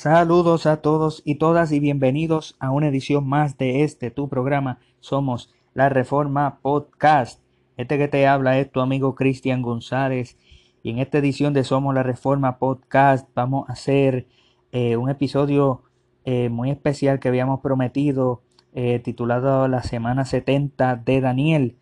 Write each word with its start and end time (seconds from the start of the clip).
Saludos 0.00 0.64
a 0.64 0.78
todos 0.80 1.20
y 1.26 1.34
todas 1.34 1.72
y 1.72 1.78
bienvenidos 1.78 2.56
a 2.58 2.70
una 2.70 2.88
edición 2.88 3.28
más 3.28 3.58
de 3.58 3.84
este 3.84 4.10
tu 4.10 4.30
programa. 4.30 4.78
Somos 5.00 5.52
la 5.74 5.90
Reforma 5.90 6.60
Podcast. 6.62 7.42
Este 7.76 7.98
que 7.98 8.08
te 8.08 8.26
habla 8.26 8.58
es 8.58 8.72
tu 8.72 8.80
amigo 8.80 9.14
Cristian 9.14 9.60
González 9.60 10.38
y 10.82 10.88
en 10.88 11.00
esta 11.00 11.18
edición 11.18 11.52
de 11.52 11.64
Somos 11.64 11.94
la 11.94 12.02
Reforma 12.02 12.56
Podcast 12.56 13.28
vamos 13.34 13.68
a 13.68 13.74
hacer 13.74 14.26
eh, 14.72 14.96
un 14.96 15.10
episodio 15.10 15.82
eh, 16.24 16.48
muy 16.48 16.70
especial 16.70 17.20
que 17.20 17.28
habíamos 17.28 17.60
prometido 17.60 18.40
eh, 18.72 19.00
titulado 19.00 19.68
La 19.68 19.82
Semana 19.82 20.24
70 20.24 20.96
de 20.96 21.20
Daniel, 21.20 21.76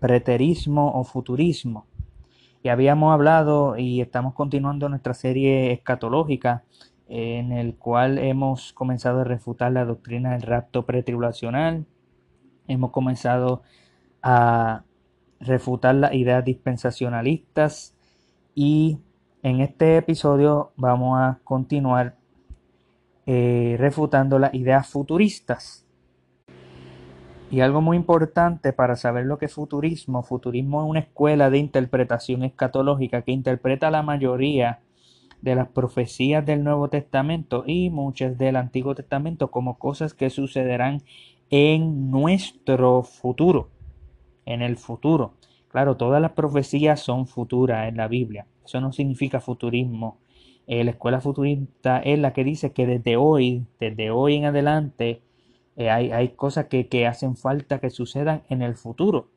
Preterismo 0.00 0.98
o 0.98 1.04
Futurismo. 1.04 1.86
Y 2.64 2.70
habíamos 2.70 3.12
hablado 3.12 3.76
y 3.76 4.00
estamos 4.00 4.34
continuando 4.34 4.88
nuestra 4.88 5.14
serie 5.14 5.72
escatológica 5.72 6.64
en 7.14 7.52
el 7.52 7.74
cual 7.74 8.16
hemos 8.16 8.72
comenzado 8.72 9.20
a 9.20 9.24
refutar 9.24 9.70
la 9.70 9.84
doctrina 9.84 10.32
del 10.32 10.40
rapto 10.40 10.86
pretribulacional, 10.86 11.84
hemos 12.68 12.90
comenzado 12.90 13.62
a 14.22 14.84
refutar 15.38 15.94
las 15.94 16.14
ideas 16.14 16.42
dispensacionalistas 16.42 17.94
y 18.54 18.98
en 19.42 19.60
este 19.60 19.98
episodio 19.98 20.72
vamos 20.76 21.18
a 21.20 21.38
continuar 21.44 22.16
eh, 23.26 23.76
refutando 23.78 24.38
las 24.38 24.54
ideas 24.54 24.88
futuristas. 24.88 25.84
Y 27.50 27.60
algo 27.60 27.82
muy 27.82 27.98
importante 27.98 28.72
para 28.72 28.96
saber 28.96 29.26
lo 29.26 29.36
que 29.36 29.44
es 29.44 29.52
futurismo, 29.52 30.22
futurismo 30.22 30.82
es 30.82 30.88
una 30.88 31.00
escuela 31.00 31.50
de 31.50 31.58
interpretación 31.58 32.42
escatológica 32.42 33.20
que 33.20 33.32
interpreta 33.32 33.90
la 33.90 34.02
mayoría 34.02 34.80
de 35.42 35.56
las 35.56 35.68
profecías 35.68 36.46
del 36.46 36.64
Nuevo 36.64 36.88
Testamento 36.88 37.64
y 37.66 37.90
muchas 37.90 38.38
del 38.38 38.56
Antiguo 38.56 38.94
Testamento 38.94 39.50
como 39.50 39.78
cosas 39.78 40.14
que 40.14 40.30
sucederán 40.30 41.02
en 41.50 42.10
nuestro 42.10 43.02
futuro, 43.02 43.68
en 44.46 44.62
el 44.62 44.76
futuro. 44.76 45.34
Claro, 45.68 45.96
todas 45.96 46.22
las 46.22 46.32
profecías 46.32 47.00
son 47.00 47.26
futuras 47.26 47.88
en 47.88 47.96
la 47.96 48.06
Biblia. 48.06 48.46
Eso 48.64 48.80
no 48.80 48.92
significa 48.92 49.40
futurismo. 49.40 50.18
Eh, 50.68 50.84
la 50.84 50.92
escuela 50.92 51.20
futurista 51.20 51.98
es 51.98 52.18
la 52.20 52.32
que 52.32 52.44
dice 52.44 52.72
que 52.72 52.86
desde 52.86 53.16
hoy, 53.16 53.66
desde 53.80 54.10
hoy 54.10 54.36
en 54.36 54.44
adelante, 54.44 55.22
eh, 55.76 55.90
hay, 55.90 56.28
cosas 56.30 56.66
que, 56.66 57.06
hacen 57.06 57.36
falta 57.36 57.80
que 57.80 57.90
sucedan 57.90 58.42
en 58.48 58.62
el 58.62 58.76
futuro. 58.76 59.28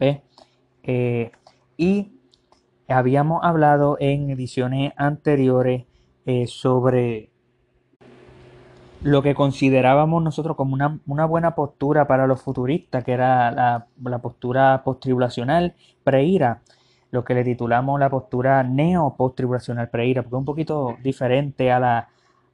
Eh, 0.00 1.30
y 1.76 2.15
Habíamos 2.88 3.42
hablado 3.42 3.96
en 4.00 4.30
ediciones 4.30 4.92
anteriores 4.96 5.84
eh, 6.24 6.46
sobre 6.46 7.30
lo 9.02 9.22
que 9.22 9.34
considerábamos 9.34 10.22
nosotros 10.22 10.56
como 10.56 10.74
una, 10.74 11.24
buena 11.26 11.54
postura 11.54 12.06
para 12.06 12.26
los 12.26 12.42
futuristas, 12.42 13.04
que 13.04 13.12
era 13.12 13.50
la, 13.50 13.86
la 14.02 14.18
postura 14.18 14.82
postribulacional 14.84 15.74
preira, 16.02 16.62
lo 17.10 17.24
que 17.24 17.34
le 17.34 17.44
titulamos 17.44 18.00
la 18.00 18.10
postura 18.10 18.62
neo-postribulacional 18.62 19.90
preira, 19.90 20.22
porque 20.22 20.36
es 20.36 20.38
un 20.38 20.44
poquito 20.44 20.96
diferente 21.02 21.70
a 21.70 21.78
la, 21.78 22.08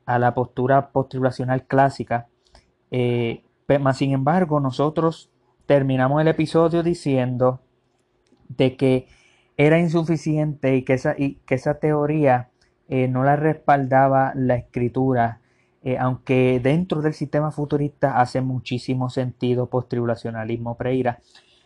a 0.07 0.19
la 0.19 0.35
postura 0.35 0.91
postribulacional 0.91 1.65
clásica. 1.65 2.29
Eh, 2.91 3.43
pero, 3.67 3.93
sin 3.93 4.13
embargo, 4.13 4.61
nosotros 4.61 5.31
terminamos 5.67 6.21
el 6.21 6.29
episodio 6.29 6.83
diciendo 6.83 7.61
de 8.49 8.77
que 8.77 9.09
era 9.57 9.79
insuficiente 9.79 10.77
y 10.77 10.83
que 10.83 10.95
esa, 10.95 11.15
y 11.17 11.35
que 11.47 11.55
esa 11.55 11.75
teoría 11.75 12.51
eh, 12.89 13.09
no 13.09 13.25
la 13.25 13.37
respaldaba 13.37 14.33
la 14.35 14.57
escritura, 14.57 15.41
eh, 15.83 15.99
aunque 15.99 16.61
dentro 16.63 17.03
del 17.03 17.15
sistema 17.15 17.51
futurista 17.51 18.21
hace 18.21 18.41
muchísimo 18.41 19.11
sentido 19.11 19.67
postribulacionalismo 19.67 20.77
preira. 20.77 21.21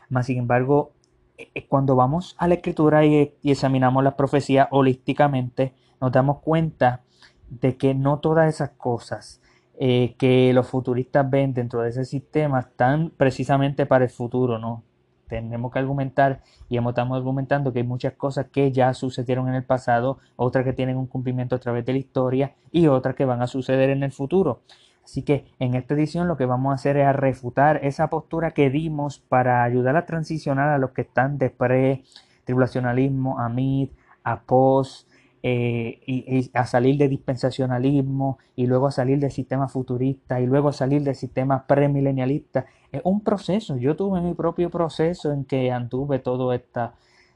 Más 0.08 0.26
sin 0.26 0.38
embargo, 0.38 0.92
eh, 1.38 1.66
cuando 1.68 1.96
vamos 1.96 2.36
a 2.38 2.48
la 2.48 2.54
escritura 2.54 3.04
y, 3.04 3.34
examinamos 3.42 4.04
las 4.04 4.14
profecías 4.14 4.68
holísticamente, 4.70 5.74
nos 6.00 6.12
damos 6.12 6.40
cuenta 6.40 7.02
de 7.48 7.76
que 7.76 7.94
no 7.94 8.18
todas 8.20 8.48
esas 8.48 8.70
cosas 8.70 9.40
que 9.78 10.52
los 10.54 10.68
futuristas 10.68 11.28
ven 11.28 11.52
dentro 11.52 11.82
de 11.82 11.90
ese 11.90 12.06
sistema 12.06 12.60
están 12.60 13.10
precisamente 13.14 13.84
para 13.84 14.04
el 14.04 14.10
futuro, 14.10 14.58
¿no? 14.58 14.85
Tenemos 15.28 15.72
que 15.72 15.78
argumentar 15.78 16.40
y 16.68 16.78
estamos 16.78 17.16
argumentando 17.16 17.72
que 17.72 17.80
hay 17.80 17.86
muchas 17.86 18.14
cosas 18.14 18.46
que 18.52 18.72
ya 18.72 18.92
sucedieron 18.94 19.48
en 19.48 19.54
el 19.54 19.64
pasado, 19.64 20.18
otras 20.36 20.64
que 20.64 20.72
tienen 20.72 20.96
un 20.96 21.06
cumplimiento 21.06 21.56
a 21.56 21.58
través 21.58 21.84
de 21.84 21.92
la 21.92 21.98
historia 21.98 22.54
y 22.70 22.86
otras 22.86 23.14
que 23.14 23.24
van 23.24 23.42
a 23.42 23.46
suceder 23.46 23.90
en 23.90 24.02
el 24.02 24.12
futuro. 24.12 24.62
Así 25.04 25.22
que 25.22 25.44
en 25.60 25.74
esta 25.74 25.94
edición 25.94 26.26
lo 26.26 26.36
que 26.36 26.46
vamos 26.46 26.72
a 26.72 26.74
hacer 26.74 26.96
es 26.96 27.06
a 27.06 27.12
refutar 27.12 27.80
esa 27.84 28.08
postura 28.08 28.50
que 28.50 28.70
dimos 28.70 29.20
para 29.20 29.62
ayudar 29.62 29.96
a 29.96 30.04
transicionar 30.04 30.68
a 30.68 30.78
los 30.78 30.90
que 30.90 31.02
están 31.02 31.38
de 31.38 31.50
pre-tribulacionalismo, 31.50 33.38
a 33.38 33.48
mid, 33.48 33.90
a 34.24 34.40
post, 34.40 35.08
eh, 35.48 36.00
y, 36.08 36.50
a 36.54 36.66
salir 36.66 36.98
de 36.98 37.06
dispensacionalismo 37.08 38.38
y 38.56 38.66
luego 38.66 38.88
a 38.88 38.90
salir 38.90 39.20
del 39.20 39.30
sistema 39.30 39.68
futurista 39.68 40.40
y 40.40 40.46
luego 40.46 40.70
a 40.70 40.72
salir 40.72 41.04
del 41.04 41.14
sistema 41.14 41.68
premilenialista. 41.68 42.66
Es 42.90 43.00
un 43.04 43.20
proceso. 43.20 43.76
Yo 43.76 43.94
tuve 43.94 44.20
mi 44.20 44.34
propio 44.34 44.70
proceso 44.70 45.32
en 45.32 45.44
que 45.44 45.70
anduve 45.70 46.18
todo 46.18 46.52
esta, 46.52 46.94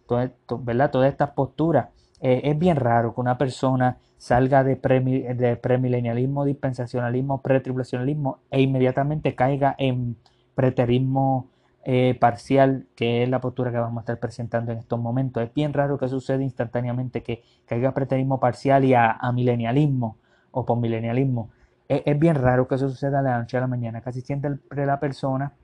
todo 0.08 0.22
esto, 0.22 0.58
¿verdad? 0.58 0.90
todas 0.90 1.08
estas 1.08 1.30
posturas. 1.30 1.90
Eh, 2.20 2.40
es 2.42 2.58
bien 2.58 2.74
raro 2.74 3.14
que 3.14 3.20
una 3.20 3.38
persona 3.38 3.98
salga 4.18 4.64
de, 4.64 4.74
de 4.74 5.56
premilenialismo, 5.56 6.44
dispensacionalismo, 6.44 7.42
pretribulacionalismo 7.42 8.40
e 8.50 8.60
inmediatamente 8.60 9.36
caiga 9.36 9.76
en 9.78 10.16
preterismo 10.56 11.46
eh, 11.84 12.16
parcial, 12.20 12.86
que 12.94 13.22
es 13.22 13.28
la 13.28 13.40
postura 13.40 13.70
que 13.70 13.78
vamos 13.78 13.98
a 13.98 14.00
estar 14.02 14.18
presentando 14.18 14.72
en 14.72 14.78
estos 14.78 15.00
momentos. 15.00 15.42
Es 15.42 15.54
bien 15.54 15.72
raro 15.72 15.98
que 15.98 16.08
suceda 16.08 16.42
instantáneamente 16.42 17.22
que 17.22 17.42
caiga 17.66 17.94
preterismo 17.94 18.38
parcial 18.38 18.84
y 18.84 18.94
a, 18.94 19.18
milenialismo 19.32 20.18
o 20.50 20.66
postmilenialismo. 20.66 21.50
Es, 21.88 22.02
es, 22.04 22.18
bien 22.18 22.36
raro 22.36 22.68
que 22.68 22.74
eso 22.74 22.88
suceda 22.88 23.22
de 23.22 23.30
la 23.30 23.38
noche 23.38 23.56
a 23.56 23.60
la 23.60 23.66
mañana. 23.66 24.02
Casi 24.02 24.20
siente 24.20 24.50
la 24.70 25.00
persona 25.00 25.54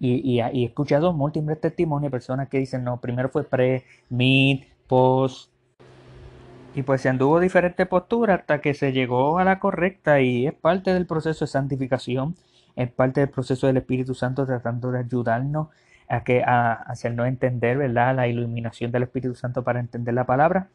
y, 0.00 0.14
y, 0.14 0.40
y, 0.40 0.64
he 0.64 0.66
escuchado 0.66 1.12
múltiples 1.12 1.60
testimonios 1.60 2.10
de 2.10 2.16
personas 2.16 2.48
que 2.48 2.58
dicen, 2.58 2.84
no, 2.84 3.00
primero 3.00 3.28
fue 3.28 3.44
pre, 3.44 3.84
mid, 4.08 4.64
post. 4.86 5.50
Y 6.74 6.82
pues 6.82 7.02
se 7.02 7.08
anduvo 7.08 7.38
diferentes 7.38 7.86
posturas 7.86 8.40
hasta 8.40 8.60
que 8.60 8.74
se 8.74 8.92
llegó 8.92 9.38
a 9.38 9.44
la 9.44 9.60
correcta 9.60 10.20
y 10.20 10.46
es 10.46 10.54
parte 10.54 10.92
del 10.92 11.06
proceso 11.06 11.44
de 11.44 11.50
santificación 11.50 12.34
es 12.76 12.90
parte 12.90 13.20
del 13.20 13.30
proceso 13.30 13.66
del 13.66 13.76
Espíritu 13.76 14.14
Santo 14.14 14.46
tratando 14.46 14.90
de 14.90 15.00
ayudarnos 15.00 15.68
a, 16.08 16.24
que, 16.24 16.42
a 16.42 16.72
hacernos 16.72 17.26
entender 17.26 17.78
¿verdad? 17.78 18.14
la 18.14 18.28
iluminación 18.28 18.90
del 18.92 19.04
Espíritu 19.04 19.34
Santo 19.34 19.62
para 19.62 19.80
entender 19.80 20.14
la 20.14 20.24
palabra. 20.24 20.68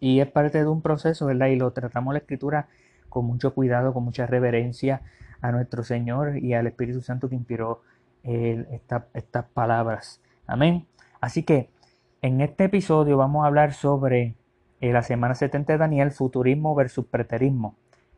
Y 0.00 0.20
es 0.20 0.28
parte 0.28 0.58
de 0.58 0.66
un 0.66 0.80
proceso, 0.80 1.26
¿verdad? 1.26 1.48
Y 1.48 1.56
lo 1.56 1.70
tratamos 1.72 2.14
la 2.14 2.20
escritura 2.20 2.68
con 3.08 3.26
mucho 3.26 3.52
cuidado, 3.52 3.92
con 3.92 4.04
mucha 4.04 4.26
reverencia 4.26 5.02
a 5.42 5.52
nuestro 5.52 5.84
Señor 5.84 6.38
y 6.38 6.54
al 6.54 6.66
Espíritu 6.66 7.02
Santo 7.02 7.28
que 7.28 7.34
inspiró 7.34 7.82
estas 8.22 9.44
palabras. 9.52 10.20
Amén. 10.46 10.86
Así 11.20 11.42
que 11.42 11.70
en 12.22 12.40
este 12.40 12.64
episodio 12.64 13.16
vamos 13.16 13.44
a 13.44 13.46
hablar 13.46 13.72
sobre 13.72 14.34
eh, 14.80 14.92
la 14.92 15.02
semana 15.02 15.34
70 15.34 15.74
de 15.74 15.78
Daniel, 15.78 16.10
futurismo 16.10 16.74
versus 16.74 17.06
preterismo, 17.06 17.76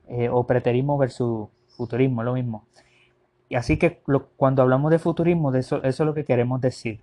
eh, 0.08 0.28
o 0.28 0.46
preterismo 0.46 0.98
versus 0.98 1.48
futurismo, 1.76 2.22
lo 2.22 2.34
mismo. 2.34 2.66
Así 3.54 3.76
que 3.76 4.00
cuando 4.36 4.62
hablamos 4.62 4.90
de 4.90 4.98
futurismo, 4.98 5.54
eso, 5.54 5.82
es 5.82 5.98
lo 6.00 6.14
que 6.14 6.24
queremos 6.24 6.60
decir. 6.60 7.00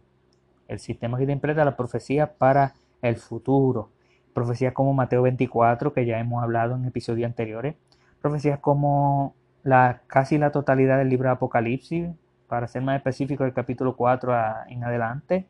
El 0.68 0.80
sistema 0.80 1.18
que 1.18 1.24
interpreta 1.24 1.66
la 1.66 1.76
profecía 1.76 2.34
para 2.34 2.74
el 3.02 3.18
futuro. 3.18 3.90
Profecías 4.34 4.74
como 4.74 4.94
Mateo 4.94 5.24
24, 5.24 5.94
que 5.94 6.06
ya 6.06 6.20
hemos 6.20 6.44
hablado 6.44 6.76
en 6.76 6.86
episodios 6.86 7.28
anteriores. 7.28 7.76
Profecías 8.22 8.60
como 8.60 9.36
la, 9.64 10.02
casi 10.08 10.38
la 10.38 10.52
totalidad 10.52 10.98
del 10.98 11.10
libro 11.10 11.30
de 11.30 11.34
Apocalipsis, 11.34 12.10
para 12.48 12.68
ser 12.68 12.82
más 12.82 12.98
específico, 12.98 13.46
el 13.46 13.54
capítulo 13.54 13.96
4 13.96 14.34
en 14.70 14.84
adelante. 14.84 15.46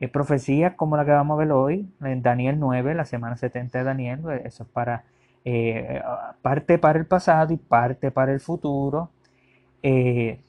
Eh, 0.00 0.08
profecías 0.08 0.74
como 0.74 0.96
la 0.96 1.04
que 1.04 1.12
vamos 1.12 1.36
a 1.36 1.38
ver 1.38 1.52
hoy, 1.52 1.88
en 2.02 2.22
Daniel 2.22 2.58
9, 2.58 2.94
la 2.94 3.04
semana 3.04 3.36
70 3.36 3.78
de 3.78 3.84
Daniel, 3.84 4.20
eso 4.44 4.64
es 4.64 4.68
para 4.68 5.04
eh, 5.44 6.02
parte 6.40 6.78
para 6.78 6.98
el 6.98 7.06
pasado 7.06 7.52
y 7.52 7.56
parte 7.56 8.10
para 8.10 8.32
el 8.32 8.40
futuro. 8.40 9.10
Eh, 9.84 10.40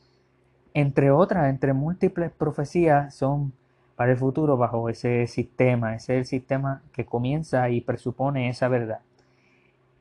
entre 0.73 1.11
otras, 1.11 1.49
entre 1.49 1.73
múltiples 1.73 2.31
profecías, 2.31 3.13
son 3.15 3.53
para 3.95 4.11
el 4.13 4.17
futuro 4.17 4.57
bajo 4.57 4.89
ese 4.89 5.27
sistema. 5.27 5.95
Ese 5.95 6.15
es 6.15 6.19
el 6.19 6.25
sistema 6.25 6.81
que 6.93 7.05
comienza 7.05 7.69
y 7.69 7.81
presupone 7.81 8.49
esa 8.49 8.67
verdad. 8.69 9.01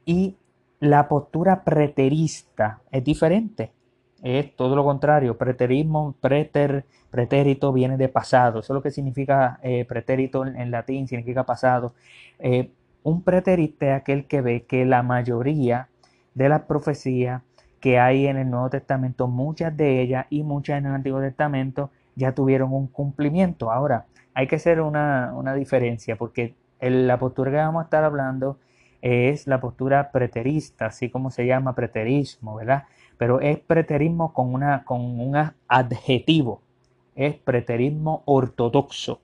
Y 0.06 0.36
la 0.80 1.08
postura 1.08 1.64
preterista 1.64 2.80
es 2.90 3.04
diferente. 3.04 3.72
Es 4.22 4.54
todo 4.56 4.76
lo 4.76 4.84
contrario. 4.84 5.36
Preterismo, 5.36 6.14
preter, 6.20 6.84
pretérito 7.10 7.72
viene 7.72 7.96
de 7.96 8.08
pasado. 8.08 8.60
Eso 8.60 8.72
es 8.72 8.74
lo 8.76 8.82
que 8.82 8.90
significa 8.90 9.58
eh, 9.62 9.84
pretérito 9.84 10.46
en, 10.46 10.70
latín, 10.70 11.08
significa 11.08 11.44
pasado. 11.44 11.94
Eh, 12.38 12.70
Un 13.02 13.22
preterista 13.22 13.86
es 13.86 14.00
aquel 14.02 14.26
que 14.26 14.40
ve 14.40 14.64
que 14.64 14.84
la 14.86 15.02
mayoría 15.02 15.88
de 16.34 16.48
las 16.48 16.62
profecías 16.62 17.42
que 17.84 17.98
hay 17.98 18.28
en 18.28 18.38
el 18.38 18.48
Nuevo 18.48 18.70
Testamento, 18.70 19.28
muchas 19.28 19.76
de 19.76 20.00
ellas 20.00 20.24
y 20.30 20.42
muchas 20.42 20.78
en 20.78 20.86
el 20.86 20.94
Antiguo 20.94 21.20
Testamento, 21.20 21.90
ya 22.16 22.32
tuvieron 22.32 22.72
un 22.72 22.86
cumplimiento. 22.86 23.70
Ahora, 23.70 24.06
hay 24.32 24.46
que 24.46 24.56
hacer 24.56 24.80
una, 24.80 25.54
diferencia 25.54 26.16
porque 26.16 26.54
la 26.80 27.18
postura 27.18 27.50
que 27.50 27.58
vamos 27.58 27.82
a 27.82 27.84
estar 27.84 28.02
hablando 28.02 28.58
es 29.02 29.46
la 29.46 29.60
postura 29.60 30.12
preterista, 30.12 30.86
así 30.86 31.10
como 31.10 31.30
se 31.30 31.44
llama 31.44 31.74
preterismo, 31.74 32.54
¿verdad? 32.54 32.84
Pero 33.18 33.42
es 33.42 33.58
preterismo 33.58 34.32
con, 34.32 34.54
una, 34.54 34.84
con 34.84 35.02
un 35.20 35.36
adjetivo, 35.68 36.62
es 37.14 37.34
preterismo 37.34 38.22
ortodoxo. 38.24 39.20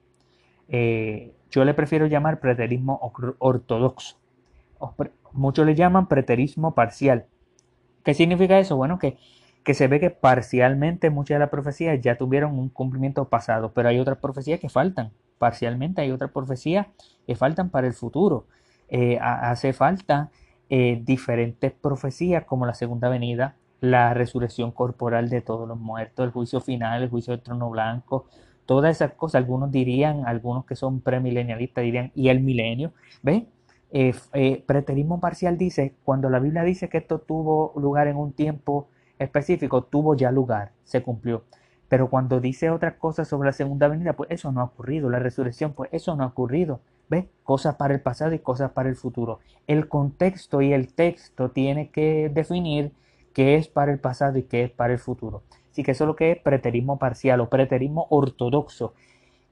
Eh, 0.68 1.32
yo 1.50 1.64
le 1.64 1.72
prefiero 1.72 2.04
llamar 2.04 2.40
preterismo 2.40 3.10
ortodoxo. 3.38 4.18
Muchos 5.32 5.64
le 5.64 5.74
llaman 5.74 6.08
preterismo 6.08 6.74
parcial. 6.74 7.24
¿Qué 8.04 8.14
significa 8.14 8.58
eso? 8.58 8.76
Bueno, 8.76 8.98
que, 8.98 9.18
que 9.64 9.74
se 9.74 9.88
ve 9.88 10.00
que 10.00 10.10
parcialmente 10.10 11.10
muchas 11.10 11.36
de 11.36 11.40
las 11.40 11.50
profecías 11.50 12.00
ya 12.00 12.16
tuvieron 12.16 12.58
un 12.58 12.68
cumplimiento 12.68 13.28
pasado, 13.28 13.72
pero 13.72 13.88
hay 13.88 13.98
otras 13.98 14.18
profecías 14.18 14.60
que 14.60 14.68
faltan. 14.68 15.12
Parcialmente 15.38 16.02
hay 16.02 16.10
otras 16.10 16.30
profecías 16.30 16.86
que 17.26 17.36
faltan 17.36 17.70
para 17.70 17.86
el 17.86 17.94
futuro. 17.94 18.46
Eh, 18.88 19.18
hace 19.20 19.72
falta 19.72 20.30
eh, 20.68 21.00
diferentes 21.04 21.72
profecías 21.72 22.44
como 22.44 22.66
la 22.66 22.74
segunda 22.74 23.08
venida, 23.08 23.56
la 23.80 24.14
resurrección 24.14 24.72
corporal 24.72 25.28
de 25.30 25.40
todos 25.40 25.68
los 25.68 25.78
muertos, 25.78 26.24
el 26.24 26.32
juicio 26.32 26.60
final, 26.60 27.02
el 27.02 27.08
juicio 27.10 27.32
del 27.32 27.42
trono 27.42 27.70
blanco, 27.70 28.26
todas 28.66 28.96
esas 28.96 29.14
cosas. 29.14 29.40
Algunos 29.40 29.70
dirían, 29.70 30.26
algunos 30.26 30.64
que 30.64 30.76
son 30.76 31.00
premilenialistas 31.00 31.84
dirían, 31.84 32.12
y 32.14 32.28
el 32.28 32.40
milenio. 32.40 32.92
¿Ves? 33.22 33.44
Eh, 33.92 34.14
eh, 34.34 34.62
preterismo 34.66 35.20
parcial 35.20 35.58
dice, 35.58 35.94
cuando 36.04 36.30
la 36.30 36.38
Biblia 36.38 36.62
dice 36.62 36.88
que 36.88 36.98
esto 36.98 37.18
tuvo 37.18 37.72
lugar 37.76 38.06
en 38.06 38.16
un 38.16 38.32
tiempo 38.32 38.88
específico, 39.18 39.82
tuvo 39.82 40.14
ya 40.14 40.30
lugar, 40.30 40.72
se 40.84 41.02
cumplió. 41.02 41.44
Pero 41.88 42.08
cuando 42.08 42.40
dice 42.40 42.70
otras 42.70 42.94
cosas 42.94 43.26
sobre 43.26 43.48
la 43.48 43.52
segunda 43.52 43.88
venida, 43.88 44.12
pues 44.12 44.30
eso 44.30 44.52
no 44.52 44.60
ha 44.60 44.64
ocurrido. 44.64 45.10
La 45.10 45.18
resurrección, 45.18 45.72
pues 45.72 45.90
eso 45.92 46.14
no 46.14 46.22
ha 46.22 46.28
ocurrido. 46.28 46.80
¿Ves? 47.08 47.26
Cosas 47.42 47.74
para 47.74 47.92
el 47.92 48.00
pasado 48.00 48.32
y 48.32 48.38
cosas 48.38 48.70
para 48.70 48.88
el 48.88 48.94
futuro. 48.94 49.40
El 49.66 49.88
contexto 49.88 50.62
y 50.62 50.72
el 50.72 50.94
texto 50.94 51.50
tiene 51.50 51.90
que 51.90 52.30
definir 52.32 52.92
qué 53.34 53.56
es 53.56 53.66
para 53.66 53.90
el 53.90 53.98
pasado 53.98 54.38
y 54.38 54.44
qué 54.44 54.62
es 54.62 54.70
para 54.70 54.92
el 54.92 55.00
futuro. 55.00 55.42
Así 55.72 55.82
que 55.82 55.90
eso 55.90 56.04
es 56.04 56.08
lo 56.08 56.14
que 56.14 56.30
es 56.30 56.38
preterismo 56.38 56.98
parcial 56.98 57.40
o 57.40 57.48
preterismo 57.48 58.06
ortodoxo, 58.10 58.94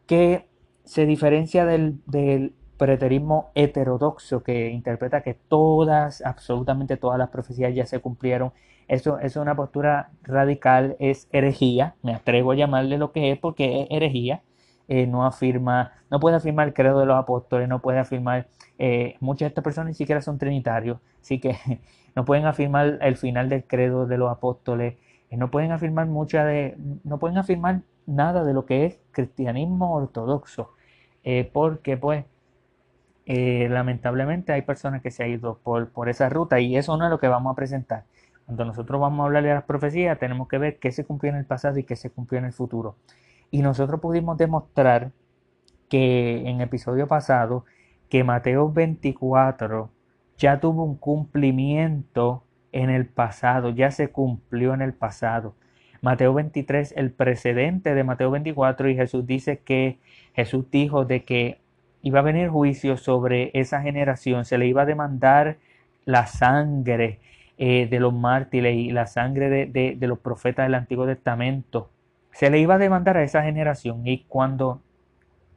que 0.07 0.47
se 0.85 1.07
diferencia 1.07 1.67
del, 1.67 2.01
del 2.07 2.55
preterismo 2.79 3.51
heterodoxo 3.55 4.43
que 4.43 4.71
interpreta 4.71 5.23
que 5.23 5.35
todas, 5.35 6.23
absolutamente 6.25 6.97
todas 6.97 7.19
las 7.19 7.31
profecías 7.31 7.75
ya 7.75 7.87
se 7.87 8.01
cumplieron. 8.01 8.53
Eso 8.89 9.19
es 9.19 9.37
una 9.37 9.55
postura 9.55 10.11
radical, 10.23 10.97
es 10.99 11.29
herejía, 11.33 11.97
me 12.03 12.15
atrevo 12.15 12.53
a 12.53 12.55
llamarle 12.55 12.97
lo 12.97 13.13
que 13.13 13.33
es 13.33 13.39
porque 13.39 13.83
es 13.83 13.89
herejía. 13.91 14.43
Eh, 14.89 15.07
no 15.07 15.27
afirma, 15.27 15.93
no 16.11 16.19
puede 16.19 16.37
afirmar 16.37 16.69
el 16.69 16.75
credo 16.75 17.01
de 17.01 17.05
los 17.05 17.19
apóstoles, 17.19 17.69
no 17.69 17.83
puede 17.83 17.99
afirmar, 17.99 18.49
eh, 18.79 19.17
muchas 19.21 19.41
de 19.41 19.49
estas 19.49 19.63
personas 19.63 19.89
ni 19.89 19.95
siquiera 19.95 20.23
son 20.23 20.39
trinitarios, 20.39 20.99
así 21.21 21.39
que 21.41 21.59
no 22.17 22.25
pueden 22.25 22.47
afirmar 22.47 22.99
el 23.03 23.17
final 23.19 23.51
del 23.51 23.65
credo 23.65 24.07
de 24.07 24.17
los 24.17 24.31
apóstoles, 24.31 24.95
eh, 25.29 25.37
no 25.37 25.51
pueden 25.51 25.73
afirmar 25.73 26.07
mucha 26.07 26.43
de, 26.47 26.75
no 27.05 27.19
pueden 27.19 27.37
afirmar 27.37 27.83
nada 28.07 28.45
de 28.45 28.55
lo 28.55 28.65
que 28.65 28.87
es 28.87 28.99
cristianismo 29.11 29.95
ortodoxo, 29.95 30.71
porque 31.53 31.99
pues 31.99 32.25
eh, 33.29 33.69
lamentablemente 33.69 34.53
hay 34.55 34.63
personas 34.63 35.03
que 35.03 35.11
se 35.11 35.23
han 35.23 35.31
ido 35.31 35.59
por, 35.63 35.91
por 35.91 36.09
esa 36.09 36.31
ruta 36.31 36.61
y 36.61 36.79
eso 36.79 36.97
no 36.97 37.05
es 37.05 37.11
lo 37.11 37.21
que 37.21 37.29
vamos 37.29 37.53
a 37.53 37.55
presentar. 37.55 38.05
Cuando 38.47 38.65
nosotros 38.65 38.99
vamos 38.99 39.21
a 39.21 39.27
hablar 39.27 39.43
de 39.43 39.53
las 39.53 39.65
profecías, 39.65 40.19
tenemos 40.19 40.49
que 40.49 40.57
ver 40.57 40.79
qué 40.79 40.93
se 40.93 41.05
cumplió 41.05 41.31
en 41.31 41.39
el 41.39 41.45
pasado 41.45 41.79
y 41.79 41.85
qué 41.85 41.95
se 41.95 42.09
cumplió 42.09 42.39
en 42.39 42.47
el 42.47 42.55
futuro. 42.55 42.97
Y 43.51 43.61
nosotros 43.61 44.01
pudimos 44.01 44.39
demostrar 44.39 45.13
que 45.91 46.49
en 46.49 46.63
episodio 46.63 47.07
pasado, 47.07 47.67
que 48.09 48.25
Mateo 48.25 48.73
24 48.73 49.91
ya 50.39 50.59
tuvo 50.59 50.85
un 50.85 50.97
cumplimiento 50.97 52.45
en 52.73 52.89
el 52.89 53.07
pasado, 53.07 53.69
ya 53.69 53.91
se 53.91 54.09
cumplió 54.09 54.73
en 54.73 54.81
el 54.81 54.95
pasado. 54.95 55.55
Mateo 56.01 56.33
23, 56.33 56.95
el 56.97 57.11
precedente 57.13 57.95
de 57.95 58.05
Mateo 58.05 58.31
24, 58.31 58.89
y 58.89 58.97
Jesús 58.97 59.27
dice 59.27 59.59
que 59.59 59.99
Jesús 60.33 60.71
dijo 60.71 61.05
de 61.05 61.25
que 61.25 61.61
iba 62.03 62.21
a 62.21 62.23
venir 62.23 62.49
juicio 62.49 62.97
sobre 62.97 63.51
esa 63.55 63.83
generación, 63.83 64.45
se 64.45 64.59
le 64.59 64.67
iba 64.67 64.83
a 64.83 64.87
demandar 64.87 65.57
la 66.05 66.27
sangre 66.27 67.21
eh, 67.59 67.89
de 67.91 68.01
los 68.01 68.15
mártires 68.15 68.77
y 68.77 68.91
la 68.91 69.07
sangre 69.07 69.67
de, 69.67 69.99
los 70.01 70.19
profetas 70.21 70.67
del 70.67 70.75
Antiguo 70.75 71.07
Testamento. 71.07 71.91
Se 72.31 72.51
le 72.51 72.61
iba 72.61 72.77
a 72.77 72.79
demandar 72.79 73.17
a 73.17 73.25
esa 73.25 73.43
generación 73.43 74.07
y 74.07 74.25
cuando 74.29 74.81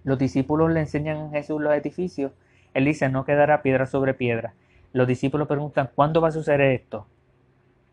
los 0.04 0.18
discípulos 0.18 0.72
le 0.72 0.80
enseñan 0.80 1.18
a 1.18 1.30
Jesús 1.30 1.62
los 1.62 1.74
edificios, 1.74 2.32
él 2.74 2.86
dice, 2.86 3.08
no 3.10 3.24
quedará 3.24 3.62
piedra 3.62 3.86
sobre 3.86 4.16
piedra. 4.16 4.54
Los 4.94 5.08
discípulos 5.08 5.48
preguntan, 5.48 5.92
¿cuándo 5.94 6.22
va 6.22 6.30
a 6.30 6.32
suceder 6.32 6.62
esto? 6.62 7.06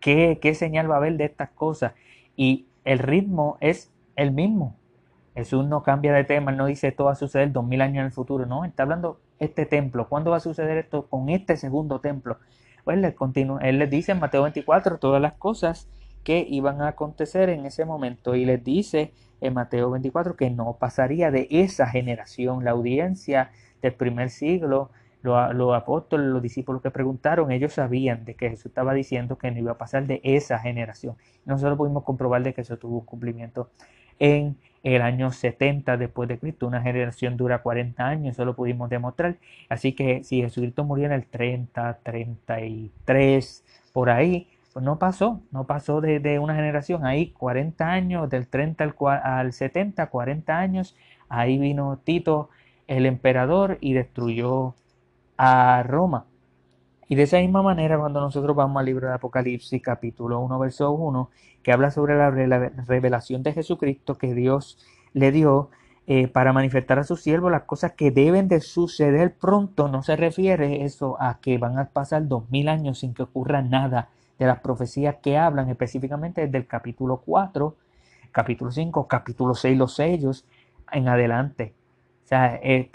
¿Qué, 0.01 0.39
qué 0.41 0.55
señal 0.55 0.91
va 0.91 0.95
a 0.95 0.99
haber 0.99 1.17
de 1.17 1.25
estas 1.25 1.51
cosas? 1.51 1.93
Y 2.35 2.67
el 2.85 3.01
ritmo 3.01 3.59
es 3.61 3.93
el 4.17 4.33
mismo. 4.33 4.78
Jesús 5.39 5.65
no 5.65 5.85
cambia 5.85 6.13
de 6.13 6.25
tema, 6.25 6.51
él 6.51 6.57
no 6.57 6.67
dice 6.67 6.89
esto 6.89 7.05
va 7.05 7.13
a 7.13 7.15
suceder 7.15 7.53
dos 7.53 7.65
mil 7.65 7.81
años 7.81 8.01
en 8.01 8.07
el 8.07 8.11
futuro, 8.11 8.45
no, 8.45 8.65
está 8.65 8.83
hablando 8.83 9.21
este 9.39 9.67
templo, 9.67 10.09
¿cuándo 10.09 10.33
va 10.33 10.39
a 10.39 10.41
suceder 10.41 10.79
esto 10.79 11.07
con 11.07 11.29
este 11.29 11.57
segundo 11.57 12.01
templo? 12.01 12.39
Pues 12.83 12.99
le 12.99 13.15
continúa, 13.15 13.61
él 13.61 13.79
les 13.79 13.89
dice 13.89 14.11
en 14.11 14.19
Mateo 14.19 14.43
24 14.43 14.99
todas 14.99 15.23
las 15.23 15.35
cosas 15.35 15.89
que 16.25 16.45
iban 16.51 16.83
a 16.83 16.89
acontecer 16.89 17.51
en 17.51 17.67
ese 17.67 17.85
momento 17.85 18.35
y 18.35 18.47
les 18.47 18.65
dice 18.65 19.13
en 19.41 19.55
Mateo 19.55 19.93
24 19.93 20.35
que 20.35 20.51
no 20.51 20.73
pasaría 20.73 21.31
de 21.31 21.47
esa 21.51 21.87
generación, 21.87 22.65
la 22.65 22.73
audiencia 22.73 23.53
del 23.81 23.95
primer 23.95 24.31
siglo, 24.31 24.91
los, 25.23 25.55
los, 25.55 25.73
apóstoles, 25.73 26.27
los 26.27 26.43
discípulos 26.43 26.83
que 26.83 26.91
preguntaron, 26.91 27.53
ellos 27.53 27.75
sabían 27.75 28.25
de 28.25 28.35
que 28.35 28.51
Jesús 28.51 28.67
estaba 28.67 28.93
diciendo 28.93 29.39
que 29.39 29.53
no 29.53 29.59
iba 29.59 29.71
a 29.71 29.79
pasar 29.79 30.05
de 30.09 30.21
esa 30.25 30.59
generación. 30.59 31.15
Nosotros 31.45 31.79
pudimos 31.79 32.03
comprobar 32.03 32.43
de 32.43 32.55
que 32.55 32.63
eso 32.63 32.77
tuvo 32.77 32.99
un 32.99 33.05
cumplimiento 33.05 33.71
en 34.19 34.57
el 34.83 35.03
año 35.03 35.33
70 35.33 35.97
después 35.97 36.29
de 36.29 36.39
Cristo. 36.39 36.67
Una 36.67 36.83
generación 36.83 37.37
dura 37.37 37.63
40 37.63 38.07
años, 38.07 38.33
eso 38.35 38.45
lo 38.45 38.55
pudimos 38.57 38.91
demostrar. 38.91 39.37
Así 39.69 39.93
que 39.93 40.25
si 40.25 40.43
Jesucristo 40.43 40.85
murió 40.85 41.07
en 41.07 41.13
el 41.13 41.27
30, 41.27 41.99
33, 42.03 43.65
por 43.93 44.11
ahí, 44.11 44.49
pues 44.73 44.85
no 44.85 44.99
pasó, 44.99 45.43
no 45.51 45.65
pasó 45.67 46.01
de, 46.01 46.39
una 46.39 46.55
generación. 46.55 47.05
Ahí 47.05 47.31
40 47.33 47.91
años, 47.91 48.31
del 48.31 48.49
30 48.49 48.85
al, 48.85 48.95
al 49.23 49.53
70, 49.53 50.07
40 50.09 50.59
años, 50.59 50.97
ahí 51.29 51.59
vino 51.59 51.99
Tito, 52.05 52.51
el 52.87 53.07
emperador, 53.07 53.79
y 53.81 53.95
destruyó 53.95 54.75
a 55.37 55.83
Roma. 55.85 56.27
Y 57.09 57.15
de 57.15 57.23
esa 57.23 57.39
misma 57.39 57.63
manera, 57.63 57.99
cuando 57.99 58.21
nosotros 58.21 58.55
vamos 58.55 58.79
al 58.79 58.87
libro 58.87 59.09
de 59.09 59.15
Apocalipsis, 59.15 59.81
capítulo 59.81 60.41
1, 60.41 60.59
verso 60.59 60.93
1, 60.93 61.31
que 61.63 61.73
habla 61.73 61.91
sobre 61.91 62.17
la 62.19 62.31
revelación 62.31 63.43
de 63.43 63.55
Jesucristo 63.55 64.19
que 64.19 64.35
Dios 64.35 64.79
le 65.15 65.33
dio 65.33 65.71
eh, 66.07 66.29
para 66.29 66.53
manifestar 66.53 66.99
a 66.99 67.05
su 67.05 67.17
siervo 67.17 67.49
las 67.49 67.63
cosas 67.63 67.93
que 67.93 68.11
deben 68.11 68.49
de 68.49 68.61
suceder 68.61 69.35
pronto, 69.35 69.89
no 69.89 70.03
se 70.03 70.17
refiere 70.17 70.85
eso 70.85 71.17
a 71.19 71.39
que 71.41 71.57
van 71.57 71.79
a 71.79 71.87
pasar 71.87 72.29
dos 72.29 72.51
mil 72.51 72.69
años 72.69 72.99
sin 72.99 73.15
que 73.15 73.23
ocurra 73.23 73.63
nada 73.63 74.11
de 74.39 74.47
las 74.47 74.61
profecías 74.61 75.17
que 75.23 75.39
hablan 75.39 75.71
específicamente 75.71 76.43
desde 76.43 76.59
el 76.59 76.67
capítulo 76.67 77.23
4, 77.25 77.75
capítulo 78.33 78.71
5, 78.71 79.09
capítulo 79.09 79.55
6, 79.55 79.79
los 79.79 79.95
sellos, 79.95 80.45
en 80.93 81.09
adelante. 81.09 81.73
O 82.25 82.29
sea, 82.29 82.57
el, 82.57 82.91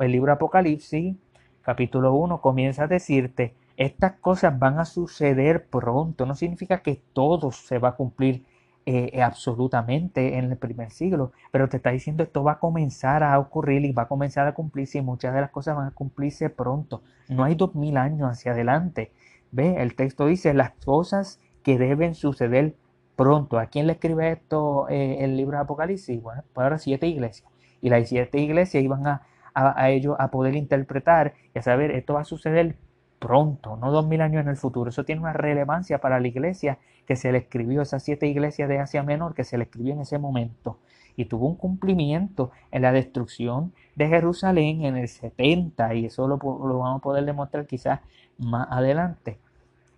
el 0.00 0.12
libro 0.12 0.32
Apocalipsis 0.32 1.14
capítulo 1.62 2.14
1 2.14 2.40
comienza 2.40 2.84
a 2.84 2.86
decirte, 2.88 3.54
estas 3.76 4.12
cosas 4.20 4.58
van 4.58 4.78
a 4.78 4.84
suceder 4.84 5.66
pronto, 5.66 6.26
no 6.26 6.34
significa 6.34 6.82
que 6.82 7.00
todo 7.12 7.50
se 7.50 7.78
va 7.78 7.90
a 7.90 7.96
cumplir 7.96 8.44
eh, 8.86 9.10
eh, 9.12 9.22
absolutamente 9.22 10.38
en 10.38 10.50
el 10.50 10.56
primer 10.56 10.90
siglo, 10.90 11.32
pero 11.52 11.68
te 11.68 11.76
está 11.76 11.90
diciendo 11.90 12.22
esto 12.22 12.42
va 12.42 12.52
a 12.52 12.58
comenzar 12.58 13.22
a 13.22 13.38
ocurrir 13.38 13.84
y 13.84 13.92
va 13.92 14.02
a 14.02 14.08
comenzar 14.08 14.46
a 14.46 14.54
cumplirse 14.54 14.98
y 14.98 15.02
muchas 15.02 15.34
de 15.34 15.40
las 15.42 15.50
cosas 15.50 15.76
van 15.76 15.88
a 15.88 15.90
cumplirse 15.92 16.50
pronto. 16.50 17.02
No 17.28 17.44
hay 17.44 17.54
dos 17.54 17.74
mil 17.74 17.96
años 17.96 18.30
hacia 18.30 18.52
adelante. 18.52 19.12
Ve, 19.52 19.82
el 19.82 19.94
texto 19.94 20.26
dice 20.26 20.54
las 20.54 20.72
cosas 20.84 21.40
que 21.62 21.78
deben 21.78 22.14
suceder 22.14 22.74
pronto. 23.16 23.58
¿A 23.58 23.66
quién 23.66 23.86
le 23.86 23.92
escribe 23.92 24.32
esto 24.32 24.88
eh, 24.88 25.18
el 25.20 25.36
libro 25.36 25.58
de 25.58 25.62
Apocalipsis? 25.64 26.22
Bueno, 26.22 26.42
para 26.54 26.78
siete 26.78 27.06
iglesias. 27.06 27.48
Y 27.82 27.90
las 27.90 28.08
siete 28.08 28.38
iglesias 28.38 28.82
iban 28.82 29.06
a 29.06 29.22
a, 29.54 29.90
ellos 29.90 30.16
a 30.18 30.30
poder 30.30 30.56
interpretar 30.56 31.34
y 31.54 31.58
a 31.58 31.62
saber 31.62 31.90
esto 31.90 32.14
va 32.14 32.20
a 32.20 32.24
suceder 32.24 32.76
pronto, 33.18 33.76
no 33.76 33.90
dos 33.90 34.06
mil 34.06 34.20
años 34.20 34.42
en 34.42 34.48
el 34.48 34.56
futuro. 34.56 34.90
Eso 34.90 35.04
tiene 35.04 35.20
una 35.20 35.32
relevancia 35.32 36.00
para 36.00 36.20
la 36.20 36.28
iglesia 36.28 36.78
que 37.06 37.16
se 37.16 37.32
le 37.32 37.38
escribió, 37.38 37.82
esas 37.82 38.02
siete 38.02 38.26
iglesias 38.26 38.68
de 38.68 38.78
Asia 38.78 39.02
Menor 39.02 39.34
que 39.34 39.44
se 39.44 39.58
le 39.58 39.64
escribió 39.64 39.92
en 39.92 40.00
ese 40.00 40.18
momento. 40.18 40.78
y 41.16 41.26
tuvo 41.26 41.48
un 41.48 41.56
cumplimiento 41.56 42.50
en 42.70 42.82
la 42.82 42.92
destrucción 42.92 43.72
de 43.94 44.08
Jerusalén 44.08 44.84
en 44.84 44.96
el 44.96 45.08
70 45.08 45.94
y 45.94 46.06
eso 46.06 46.26
lo, 46.28 46.38
vamos 46.38 46.98
a 46.98 47.02
poder 47.02 47.24
demostrar 47.26 47.66
quizás 47.66 48.00
más 48.38 48.68
adelante 48.70 49.38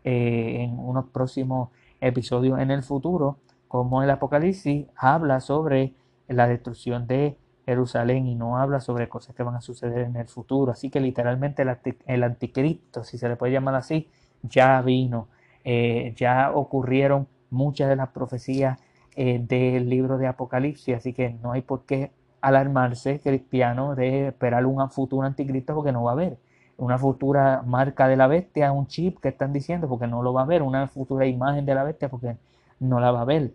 eh, 0.05 0.63
en 0.63 0.79
unos 0.79 1.07
próximos 1.11 1.69
episodios 2.01 2.59
en 2.59 2.71
el 2.73 2.83
futuro 2.83 3.39
como 3.69 4.03
el 4.03 4.11
Apocalipsis 4.11 4.87
habla 4.97 5.41
sobre 5.41 5.95
la 6.29 6.47
destrucción 6.47 7.07
de 7.07 7.39
Jerusalén 7.65 8.27
y 8.27 8.35
no 8.35 8.59
habla 8.59 8.81
sobre 8.81 9.09
cosas 9.09 9.35
que 9.35 9.43
van 9.43 9.55
a 9.55 9.61
suceder 9.61 10.01
en 10.01 10.17
el 10.17 10.27
futuro. 10.29 10.73
Así 10.73 10.91
que 10.91 11.01
literalmente 11.01 11.65
el, 12.07 12.23
anticristo, 12.23 13.05
si 13.05 13.19
se 13.19 13.29
le 13.29 13.37
puede 13.37 13.53
llamar 13.53 13.75
así, 13.75 14.09
ya 14.43 14.81
vino, 14.83 15.29
eh, 15.65 16.13
ya 16.17 16.53
ocurrieron 16.53 17.29
muchas 17.51 17.89
de 17.89 17.97
las 17.97 18.09
profecías 18.09 18.79
eh, 19.15 19.39
del 19.41 19.89
libro 19.89 20.19
de 20.19 20.27
Apocalipsis, 20.27 20.97
así 20.97 21.13
que 21.13 21.31
no 21.43 21.53
hay 21.53 21.63
por 21.63 21.85
qué 21.85 22.11
alarmarse 22.41 23.21
cristiano 23.21 23.95
de 23.95 24.29
esperar 24.29 24.67
un 24.67 24.91
futuro 24.91 25.27
anticristo 25.27 25.75
porque 25.75 25.93
no 25.93 26.03
va 26.03 26.13
a 26.13 26.15
haber. 26.15 26.39
Una 26.79 26.99
futura 26.99 27.63
marca 27.65 28.09
de 28.09 28.17
la 28.17 28.27
bestia, 28.27 28.73
un 28.73 28.87
chip 28.89 29.21
que 29.21 29.29
están 29.29 29.53
diciendo 29.53 29.89
porque 29.89 30.07
no 30.07 30.23
lo 30.23 30.33
va 30.33 30.41
a 30.41 30.45
haber, 30.45 30.63
una 30.63 30.89
futura 30.89 31.27
imagen 31.27 31.67
de 31.67 31.75
la 31.75 31.85
bestia 31.85 32.09
porque 32.09 32.37
no 32.81 32.99
la 33.01 33.13
va 33.13 33.21
a 33.21 33.25
ver. 33.25 33.53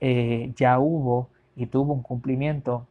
Eh, 0.00 0.52
ya 0.56 0.78
hubo 0.78 1.30
y 1.56 1.66
tuvo 1.66 1.92
un 1.92 2.02
cumplimiento 2.02 2.86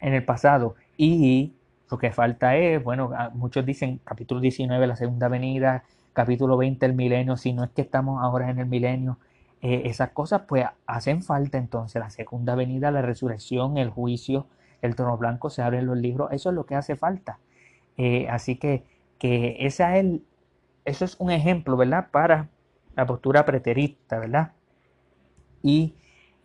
en 0.00 0.14
el 0.14 0.24
pasado 0.24 0.74
y 0.96 1.52
lo 1.90 1.98
que 1.98 2.12
falta 2.12 2.56
es, 2.56 2.82
bueno, 2.82 3.10
muchos 3.34 3.66
dicen 3.66 4.00
capítulo 4.04 4.40
19 4.40 4.86
la 4.86 4.96
segunda 4.96 5.28
venida, 5.28 5.84
capítulo 6.12 6.56
20 6.56 6.86
el 6.86 6.94
milenio, 6.94 7.36
si 7.36 7.52
no 7.52 7.64
es 7.64 7.70
que 7.70 7.82
estamos 7.82 8.22
ahora 8.22 8.50
en 8.50 8.58
el 8.58 8.66
milenio, 8.66 9.18
eh, 9.62 9.82
esas 9.86 10.10
cosas 10.10 10.42
pues 10.46 10.64
hacen 10.86 11.22
falta 11.22 11.58
entonces, 11.58 12.00
la 12.00 12.10
segunda 12.10 12.54
venida, 12.54 12.90
la 12.90 13.02
resurrección, 13.02 13.76
el 13.76 13.90
juicio, 13.90 14.46
el 14.82 14.94
trono 14.94 15.16
blanco, 15.18 15.50
se 15.50 15.62
abren 15.62 15.86
los 15.86 15.98
libros, 15.98 16.30
eso 16.32 16.50
es 16.50 16.54
lo 16.54 16.64
que 16.64 16.76
hace 16.76 16.96
falta. 16.96 17.38
Eh, 17.96 18.28
así 18.30 18.56
que, 18.56 18.84
que 19.18 19.56
esa 19.60 19.96
es 19.98 20.20
eso 20.84 21.04
es 21.04 21.16
un 21.18 21.30
ejemplo, 21.30 21.76
¿verdad? 21.76 22.08
Para 22.10 22.48
la 22.96 23.06
postura 23.06 23.44
preterista, 23.44 24.18
¿verdad? 24.18 24.52
Y, 25.62 25.94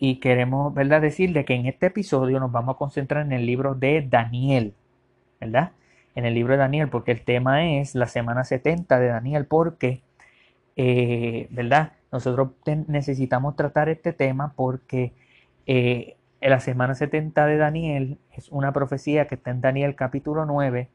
y 0.09 0.17
queremos, 0.17 0.71
¿verdad? 0.73 1.01
Decirle 1.01 1.45
que 1.45 1.55
en 1.55 1.65
este 1.65 1.87
episodio 1.87 2.39
nos 2.39 2.51
vamos 2.51 2.75
a 2.75 2.77
concentrar 2.77 3.25
en 3.25 3.31
el 3.31 3.45
libro 3.47 3.73
de 3.73 4.05
Daniel, 4.07 4.75
¿verdad? 5.41 5.71
En 6.13 6.25
el 6.25 6.35
libro 6.35 6.53
de 6.53 6.59
Daniel, 6.59 6.89
porque 6.89 7.11
el 7.11 7.21
tema 7.21 7.65
es 7.65 7.95
la 7.95 8.05
semana 8.05 8.43
70 8.43 8.99
de 8.99 9.07
Daniel, 9.07 9.45
porque, 9.45 10.03
eh, 10.75 11.47
¿verdad? 11.49 11.93
Nosotros 12.11 12.51
necesitamos 12.87 13.55
tratar 13.55 13.89
este 13.89 14.13
tema 14.13 14.53
porque 14.55 15.11
eh, 15.65 16.17
la 16.39 16.59
semana 16.59 16.93
70 16.93 17.47
de 17.47 17.57
Daniel 17.57 18.19
es 18.37 18.49
una 18.49 18.73
profecía 18.73 19.27
que 19.27 19.35
está 19.35 19.49
en 19.49 19.61
Daniel 19.61 19.95
capítulo 19.95 20.45
9 20.45 20.87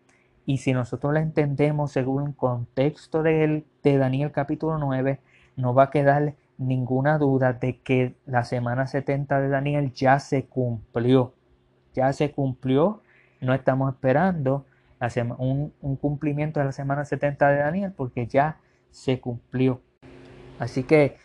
y 0.47 0.59
si 0.59 0.73
nosotros 0.73 1.13
la 1.13 1.21
entendemos 1.21 1.91
según 1.91 2.29
el 2.29 2.37
contexto 2.37 3.25
de, 3.25 3.65
de 3.83 3.99
Daniel 3.99 4.31
capítulo 4.31 4.79
9, 4.79 5.19
no 5.57 5.75
va 5.75 5.85
a 5.85 5.91
quedar 5.91 6.35
ninguna 6.61 7.19
duda 7.19 7.55
de 7.55 7.81
que 7.81 8.15
la 8.27 8.45
semana 8.45 8.87
70 8.87 9.41
de 9.41 9.49
Daniel 9.49 9.93
ya 9.93 10.21
se 10.21 10.45
cumplió. 10.45 11.33
Ya 11.95 12.13
se 12.13 12.31
cumplió. 12.31 13.03
No 13.41 13.55
estamos 13.55 13.93
esperando 13.93 14.67
un, 15.39 15.73
cumplimiento 16.01 16.61
de 16.61 16.67
la 16.67 16.73
semana 16.73 17.05
70 17.05 17.49
de 17.49 17.57
Daniel 17.59 17.93
porque 17.97 18.27
ya 18.27 18.59
se 18.91 19.21
cumplió. 19.21 19.81
Así 20.59 20.85
que, 20.85 21.17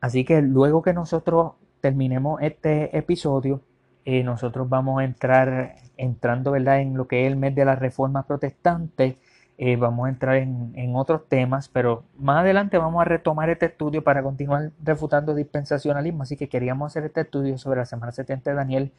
así 0.00 0.24
que 0.24 0.42
luego 0.42 0.82
que 0.82 0.92
nosotros 0.92 1.52
terminemos 1.80 2.42
este 2.42 2.96
episodio, 2.96 3.62
eh, 4.04 4.22
nosotros 4.22 4.68
vamos 4.68 5.00
a 5.00 5.04
entrar 5.04 5.76
entrando 5.96 6.52
¿verdad? 6.52 6.80
en 6.80 6.96
lo 6.96 7.08
que 7.08 7.22
es 7.22 7.32
el 7.32 7.36
mes 7.36 7.54
de 7.54 7.64
la 7.64 7.76
reforma 7.76 8.24
protestante. 8.24 9.18
Eh, 9.58 9.76
vamos 9.76 10.06
a 10.06 10.10
entrar 10.10 10.36
en, 10.36 10.94
otros 10.96 11.28
temas, 11.28 11.68
pero 11.68 12.04
más 12.18 12.40
adelante 12.40 12.76
vamos 12.76 13.00
a 13.00 13.04
retomar 13.04 13.48
este 13.48 13.66
estudio 13.66 14.04
para 14.04 14.22
continuar 14.22 14.72
refutando 14.82 15.34
dispensacionalismo. 15.34 16.22
Así 16.24 16.36
que 16.36 16.48
queríamos 16.48 16.92
hacer 16.92 17.04
este 17.04 17.22
estudio 17.22 17.56
sobre 17.58 17.80
la 17.80 17.86
semana 17.86 18.12
70 18.12 18.50
de 18.50 18.56
Daniel 18.56 18.92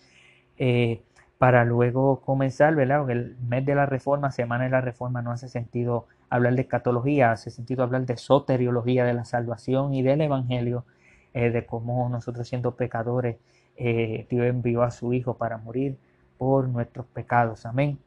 eh, 0.57 1.01
para 1.37 1.63
luego 1.65 2.21
comenzar, 2.21 2.73
¿verdad? 2.75 2.99
Porque 2.99 3.13
el 3.13 3.37
mes 3.47 3.65
de 3.65 3.75
la 3.75 3.85
reforma, 3.85 4.31
semana 4.31 4.63
de 4.63 4.71
la 4.71 4.81
reforma, 4.81 5.21
no 5.21 5.31
hace 5.31 5.47
sentido 5.47 6.07
hablar 6.29 6.55
de 6.55 6.61
escatología, 6.63 7.31
hace 7.31 7.51
sentido 7.51 7.83
hablar 7.83 8.05
de 8.07 8.17
soteriología, 8.17 9.05
de 9.05 9.13
la 9.13 9.25
salvación 9.25 9.93
y 9.93 10.01
del 10.01 10.21
evangelio, 10.21 10.85
eh, 11.33 11.51
de 11.51 11.65
cómo 11.67 12.09
nosotros 12.09 12.47
siendo 12.47 12.75
pecadores, 12.75 13.37
Dios 13.77 14.47
envió 14.47 14.81
a 14.81 14.89
su 14.89 15.13
Hijo 15.13 15.35
para 15.37 15.57
morir 15.57 15.97
por 16.39 16.67
nuestros 16.67 17.05
pecados. 17.07 17.65
Amén. 17.67 17.99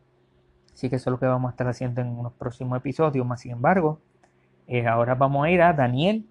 Así 0.80 0.88
que 0.88 0.96
eso 0.96 1.10
es 1.10 1.12
lo 1.12 1.18
que 1.18 1.26
vamos 1.26 1.50
a 1.50 1.52
estar 1.52 1.68
haciendo 1.68 2.00
en 2.00 2.08
unos 2.08 2.32
próximos 2.32 2.78
episodios. 2.78 3.26
Más 3.26 3.42
sin 3.42 3.52
embargo, 3.52 4.00
eh, 4.66 4.86
ahora 4.86 5.14
vamos 5.14 5.44
a 5.44 5.50
ir 5.50 5.60
a 5.60 5.74
Daniel 5.74 6.24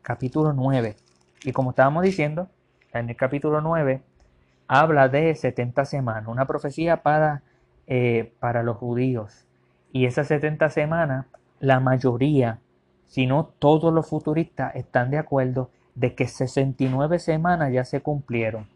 capítulo 0.00 0.54
9. 0.54 0.96
Y 1.44 1.52
como 1.52 1.72
estábamos 1.72 2.02
diciendo, 2.02 2.48
Daniel 2.90 3.18
capítulo 3.18 3.60
9 3.60 4.00
habla 4.66 5.10
de 5.10 5.34
70 5.34 5.84
semanas, 5.84 6.26
una 6.26 6.46
profecía 6.46 7.02
para, 7.02 7.42
para 8.40 8.62
los 8.62 8.78
judíos. 8.78 9.44
Y 9.92 10.06
esas 10.06 10.26
70 10.28 10.70
semanas, 10.70 11.26
la 11.60 11.78
mayoría, 11.78 12.60
si 13.08 13.26
no 13.26 13.44
todos 13.44 13.92
los 13.92 14.08
futuristas, 14.08 14.74
están 14.74 15.10
de 15.10 15.18
acuerdo 15.18 15.68
de 15.94 16.14
que 16.14 16.28
69 16.28 17.18
semanas 17.18 17.70
ya 17.70 17.84
se 17.84 18.00
cumplieron. 18.00 18.68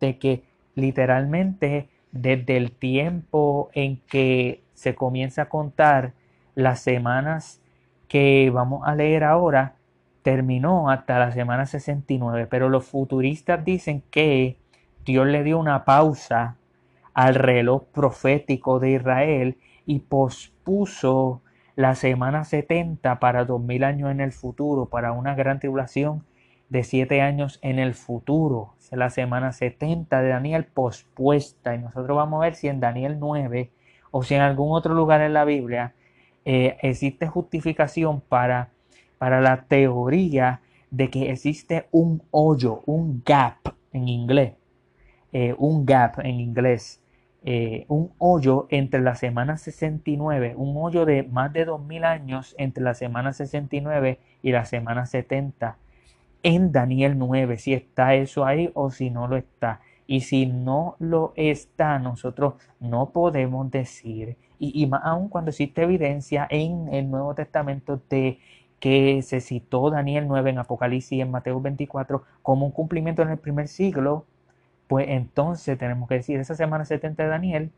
De 0.00 0.18
que 0.18 0.42
literalmente 0.74 1.91
desde 2.12 2.56
el 2.56 2.72
tiempo 2.72 3.70
en 3.72 3.96
que 4.08 4.62
se 4.74 4.94
comienza 4.94 5.42
a 5.42 5.48
contar 5.48 6.12
las 6.54 6.80
semanas 6.80 7.60
que 8.08 8.50
vamos 8.52 8.82
a 8.86 8.94
leer 8.94 9.24
ahora, 9.24 9.74
terminó 10.22 10.90
hasta 10.90 11.18
la 11.18 11.32
semana 11.32 11.66
69. 11.66 12.46
Pero 12.48 12.68
los 12.68 12.84
futuristas 12.84 13.64
dicen 13.64 14.02
que 14.10 14.58
Dios 15.04 15.26
le 15.26 15.42
dio 15.42 15.58
una 15.58 15.84
pausa 15.84 16.56
al 17.14 17.34
reloj 17.34 17.84
profético 17.92 18.78
de 18.78 18.92
Israel 18.92 19.56
y 19.86 20.00
pospuso 20.00 21.42
la 21.74 21.94
semana 21.94 22.44
70 22.44 23.18
para 23.18 23.44
dos 23.44 23.60
mil 23.60 23.82
años 23.82 24.10
en 24.10 24.20
el 24.20 24.32
futuro, 24.32 24.86
para 24.86 25.12
una 25.12 25.34
gran 25.34 25.58
tribulación 25.58 26.22
de 26.72 26.84
siete 26.84 27.20
años 27.20 27.58
en 27.60 27.78
el 27.78 27.92
futuro. 27.92 28.72
La 28.90 29.10
semana 29.10 29.52
70 29.52 30.22
de 30.22 30.28
Daniel 30.30 30.64
pospuesta. 30.64 31.74
Y 31.74 31.78
nosotros 31.78 32.16
vamos 32.16 32.40
a 32.40 32.44
ver 32.44 32.54
si 32.54 32.68
en 32.68 32.80
Daniel 32.80 33.18
9 33.20 33.70
o 34.10 34.22
si 34.22 34.34
en 34.34 34.40
algún 34.40 34.74
otro 34.74 34.94
lugar 34.94 35.20
en 35.20 35.34
la 35.34 35.44
Biblia 35.44 35.92
eh, 36.46 36.78
existe 36.80 37.26
justificación 37.26 38.22
para, 38.22 38.70
para 39.18 39.42
la 39.42 39.64
teoría 39.64 40.62
de 40.90 41.10
que 41.10 41.30
existe 41.30 41.88
un 41.90 42.22
hoyo, 42.30 42.82
un 42.86 43.22
gap 43.22 43.58
en 43.92 44.08
inglés, 44.08 44.54
eh, 45.30 45.54
un 45.58 45.84
gap 45.84 46.20
en 46.20 46.40
inglés 46.40 47.02
eh, 47.44 47.86
un 47.88 48.12
hoyo 48.18 48.66
entre 48.70 49.00
la 49.00 49.14
semana 49.16 49.58
69, 49.58 50.54
un 50.56 50.74
hoyo 50.76 51.04
de 51.04 51.24
más 51.24 51.52
de 51.52 51.64
2000 51.64 52.04
años 52.04 52.54
entre 52.56 52.84
la 52.84 52.94
semana 52.94 53.32
69 53.32 54.20
y 54.42 54.52
la 54.52 54.64
semana 54.64 55.06
70 55.06 55.76
en 56.42 56.72
Daniel 56.72 57.18
9, 57.18 57.58
si 57.58 57.74
está 57.74 58.14
eso 58.14 58.44
ahí 58.44 58.70
o 58.74 58.90
si 58.90 59.10
no 59.10 59.28
lo 59.28 59.36
está. 59.36 59.80
Y 60.06 60.20
si 60.20 60.46
no 60.46 60.96
lo 60.98 61.32
está, 61.36 61.98
nosotros 61.98 62.54
no 62.80 63.10
podemos 63.10 63.70
decir, 63.70 64.36
y, 64.58 64.82
y 64.82 64.86
más 64.86 65.02
aún 65.04 65.28
cuando 65.28 65.50
existe 65.50 65.82
evidencia 65.82 66.46
en 66.50 66.92
el 66.92 67.10
Nuevo 67.10 67.34
Testamento 67.34 68.00
de 68.10 68.38
que 68.82 69.22
se 69.22 69.40
citó 69.40 69.90
Daniel 69.90 70.26
9 70.26 70.50
en 70.50 70.58
Apocalipsis 70.58 71.12
y 71.12 71.20
en 71.20 71.30
Mateo 71.30 71.60
24 71.60 72.24
como 72.42 72.66
un 72.66 72.72
cumplimiento 72.72 73.22
en 73.22 73.30
el 73.30 73.38
primer 73.38 73.68
siglo, 73.68 74.26
pues 74.88 75.06
entonces 75.08 75.78
tenemos 75.78 76.08
que 76.08 76.16
decir, 76.16 76.40
esa 76.40 76.56
semana 76.56 76.84
70 76.84 77.22
de 77.22 77.28
Daniel 77.28 77.70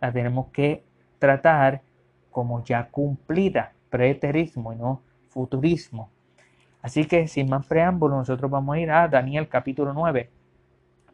la 0.00 0.12
tenemos 0.12 0.48
que 0.48 0.84
tratar 1.20 1.82
como 2.30 2.64
ya 2.64 2.88
cumplida, 2.88 3.72
preterismo 3.88 4.72
y 4.72 4.76
no 4.76 5.02
futurismo. 5.28 6.10
Así 6.88 7.04
que 7.04 7.28
sin 7.28 7.50
más 7.50 7.66
preámbulo, 7.66 8.16
nosotros 8.16 8.50
vamos 8.50 8.74
a 8.74 8.78
ir 8.80 8.90
a 8.90 9.08
Daniel 9.08 9.46
capítulo 9.46 9.92
9, 9.92 10.30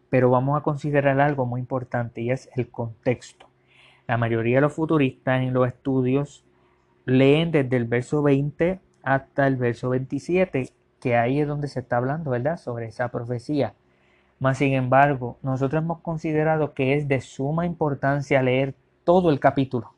pero 0.09 0.31
vamos 0.31 0.57
a 0.57 0.63
considerar 0.63 1.19
algo 1.19 1.47
muy 1.47 1.61
importante 1.61 2.21
y 2.21 2.31
es 2.31 2.49
el 2.55 2.71
contexto. 2.71 3.49
La 4.07 4.17
mayoría 4.17 4.59
de 4.59 4.61
los 4.61 4.73
futuristas 4.73 5.43
en 5.43 5.53
los 5.53 5.67
estudios 5.67 6.45
leen 7.07 7.51
desde 7.51 7.77
el 7.77 7.87
verso 7.87 8.23
20 8.23 8.79
hasta 9.03 9.49
el 9.49 9.57
verso 9.57 9.89
27, 9.89 10.69
que 11.01 11.17
ahí 11.17 11.41
es 11.41 11.49
donde 11.49 11.67
se 11.67 11.81
está 11.81 11.97
hablando, 11.97 12.31
¿verdad?, 12.31 12.57
sobre 12.57 12.87
esa 12.87 13.09
profecía. 13.09 13.75
Mas, 14.39 14.59
sin 14.59 14.75
embargo, 14.75 15.39
nosotros 15.43 15.83
hemos 15.83 15.99
considerado 16.03 16.73
que 16.73 16.95
es 16.95 17.09
de 17.09 17.21
suma 17.21 17.67
importancia 17.67 18.41
leer 18.45 18.77
todo 19.03 19.29
el 19.29 19.41
capítulo, 19.41 19.93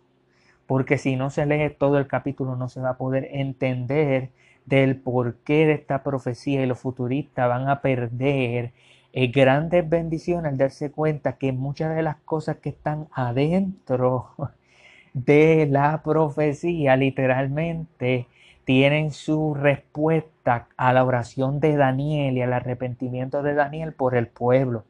porque 0.66 0.96
si 0.96 1.16
no 1.16 1.28
se 1.28 1.44
lee 1.44 1.68
todo 1.78 1.98
el 1.98 2.06
capítulo 2.06 2.56
no 2.56 2.70
se 2.70 2.80
va 2.80 2.92
a 2.92 2.96
poder 2.96 3.28
entender 3.30 4.30
del 4.66 4.96
porqué 5.00 5.66
de 5.66 5.72
esta 5.74 6.02
profecía 6.02 6.62
y 6.62 6.66
los 6.66 6.78
futuristas 6.78 7.48
van 7.48 7.68
a 7.68 7.80
perder 7.80 8.72
Es 9.12 9.32
grandes 9.32 9.88
bendiciones 9.88 10.52
al 10.52 10.58
darse 10.58 10.90
cuenta 10.90 11.38
que 11.38 11.52
muchas 11.52 11.94
de 11.96 12.02
las 12.02 12.16
cosas 12.16 12.56
que 12.58 12.70
están 12.70 13.08
adentro 13.12 14.30
de 15.14 15.66
la 15.70 16.02
profecía 16.02 16.96
literalmente 16.96 18.28
tienen 18.64 19.12
su 19.12 19.54
respuesta 19.54 20.68
a 20.76 20.92
la 20.92 21.04
oración 21.04 21.60
de 21.60 21.76
Daniel 21.76 22.36
y 22.36 22.42
al 22.42 22.52
arrepentimiento 22.52 23.42
de 23.42 23.54
Daniel 23.54 23.92
por 23.94 24.16
el 24.16 24.26
pueblo. 24.28 24.84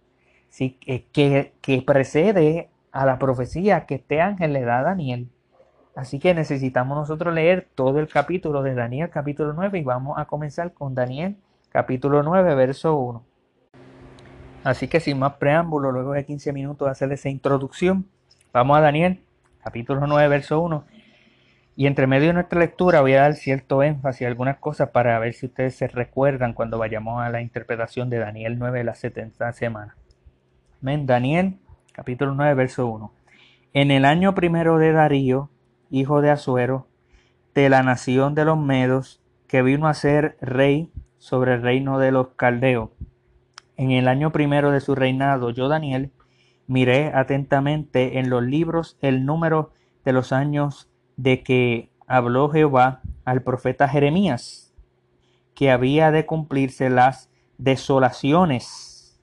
¿sí? 0.49 0.79
Que, 1.13 1.53
que 1.61 1.83
precede 1.83 2.71
a 2.93 3.05
la 3.07 3.19
profecía 3.19 3.87
que 3.87 3.97
este 3.97 4.21
ángel 4.23 4.55
le 4.55 4.63
da 4.63 4.81
a 4.81 4.83
Daniel. 4.83 5.29
Así 5.97 6.19
que 6.19 6.35
necesitamos 6.35 6.99
nosotros 6.99 7.33
leer 7.33 7.69
todo 7.75 7.99
el 8.01 8.07
capítulo 8.07 8.63
de 8.63 8.75
Daniel, 8.75 9.09
capítulo 9.09 9.55
9, 9.55 9.79
y 9.79 9.83
vamos 9.83 10.19
a 10.19 10.27
comenzar 10.27 10.75
con 10.75 10.95
Daniel, 10.95 11.37
capítulo 11.71 12.23
9, 12.23 12.55
verso 12.55 12.99
1. 12.99 13.25
Así 14.63 14.89
que 14.89 15.01
sin 15.01 15.19
más 15.19 15.37
preámbulo, 15.37 15.93
luego 15.93 16.13
de 16.13 16.27
15 16.27 16.53
minutos 16.53 16.87
de 16.87 16.93
hacer 16.93 17.11
esa 17.13 17.31
introducción, 17.31 18.07
vamos 18.53 18.77
a 18.77 18.83
Daniel, 18.83 19.23
capítulo 19.65 20.07
9, 20.07 20.29
verso 20.29 20.61
1. 20.61 20.85
Y 21.77 21.87
entre 21.87 22.07
medio 22.07 22.27
de 22.27 22.35
nuestra 22.35 22.61
lectura 22.61 23.01
voy 23.01 23.15
a 23.15 23.23
dar 23.23 23.35
cierto 23.35 23.83
énfasis 23.83 24.27
a 24.27 24.29
algunas 24.29 24.59
cosas 24.59 24.91
para 24.91 25.19
ver 25.19 25.33
si 25.33 25.47
ustedes 25.47 25.77
se 25.77 25.89
recuerdan 25.89 26.53
cuando 26.53 26.77
vayamos 26.77 27.23
a 27.23 27.31
la 27.31 27.41
interpretación 27.41 28.11
de 28.11 28.19
Daniel 28.19 28.59
9 28.59 28.81
de 28.81 28.85
la 28.85 28.95
70 28.95 29.51
semana. 29.55 29.97
Amén. 30.83 31.07
Daniel, 31.07 31.57
capítulo 31.93 32.35
9, 32.35 32.53
verso 32.53 32.87
1. 32.87 33.13
En 33.73 33.91
el 33.91 34.05
año 34.05 34.35
primero 34.35 34.77
de 34.77 34.93
Darío, 34.93 35.49
hijo 35.91 36.21
de 36.21 36.31
Azuero, 36.31 36.87
de 37.55 37.69
la 37.69 37.83
nación 37.83 38.35
de 38.35 38.45
los 38.45 38.59
Medos, 38.59 39.21
que 39.47 39.63
vino 39.63 39.89
a 39.89 39.95
ser 39.95 40.37
rey 40.41 40.91
sobre 41.19 41.55
el 41.55 41.63
reino 41.63 41.99
de 41.99 42.13
los 42.13 42.29
Caldeos. 42.37 42.91
En 43.77 43.91
el 43.91 44.09
año 44.09 44.33
primero 44.33 44.71
de 44.71 44.81
su 44.81 44.95
reinado, 44.95 45.51
yo, 45.51 45.69
Daniel, 45.69 46.11
miré 46.67 47.13
atentamente 47.15 48.19
en 48.19 48.31
los 48.31 48.43
libros 48.43 48.97
el 49.01 49.25
número 49.25 49.73
de 50.05 50.13
los 50.13 50.33
años 50.33 50.89
de 51.17 51.43
que 51.43 51.91
habló 52.07 52.49
Jehová 52.51 53.01
al 53.25 53.43
profeta 53.43 53.89
Jeremías, 53.89 54.75
que 55.55 55.71
había 55.71 56.11
de 56.11 56.27
cumplirse 56.27 56.91
las 56.91 57.31
desolaciones, 57.59 59.21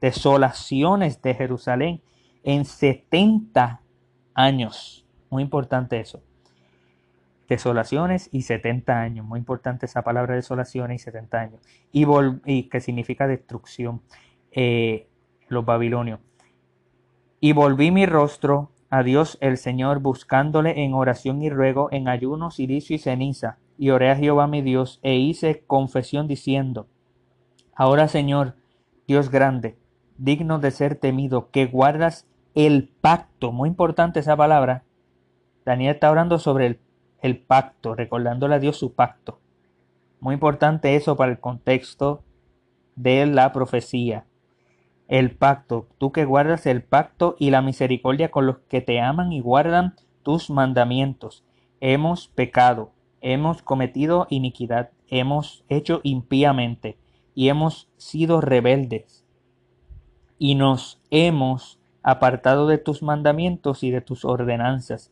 desolaciones 0.00 1.22
de 1.22 1.34
Jerusalén 1.34 2.02
en 2.42 2.64
setenta 2.64 3.80
años. 4.34 5.03
Muy 5.34 5.42
importante 5.42 5.98
eso. 5.98 6.22
Desolaciones 7.48 8.28
y 8.30 8.42
setenta 8.42 9.00
años. 9.00 9.26
Muy 9.26 9.40
importante 9.40 9.86
esa 9.86 10.02
palabra 10.02 10.36
desolaciones 10.36 11.02
y 11.02 11.04
setenta 11.04 11.40
años. 11.40 11.60
Y, 11.90 12.06
y 12.46 12.68
que 12.68 12.80
significa 12.80 13.26
destrucción. 13.26 14.00
Eh, 14.52 15.08
los 15.48 15.64
babilonios. 15.64 16.20
Y 17.40 17.52
volví 17.52 17.90
mi 17.90 18.06
rostro 18.06 18.70
a 18.90 19.02
Dios 19.02 19.36
el 19.40 19.56
Señor, 19.56 19.98
buscándole 19.98 20.84
en 20.84 20.94
oración 20.94 21.42
y 21.42 21.50
ruego, 21.50 21.88
en 21.90 22.06
ayuno, 22.06 22.52
silicio 22.52 22.94
y 22.94 23.00
ceniza. 23.00 23.58
Y 23.76 23.90
oré 23.90 24.12
a 24.12 24.16
Jehová 24.16 24.46
mi 24.46 24.62
Dios, 24.62 25.00
e 25.02 25.16
hice 25.16 25.64
confesión 25.66 26.28
diciendo, 26.28 26.86
Ahora 27.74 28.06
Señor, 28.06 28.54
Dios 29.08 29.32
grande, 29.32 29.76
digno 30.16 30.60
de 30.60 30.70
ser 30.70 30.94
temido, 30.94 31.50
que 31.50 31.66
guardas 31.66 32.28
el 32.54 32.88
pacto, 33.00 33.50
muy 33.50 33.68
importante 33.68 34.20
esa 34.20 34.36
palabra. 34.36 34.84
Daniel 35.64 35.94
está 35.94 36.08
hablando 36.08 36.38
sobre 36.38 36.66
el, 36.66 36.80
el 37.20 37.38
pacto, 37.38 37.94
recordándole 37.94 38.54
a 38.54 38.58
Dios 38.58 38.76
su 38.76 38.94
pacto. 38.94 39.40
Muy 40.20 40.34
importante 40.34 40.96
eso 40.96 41.16
para 41.16 41.32
el 41.32 41.40
contexto 41.40 42.22
de 42.96 43.26
la 43.26 43.52
profecía 43.52 44.26
el 45.08 45.36
pacto, 45.36 45.86
tú 45.98 46.12
que 46.12 46.24
guardas 46.24 46.66
el 46.66 46.82
pacto 46.82 47.36
y 47.38 47.50
la 47.50 47.62
misericordia 47.62 48.30
con 48.30 48.46
los 48.46 48.58
que 48.68 48.80
te 48.80 49.00
aman 49.00 49.32
y 49.32 49.40
guardan 49.40 49.94
tus 50.22 50.50
mandamientos. 50.50 51.44
Hemos 51.80 52.28
pecado, 52.28 52.92
hemos 53.20 53.62
cometido 53.62 54.26
iniquidad, 54.30 54.90
hemos 55.08 55.64
hecho 55.68 56.00
impíamente 56.02 56.96
y 57.34 57.48
hemos 57.48 57.88
sido 57.96 58.40
rebeldes 58.40 59.26
y 60.38 60.54
nos 60.54 61.00
hemos 61.10 61.78
apartado 62.02 62.66
de 62.66 62.78
tus 62.78 63.02
mandamientos 63.02 63.82
y 63.82 63.90
de 63.90 64.00
tus 64.00 64.24
ordenanzas. 64.24 65.10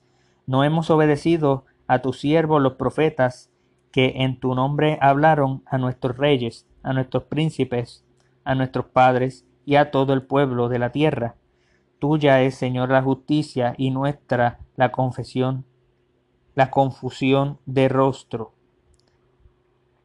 No 0.53 0.65
hemos 0.65 0.91
obedecido 0.91 1.65
a 1.87 2.03
tus 2.03 2.21
siervos 2.21 2.61
los 2.61 2.75
profetas 2.75 3.51
que 3.91 4.17
en 4.17 4.39
tu 4.39 4.55
nombre 4.55 4.99
hablaron 5.01 5.63
a 5.65 5.79
nuestros 5.79 6.19
reyes, 6.19 6.67
a 6.83 6.93
nuestros 6.93 7.23
príncipes, 7.23 8.05
a 8.45 8.55
nuestros 8.55 8.85
padres 8.85 9.47
y 9.65 9.77
a 9.77 9.91
todo 9.91 10.13
el 10.13 10.21
pueblo 10.21 10.69
de 10.69 10.79
la 10.79 10.93
tierra. 10.93 11.37
Tuya 12.01 12.43
es, 12.43 12.55
Señor, 12.55 12.91
la 12.91 13.01
justicia 13.01 13.75
y 13.79 13.93
nuestra 13.93 14.59
la 14.77 14.93
confesión, 14.93 15.65
la 16.55 16.71
confusión 16.71 17.59
de 17.65 17.89
rostro. 17.89 18.53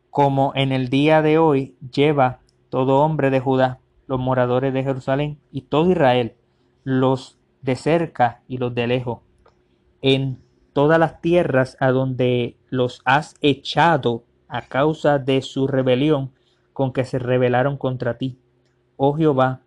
Como 0.10 0.54
en 0.56 0.72
el 0.72 0.88
día 0.88 1.22
de 1.22 1.40
hoy 1.40 1.76
lleva 1.92 2.40
todo 2.70 3.02
hombre 3.02 3.32
de 3.32 3.42
Judá, 3.42 3.82
los 4.08 4.18
moradores 4.22 4.74
de 4.74 4.84
Jerusalén 4.84 5.40
y 5.52 5.64
todo 5.64 5.92
Israel, 5.92 6.38
los 6.86 7.38
de 7.62 7.76
cerca 7.76 8.44
y 8.48 8.60
los 8.60 8.74
de 8.74 8.88
lejos, 8.88 9.27
en 10.08 10.40
todas 10.74 11.00
las 11.00 11.22
tierras 11.22 11.76
a 11.80 11.92
donde 11.92 12.58
los 12.70 13.02
has 13.06 13.36
echado 13.42 14.24
a 14.48 14.62
causa 14.62 15.20
de 15.20 15.42
su 15.42 15.68
rebelión 15.68 16.32
con 16.74 16.94
que 16.94 17.04
se 17.04 17.20
rebelaron 17.20 17.78
contra 17.78 18.18
ti 18.18 18.38
oh 18.98 19.14
Jehová, 19.14 19.62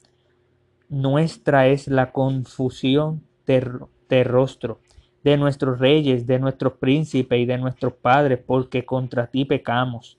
nuestra 0.88 1.68
es 1.68 1.88
la 1.88 2.12
confusión 2.12 3.22
de, 3.46 4.24
rostro 4.24 4.80
de 5.22 5.36
nuestros 5.36 5.78
reyes, 5.78 6.26
de 6.26 6.38
nuestros 6.38 6.74
príncipes 6.74 7.40
y 7.40 7.46
de 7.46 7.58
nuestros 7.58 7.94
padres, 7.94 8.40
porque 8.44 8.84
contra 8.84 9.28
ti 9.28 9.44
pecamos. 9.44 10.18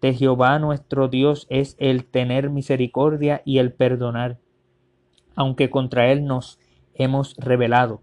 De 0.00 0.14
Jehová 0.14 0.58
nuestro 0.58 1.08
Dios 1.08 1.46
es 1.50 1.76
el 1.78 2.04
tener 2.04 2.50
misericordia 2.50 3.42
y 3.44 3.58
el 3.58 3.72
perdonar, 3.72 4.38
aunque 5.34 5.70
contra 5.70 6.10
él 6.10 6.24
nos 6.24 6.58
hemos 6.94 7.34
rebelado, 7.36 8.02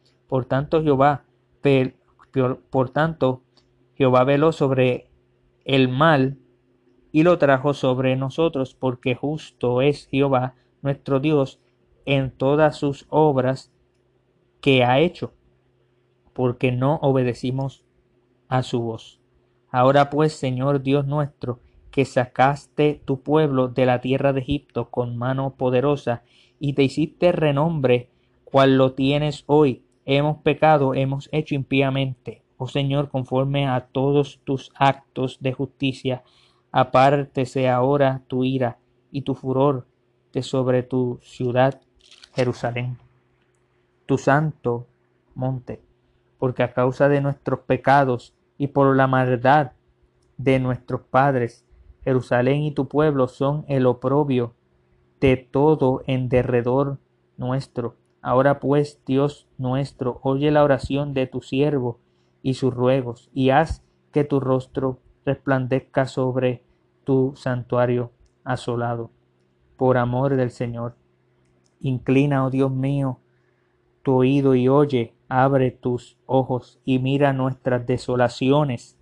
Por 0.31 0.45
tanto, 0.45 0.81
Jehová, 0.81 1.25
por 2.69 2.89
tanto, 2.91 3.41
veló 3.97 4.53
sobre 4.53 5.09
el 5.65 5.89
mal 5.89 6.37
y 7.11 7.23
lo 7.23 7.37
trajo 7.37 7.73
sobre 7.73 8.15
nosotros, 8.15 8.73
porque 8.73 9.13
justo 9.13 9.81
es 9.81 10.07
Jehová 10.07 10.55
nuestro 10.81 11.19
Dios 11.19 11.59
en 12.05 12.31
todas 12.31 12.77
sus 12.77 13.07
obras 13.09 13.73
que 14.61 14.85
ha 14.85 14.99
hecho, 14.99 15.33
porque 16.31 16.71
no 16.71 16.95
obedecimos 17.01 17.83
a 18.47 18.63
su 18.63 18.79
voz. 18.79 19.19
Ahora 19.69 20.09
pues, 20.09 20.31
Señor 20.31 20.81
Dios 20.81 21.05
nuestro, 21.05 21.59
que 21.91 22.05
sacaste 22.05 23.01
tu 23.03 23.21
pueblo 23.21 23.67
de 23.67 23.85
la 23.85 23.99
tierra 23.99 24.31
de 24.31 24.39
Egipto 24.39 24.91
con 24.91 25.17
mano 25.17 25.55
poderosa, 25.57 26.23
y 26.57 26.71
te 26.71 26.83
hiciste 26.83 27.33
renombre 27.33 28.11
cual 28.45 28.77
lo 28.77 28.93
tienes 28.93 29.43
hoy, 29.47 29.83
hemos 30.05 30.37
pecado, 30.39 30.93
hemos 30.93 31.29
hecho 31.31 31.55
impíamente 31.55 32.41
oh 32.63 32.67
Señor, 32.67 33.09
conforme 33.09 33.67
a 33.67 33.87
todos 33.87 34.39
tus 34.43 34.71
actos 34.75 35.39
de 35.41 35.51
justicia, 35.51 36.21
apártese 36.71 37.67
ahora 37.67 38.21
tu 38.27 38.43
ira 38.43 38.77
y 39.11 39.23
tu 39.23 39.33
furor 39.33 39.87
de 40.31 40.43
sobre 40.43 40.83
tu 40.83 41.17
ciudad, 41.23 41.81
Jerusalén, 42.35 42.99
tu 44.05 44.19
santo 44.19 44.85
monte, 45.33 45.81
porque 46.37 46.61
a 46.61 46.71
causa 46.71 47.09
de 47.09 47.19
nuestros 47.19 47.61
pecados 47.61 48.35
y 48.59 48.67
por 48.67 48.95
la 48.95 49.07
maldad 49.07 49.71
de 50.37 50.59
nuestros 50.59 51.01
padres, 51.01 51.65
Jerusalén 52.03 52.61
y 52.61 52.73
tu 52.73 52.87
pueblo 52.87 53.27
son 53.27 53.65
el 53.69 53.87
oprobio 53.87 54.53
de 55.19 55.35
todo 55.35 56.03
en 56.05 56.29
derredor 56.29 56.99
nuestro. 57.37 57.95
Ahora 58.21 58.59
pues, 58.59 59.01
Dios 59.05 59.47
nuestro, 59.57 60.19
oye 60.21 60.51
la 60.51 60.63
oración 60.63 61.13
de 61.13 61.27
tu 61.27 61.41
siervo 61.41 61.99
y 62.43 62.53
sus 62.53 62.73
ruegos, 62.73 63.29
y 63.33 63.49
haz 63.49 63.83
que 64.11 64.23
tu 64.23 64.39
rostro 64.39 64.99
resplandezca 65.25 66.05
sobre 66.05 66.63
tu 67.03 67.33
santuario 67.35 68.11
asolado. 68.43 69.09
Por 69.77 69.97
amor 69.97 70.35
del 70.35 70.51
Señor, 70.51 70.95
inclina, 71.79 72.45
oh 72.45 72.49
Dios 72.49 72.71
mío, 72.71 73.19
tu 74.03 74.13
oído 74.13 74.55
y 74.55 74.67
oye, 74.67 75.13
abre 75.29 75.71
tus 75.71 76.17
ojos 76.25 76.79
y 76.85 76.99
mira 76.99 77.33
nuestras 77.33 77.85
desolaciones. 77.85 78.97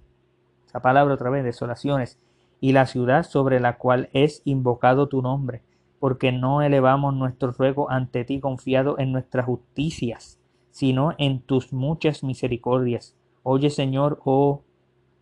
Esa 0.65 0.81
palabra 0.81 1.15
otra 1.15 1.29
vez, 1.29 1.43
desolaciones, 1.43 2.19
y 2.61 2.73
la 2.73 2.85
ciudad 2.85 3.23
sobre 3.23 3.59
la 3.59 3.77
cual 3.77 4.09
es 4.13 4.41
invocado 4.45 5.07
tu 5.07 5.21
nombre, 5.21 5.61
porque 5.99 6.31
no 6.31 6.61
elevamos 6.61 7.13
nuestro 7.13 7.51
ruego 7.51 7.89
ante 7.89 8.25
ti 8.25 8.39
confiado 8.39 8.97
en 8.99 9.11
nuestras 9.11 9.45
justicias, 9.45 10.39
sino 10.71 11.13
en 11.17 11.41
tus 11.41 11.73
muchas 11.73 12.23
misericordias. 12.23 13.15
Oye, 13.43 13.69
Señor, 13.69 14.19
oh 14.23 14.63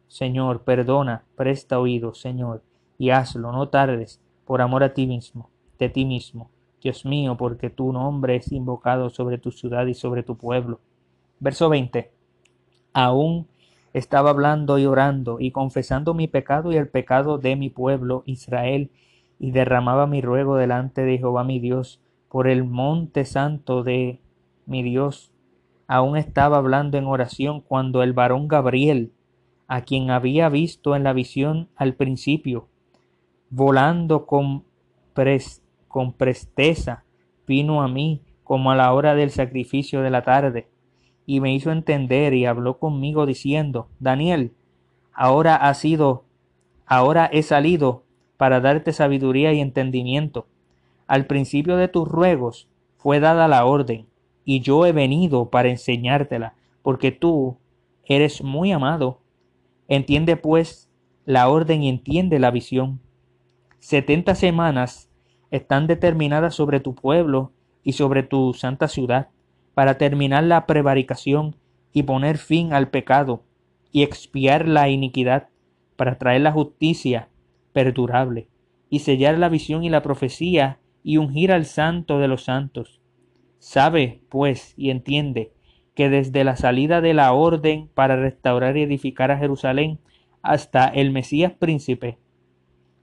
Señor, 0.08 0.64
perdona, 0.64 1.26
presta 1.36 1.80
oído, 1.80 2.14
Señor, 2.14 2.64
y 2.98 3.10
hazlo, 3.10 3.52
no 3.52 3.68
tardes, 3.68 4.22
por 4.46 4.62
amor 4.62 4.84
a 4.84 4.94
ti 4.94 5.06
mismo, 5.06 5.50
de 5.78 5.90
ti 5.90 6.06
mismo, 6.06 6.50
Dios 6.82 7.06
mío, 7.06 7.36
porque 7.38 7.70
tu 7.70 7.92
nombre 7.92 8.38
es 8.38 8.52
invocado 8.52 9.10
sobre 9.10 9.38
tu 9.38 9.52
ciudad 9.52 9.86
y 9.88 9.94
sobre 9.94 10.24
tu 10.24 10.38
pueblo. 10.38 10.80
Verso 11.40 11.70
20. 11.70 12.10
Aún 12.94 13.48
estaba 13.94 14.30
hablando 14.30 14.78
y 14.78 14.86
orando 14.86 15.38
y 15.40 15.52
confesando 15.52 16.14
mi 16.14 16.28
pecado 16.28 16.72
y 16.72 16.78
el 16.78 16.88
pecado 16.88 17.38
de 17.38 17.56
mi 17.56 17.70
pueblo 17.70 18.24
Israel, 18.26 18.90
y 19.40 19.52
derramaba 19.52 20.08
mi 20.08 20.22
ruego 20.22 20.56
delante 20.56 21.02
de 21.02 21.18
Jehová 21.18 21.44
mi 21.44 21.60
Dios 21.60 22.00
por 22.30 22.48
el 22.48 22.64
monte 22.64 23.26
santo 23.26 23.84
de 23.84 24.20
mi 24.66 24.84
Dios. 24.84 25.32
Aún 25.88 26.18
estaba 26.18 26.58
hablando 26.58 26.98
en 26.98 27.06
oración 27.06 27.62
cuando 27.62 28.04
el 28.04 28.14
varón 28.14 28.48
Gabriel, 28.48 29.12
a 29.68 29.82
quien 29.82 30.10
había 30.12 30.50
visto 30.50 30.96
en 30.96 31.04
la 31.04 31.14
visión 31.14 31.70
al 31.76 31.94
principio, 31.94 32.68
volando 33.50 34.26
con, 34.26 34.64
con 35.88 36.14
presteza, 36.14 37.04
vino 37.46 37.82
a 37.82 37.88
mí 37.88 38.22
como 38.44 38.72
a 38.72 38.76
la 38.76 38.94
hora 38.94 39.16
del 39.16 39.30
sacrificio 39.30 40.02
de 40.02 40.10
la 40.10 40.24
tarde, 40.24 40.68
y 41.26 41.42
me 41.42 41.54
hizo 41.54 41.72
entender 41.72 42.34
y 42.34 42.46
habló 42.46 42.80
conmigo 42.80 43.26
diciendo, 43.26 43.90
Daniel, 44.00 44.54
ahora 45.14 45.56
ha 45.56 45.74
sido, 45.74 46.24
ahora 46.86 47.26
he 47.26 47.44
salido 47.44 48.04
para 48.38 48.62
darte 48.62 48.94
sabiduría 48.94 49.54
y 49.54 49.60
entendimiento. 49.60 50.48
Al 51.08 51.26
principio 51.26 51.78
de 51.78 51.88
tus 51.88 52.08
ruegos 52.08 52.68
fue 52.98 53.20
dada 53.20 53.48
la 53.48 53.66
orden, 53.66 54.08
y 54.46 54.62
yo 54.62 54.86
he 54.86 54.92
venido 54.92 55.50
para 55.50 55.70
enseñártela, 55.70 56.54
porque 56.82 57.12
tú 57.12 57.58
eres 58.06 58.44
muy 58.44 58.72
amado 58.72 59.20
Entiende 59.88 60.36
pues 60.36 60.90
la 61.26 61.48
orden 61.48 61.82
y 61.82 61.90
entiende 61.90 62.40
la 62.40 62.52
visión. 62.52 63.00
Setenta 63.80 64.36
semanas 64.36 65.10
están 65.50 65.88
determinadas 65.88 66.56
sobre 66.56 66.82
tu 66.82 66.94
pueblo 66.94 67.54
y 67.84 67.94
sobre 67.94 68.24
tu 68.24 68.54
santa 68.54 68.90
ciudad, 68.90 69.30
para 69.74 69.98
terminar 69.98 70.44
la 70.44 70.66
prevaricación 70.66 71.56
y 71.94 72.04
poner 72.04 72.38
fin 72.38 72.74
al 72.74 72.90
pecado 72.90 73.44
y 73.92 74.04
expiar 74.04 74.68
la 74.68 74.90
iniquidad, 74.90 75.48
para 75.96 76.18
traer 76.18 76.42
la 76.42 76.52
justicia 76.52 77.30
perdurable 77.78 78.48
y 78.90 79.00
sellar 79.02 79.38
la 79.38 79.50
visión 79.50 79.84
y 79.84 79.90
la 79.92 80.02
profecía 80.02 80.80
y 81.04 81.18
ungir 81.18 81.52
al 81.52 81.66
santo 81.66 82.18
de 82.18 82.28
los 82.28 82.46
santos. 82.46 83.02
Sabe, 83.60 84.24
pues, 84.30 84.74
y 84.78 84.90
entiende 84.90 85.54
que 85.94 86.10
desde 86.10 86.44
la 86.44 86.56
salida 86.56 87.02
de 87.02 87.14
la 87.14 87.32
orden 87.34 87.88
para 87.94 88.16
restaurar 88.16 88.78
y 88.78 88.82
edificar 88.82 89.30
a 89.30 89.38
Jerusalén 89.38 90.00
hasta 90.42 90.88
el 90.88 91.12
Mesías 91.12 91.54
príncipe, 91.54 92.18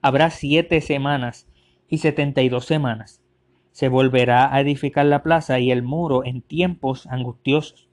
habrá 0.02 0.30
siete 0.30 0.80
semanas 0.80 1.46
y 1.88 1.98
setenta 1.98 2.42
y 2.42 2.48
dos 2.48 2.64
semanas. 2.64 3.22
Se 3.70 3.86
volverá 3.86 4.52
a 4.52 4.60
edificar 4.60 5.06
la 5.06 5.22
plaza 5.22 5.60
y 5.60 5.70
el 5.70 5.84
muro 5.84 6.24
en 6.24 6.42
tiempos 6.42 7.06
angustiosos, 7.06 7.88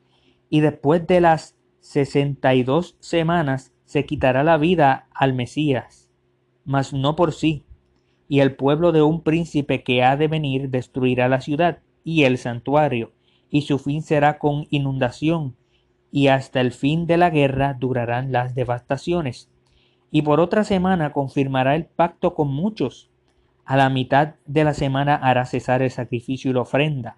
y 0.50 0.62
después 0.62 1.06
de 1.06 1.22
las 1.22 1.56
sesenta 1.80 2.56
y 2.56 2.64
dos 2.64 2.98
semanas 3.02 3.72
se 3.86 4.08
quitará 4.08 4.44
la 4.44 4.58
vida 4.58 5.08
al 5.14 5.36
Mesías, 5.36 6.01
mas 6.66 6.94
no 6.94 7.16
por 7.16 7.34
sí, 7.34 7.64
y 8.28 8.40
el 8.40 8.56
pueblo 8.56 8.92
de 8.92 9.02
un 9.02 9.22
príncipe 9.22 9.84
que 9.84 10.04
ha 10.04 10.16
de 10.16 10.28
venir 10.28 10.70
destruirá 10.70 11.28
la 11.28 11.42
ciudad 11.42 11.80
y 12.04 12.24
el 12.24 12.38
santuario, 12.38 13.12
y 13.50 13.64
su 13.64 13.78
fin 13.78 14.02
será 14.02 14.40
con 14.40 14.68
inundación, 14.70 15.56
y 16.12 16.28
hasta 16.28 16.62
el 16.62 16.72
fin 16.72 17.08
de 17.08 17.18
la 17.18 17.30
guerra 17.30 17.76
durarán 17.80 18.32
las 18.32 18.56
devastaciones. 18.56 19.50
Y 20.12 20.22
por 20.22 20.40
otra 20.40 20.64
semana 20.64 21.12
confirmará 21.12 21.76
el 21.76 21.86
pacto 21.86 22.34
con 22.34 22.54
muchos. 22.54 23.10
A 23.66 23.78
la 23.78 23.90
mitad 23.90 24.36
de 24.46 24.64
la 24.64 24.74
semana 24.74 25.16
hará 25.16 25.46
cesar 25.46 25.82
el 25.82 25.92
sacrificio 25.92 26.52
y 26.52 26.54
la 26.54 26.62
ofrenda. 26.62 27.18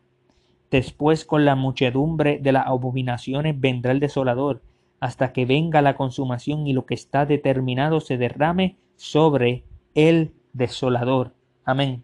Después 0.69 1.25
con 1.25 1.45
la 1.45 1.56
muchedumbre 1.56 2.39
de 2.39 2.51
las 2.51 2.67
abominaciones 2.67 3.60
vendrá 3.60 3.91
el 3.91 3.99
desolador, 3.99 4.62
hasta 4.99 5.34
que 5.34 5.45
venga 5.45 5.82
la 5.82 5.95
consumación 5.95 6.65
y 6.65 6.73
lo 6.73 6.86
que 6.86 6.95
está 6.95 7.25
determinado 7.25 7.99
se 7.99 8.17
derrame 8.17 8.77
sobre 8.95 9.63
el 9.95 10.34
desolador. 10.53 11.34
Amén. 11.65 12.03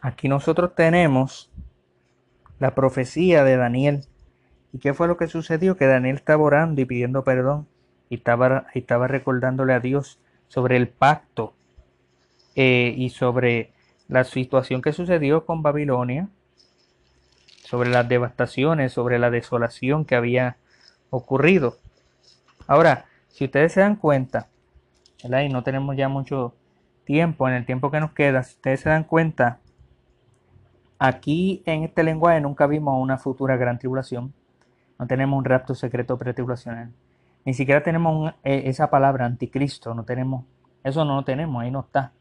Aquí 0.00 0.28
nosotros 0.28 0.74
tenemos 0.74 1.50
la 2.58 2.74
profecía 2.74 3.44
de 3.44 3.56
Daniel. 3.56 4.04
¿Y 4.72 4.78
qué 4.78 4.92
fue 4.92 5.08
lo 5.08 5.16
que 5.16 5.28
sucedió? 5.28 5.76
Que 5.76 5.86
Daniel 5.86 6.16
estaba 6.16 6.42
orando 6.42 6.80
y 6.80 6.84
pidiendo 6.84 7.24
perdón 7.24 7.66
y 8.10 8.16
estaba, 8.16 8.66
estaba 8.74 9.08
recordándole 9.08 9.72
a 9.72 9.80
Dios 9.80 10.18
sobre 10.48 10.76
el 10.76 10.88
pacto 10.88 11.54
eh, 12.54 12.94
y 12.96 13.10
sobre 13.10 13.72
la 14.08 14.24
situación 14.24 14.82
que 14.82 14.92
sucedió 14.92 15.46
con 15.46 15.62
Babilonia, 15.62 16.28
sobre 17.64 17.88
las 17.90 18.08
devastaciones, 18.08 18.92
sobre 18.92 19.18
la 19.18 19.30
desolación 19.30 20.04
que 20.04 20.14
había 20.14 20.56
ocurrido. 21.10 21.78
Ahora, 22.66 23.06
si 23.28 23.44
ustedes 23.44 23.72
se 23.72 23.80
dan 23.80 23.96
cuenta, 23.96 24.48
y 25.22 25.48
no 25.48 25.62
tenemos 25.62 25.96
ya 25.96 26.08
mucho 26.08 26.54
tiempo, 27.04 27.48
en 27.48 27.54
el 27.54 27.66
tiempo 27.66 27.90
que 27.90 28.00
nos 28.00 28.12
queda, 28.12 28.42
si 28.42 28.54
ustedes 28.54 28.80
se 28.80 28.88
dan 28.88 29.04
cuenta, 29.04 29.60
Aquí 30.98 31.62
en 31.66 31.84
este 31.84 32.02
lenguaje 32.02 32.40
nunca 32.40 32.66
vimos 32.66 33.02
una 33.02 33.18
futura 33.18 33.56
gran 33.56 33.78
tribulación. 33.78 34.32
No 34.98 35.06
tenemos 35.06 35.36
un 35.36 35.44
rapto 35.44 35.74
secreto 35.74 36.16
pretribulacional. 36.16 36.92
Ni 37.44 37.52
siquiera 37.52 37.82
tenemos 37.82 38.32
eh, 38.44 38.62
esa 38.66 38.88
palabra 38.88 39.26
anticristo. 39.26 39.92
No 39.94 40.04
tenemos, 40.04 40.46
eso 40.82 41.04
no 41.04 41.16
lo 41.16 41.24
tenemos, 41.24 41.62
ahí 41.62 41.70
no 41.70 41.80
está. 41.80 42.12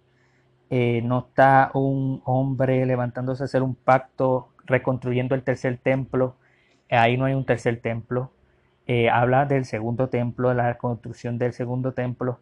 Eh, 0.70 1.02
no 1.04 1.20
está 1.20 1.72
un 1.76 2.22
hombre 2.26 2.86
levantándose 2.86 3.44
a 3.44 3.46
hacer 3.46 3.62
un 3.62 3.76
pacto, 3.76 4.50
reconstruyendo 4.66 5.36
el 5.36 5.44
tercer 5.44 5.78
templo. 5.78 6.36
Eh, 6.90 6.98
ahí 6.98 7.16
no 7.16 7.26
hay 7.26 7.36
un 7.36 7.46
tercer 7.46 7.80
templo. 7.80 8.32
habla 9.12 9.46
del 9.46 9.64
segundo 9.64 10.10
templo, 10.10 10.50
de 10.50 10.56
la 10.56 10.78
construcción 10.78 11.38
del 11.38 11.54
segundo 11.54 11.94
templo. 11.94 12.40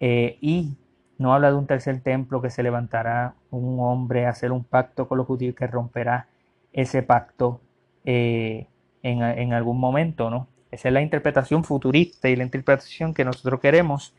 Y 0.00 0.76
no 1.20 1.34
habla 1.34 1.50
de 1.50 1.56
un 1.56 1.66
tercer 1.66 2.00
templo 2.00 2.40
que 2.40 2.48
se 2.48 2.62
levantará 2.62 3.34
un 3.50 3.78
hombre 3.80 4.24
a 4.24 4.30
hacer 4.30 4.52
un 4.52 4.64
pacto 4.64 5.06
con 5.06 5.18
los 5.18 5.26
judíos 5.26 5.54
que 5.54 5.66
romperá 5.66 6.28
ese 6.72 7.02
pacto 7.02 7.60
eh, 8.06 8.66
en, 9.02 9.52
algún 9.52 9.78
momento, 9.78 10.30
¿no? 10.30 10.48
Esa 10.70 10.88
es 10.88 10.94
la 10.94 11.02
interpretación 11.02 11.62
futurista 11.62 12.30
y 12.30 12.36
la 12.36 12.44
interpretación 12.44 13.12
que 13.12 13.26
nosotros 13.26 13.60
queremos 13.60 14.14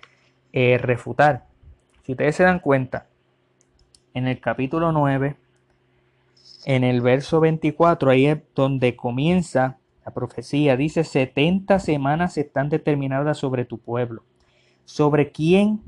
eh, 0.53 0.77
refutar. 0.79 1.45
Si 2.03 2.11
ustedes 2.11 2.35
se 2.35 2.43
dan 2.43 2.59
cuenta, 2.59 3.07
en 4.13 4.27
el 4.27 4.39
capítulo 4.39 4.91
9, 4.91 5.37
en 6.65 6.83
el 6.83 7.01
verso 7.01 7.39
24, 7.39 8.11
ahí 8.11 8.27
es 8.27 8.37
donde 8.53 8.95
comienza 8.95 9.79
la 10.05 10.13
profecía. 10.13 10.77
Dice, 10.77 11.03
70 11.03 11.79
semanas 11.79 12.37
están 12.37 12.69
determinadas 12.69 13.39
sobre 13.39 13.65
tu 13.65 13.79
pueblo. 13.79 14.23
¿Sobre 14.91 15.31
quién 15.31 15.81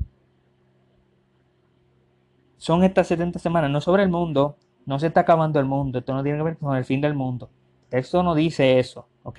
son 2.56 2.84
estas 2.84 3.06
70 3.08 3.38
semanas, 3.38 3.70
no 3.70 3.82
sobre 3.82 4.02
el 4.02 4.08
mundo, 4.08 4.56
no 4.86 4.98
se 4.98 5.08
está 5.08 5.20
acabando 5.20 5.60
el 5.60 5.66
mundo, 5.66 5.98
esto 5.98 6.14
no 6.14 6.22
tiene 6.22 6.38
que 6.38 6.44
ver 6.44 6.56
con 6.56 6.74
el 6.74 6.86
fin 6.86 7.02
del 7.02 7.12
mundo. 7.12 7.50
Esto 7.90 8.22
no 8.22 8.34
dice 8.34 8.78
eso, 8.78 9.06
¿ok? 9.22 9.38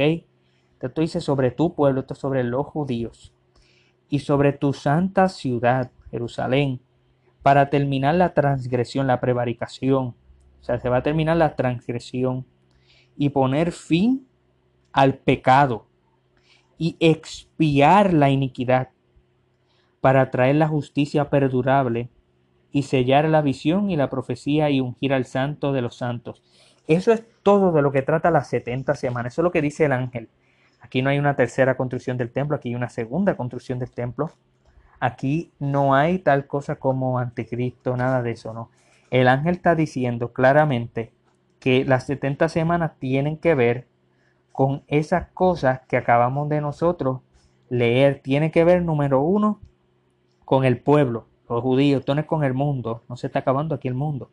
Esto 0.79 1.01
dice 1.01 1.19
sobre 1.19 1.49
tu 1.49 1.73
pueblo, 1.73 2.01
esto 2.01 2.13
es 2.13 2.19
sobre 2.19 2.43
los 2.43 2.67
judíos 2.67 3.33
y 4.07 4.19
sobre 4.19 4.53
tu 4.53 4.71
santa 4.71 5.29
ciudad, 5.29 5.89
Jerusalén, 6.11 6.79
para 7.41 7.71
terminar 7.71 8.13
la 8.13 8.35
transgresión, 8.35 9.07
la 9.07 9.19
prevaricación. 9.19 10.13
O 10.61 10.63
sea, 10.63 10.79
se 10.79 10.89
va 10.89 10.97
a 10.97 11.03
terminar 11.03 11.37
la 11.37 11.55
transgresión 11.55 12.45
y 13.17 13.29
poner 13.29 13.71
fin 13.71 14.27
al 14.91 15.15
pecado 15.15 15.87
y 16.77 16.97
expiar 16.99 18.13
la 18.13 18.29
iniquidad 18.29 18.89
para 20.05 20.29
traer 20.29 20.57
la 20.57 20.67
justicia 20.67 21.31
perdurable 21.31 22.11
y 22.71 22.83
sellar 22.83 23.27
la 23.27 23.41
visión 23.41 23.89
y 23.89 23.95
la 23.95 24.07
profecía 24.07 24.69
y 24.69 24.79
ungir 24.79 25.11
al 25.15 25.25
santo 25.25 25.73
de 25.73 25.81
los 25.81 25.97
santos. 25.97 26.43
Eso 26.85 27.11
es 27.11 27.23
todo 27.41 27.71
de 27.71 27.81
lo 27.81 27.91
que 27.91 28.03
trata 28.03 28.29
las 28.29 28.47
70 28.49 28.93
semanas. 28.93 29.33
Eso 29.33 29.41
es 29.41 29.45
lo 29.45 29.51
que 29.51 29.63
dice 29.63 29.85
el 29.85 29.93
ángel. 29.93 30.29
Aquí 30.79 31.01
no 31.01 31.09
hay 31.09 31.17
una 31.17 31.35
tercera 31.35 31.75
construcción 31.75 32.17
del 32.17 32.31
templo, 32.31 32.55
aquí 32.55 32.69
hay 32.69 32.75
una 32.75 32.89
segunda 32.89 33.35
construcción 33.35 33.79
del 33.79 33.89
templo. 33.89 34.29
Aquí 34.99 35.51
no 35.57 35.95
hay 35.95 36.19
tal 36.19 36.45
cosa 36.45 36.75
como 36.75 37.17
anticristo, 37.17 37.97
nada 37.97 38.21
de 38.21 38.29
eso, 38.29 38.53
¿no? 38.53 38.69
El 39.09 39.27
ángel 39.27 39.55
está 39.55 39.73
diciendo 39.73 40.33
claramente 40.33 41.13
que 41.59 41.83
las 41.83 42.05
70 42.05 42.47
semanas 42.49 42.91
tienen 42.99 43.37
que 43.37 43.55
ver 43.55 43.87
con 44.51 44.83
esas 44.85 45.29
cosas 45.29 45.81
que 45.87 45.97
acabamos 45.97 46.47
de 46.47 46.61
nosotros 46.61 47.21
leer. 47.69 48.21
Tiene 48.21 48.51
que 48.51 48.63
ver, 48.63 48.83
número 48.83 49.23
uno, 49.23 49.61
con 50.45 50.63
el 50.63 50.79
pueblo, 50.79 51.25
los 51.49 51.61
judíos, 51.61 52.01
entonces 52.01 52.25
con 52.25 52.43
el 52.43 52.53
mundo. 52.53 53.03
No 53.09 53.17
se 53.17 53.27
está 53.27 53.39
acabando 53.39 53.75
aquí 53.75 53.87
el 53.87 53.93
mundo. 53.93 54.29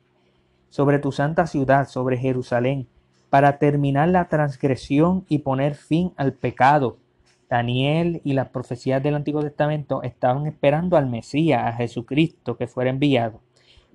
Sobre 0.68 0.98
tu 0.98 1.12
santa 1.12 1.46
ciudad, 1.46 1.88
sobre 1.88 2.16
Jerusalén, 2.16 2.86
para 3.30 3.58
terminar 3.58 4.08
la 4.08 4.28
transgresión 4.28 5.24
y 5.28 5.38
poner 5.38 5.74
fin 5.74 6.12
al 6.16 6.34
pecado. 6.34 6.98
Daniel 7.48 8.22
y 8.24 8.32
las 8.32 8.48
profecías 8.48 9.02
del 9.02 9.14
Antiguo 9.14 9.42
Testamento 9.42 10.02
estaban 10.02 10.46
esperando 10.46 10.96
al 10.96 11.10
Mesías, 11.10 11.64
a 11.66 11.72
Jesucristo, 11.72 12.56
que 12.56 12.66
fuera 12.66 12.90
enviado. 12.90 13.40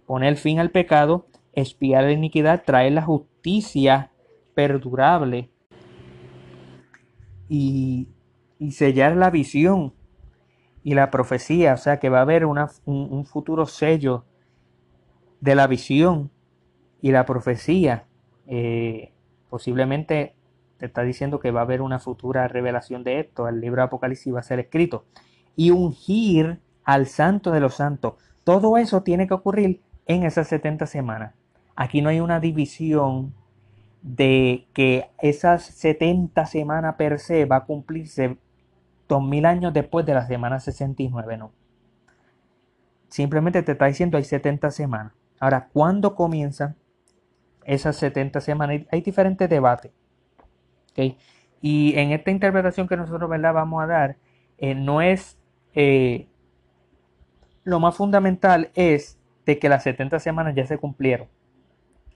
Poner 0.06 0.38
fin 0.38 0.60
al 0.60 0.69
pecado, 0.69 1.25
espiar 1.53 2.03
la 2.03 2.12
iniquidad, 2.12 2.63
traer 2.63 2.93
la 2.93 3.01
justicia 3.01 4.12
perdurable 4.53 5.49
y, 7.49 8.08
sellar 8.71 9.15
la 9.15 9.30
visión 9.30 9.93
y 10.88 10.93
la 10.93 11.12
profecía. 11.12 11.73
O 11.73 11.78
sea 11.78 12.00
que 12.00 12.08
va 12.08 12.19
a 12.19 12.21
haber 12.21 12.45
un, 12.45 12.65
un 12.86 13.26
futuro 13.26 13.65
sello 13.65 14.23
de 15.41 15.54
la 15.54 15.67
visión 15.67 16.32
y 17.02 17.12
la 17.12 17.26
profecía. 17.26 18.06
Eh, 18.47 19.12
Posiblemente 19.50 20.34
te 20.78 20.86
está 20.86 21.02
diciendo 21.04 21.41
que 21.41 21.52
va 21.52 21.60
a 21.60 21.63
haber 21.63 21.82
una 21.82 22.00
futura 22.00 22.47
revelación 22.47 23.04
de 23.04 23.19
esto, 23.19 23.50
el 23.50 23.60
libro 23.60 23.82
de 23.82 23.88
Apocalipsis 23.88 24.34
va 24.34 24.39
a 24.39 24.43
ser 24.43 24.60
escrito. 24.60 25.04
Y 25.58 25.71
ungir 25.71 26.62
al 26.86 27.08
santo 27.08 27.52
de 27.52 27.60
los 27.60 27.73
santos. 27.73 28.13
Todo 28.45 28.78
eso 28.78 29.04
tiene 29.04 29.28
que 29.28 29.34
ocurrir 29.34 29.82
en 30.06 30.23
esas 30.23 30.47
70 30.47 30.86
semanas. 30.86 31.34
Aquí 31.76 32.02
no 32.02 32.08
hay 32.08 32.21
una 32.21 32.39
división 32.39 33.34
de 34.02 34.67
que 34.71 35.10
esas 35.17 35.65
70 35.65 36.45
semanas 36.45 36.95
per 36.95 37.19
se 37.19 37.43
va 37.43 37.58
a 37.58 37.65
cumplirse 37.65 38.38
2000 39.08 39.46
años 39.46 39.74
después 39.74 40.06
de 40.06 40.13
la 40.13 40.28
semana 40.28 40.60
69, 40.60 41.38
no. 41.38 41.52
Simplemente 43.08 43.63
te 43.63 43.74
está 43.74 43.86
diciendo 43.86 44.17
hay 44.17 44.24
70 44.24 44.72
semanas. 44.72 45.13
Ahora, 45.39 45.70
¿cuándo 45.72 46.15
comienzan? 46.15 46.76
esas 47.67 47.98
70 47.98 48.41
semanas. 48.41 48.82
Hay 48.91 49.02
diferentes 49.02 49.48
debates. 49.48 49.91
Y 51.62 51.93
en 51.96 52.12
esta 52.12 52.32
interpretación 52.32 52.88
que 52.88 52.98
nosotros 52.98 53.30
¿verdad? 53.30 53.54
vamos 53.54 53.84
a 53.84 53.88
dar, 53.88 54.17
eh, 54.58 54.74
no 54.74 55.02
es 55.02 55.38
eh, 55.76 56.28
lo 57.63 57.80
más 57.80 57.96
fundamental 57.96 58.72
es 58.74 59.20
de 59.46 59.60
que 59.60 59.70
las 59.70 59.84
70 59.84 60.20
semanas 60.20 60.56
ya 60.56 60.65
se 60.65 60.80
cumplieron. 60.80 61.28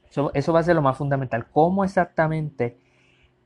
Eso, 0.09 0.31
eso 0.33 0.51
va 0.51 0.61
a 0.61 0.63
ser 0.63 0.75
lo 0.75 0.81
más 0.81 0.97
fundamental. 0.97 1.45
¿Cómo 1.51 1.83
exactamente 1.83 2.77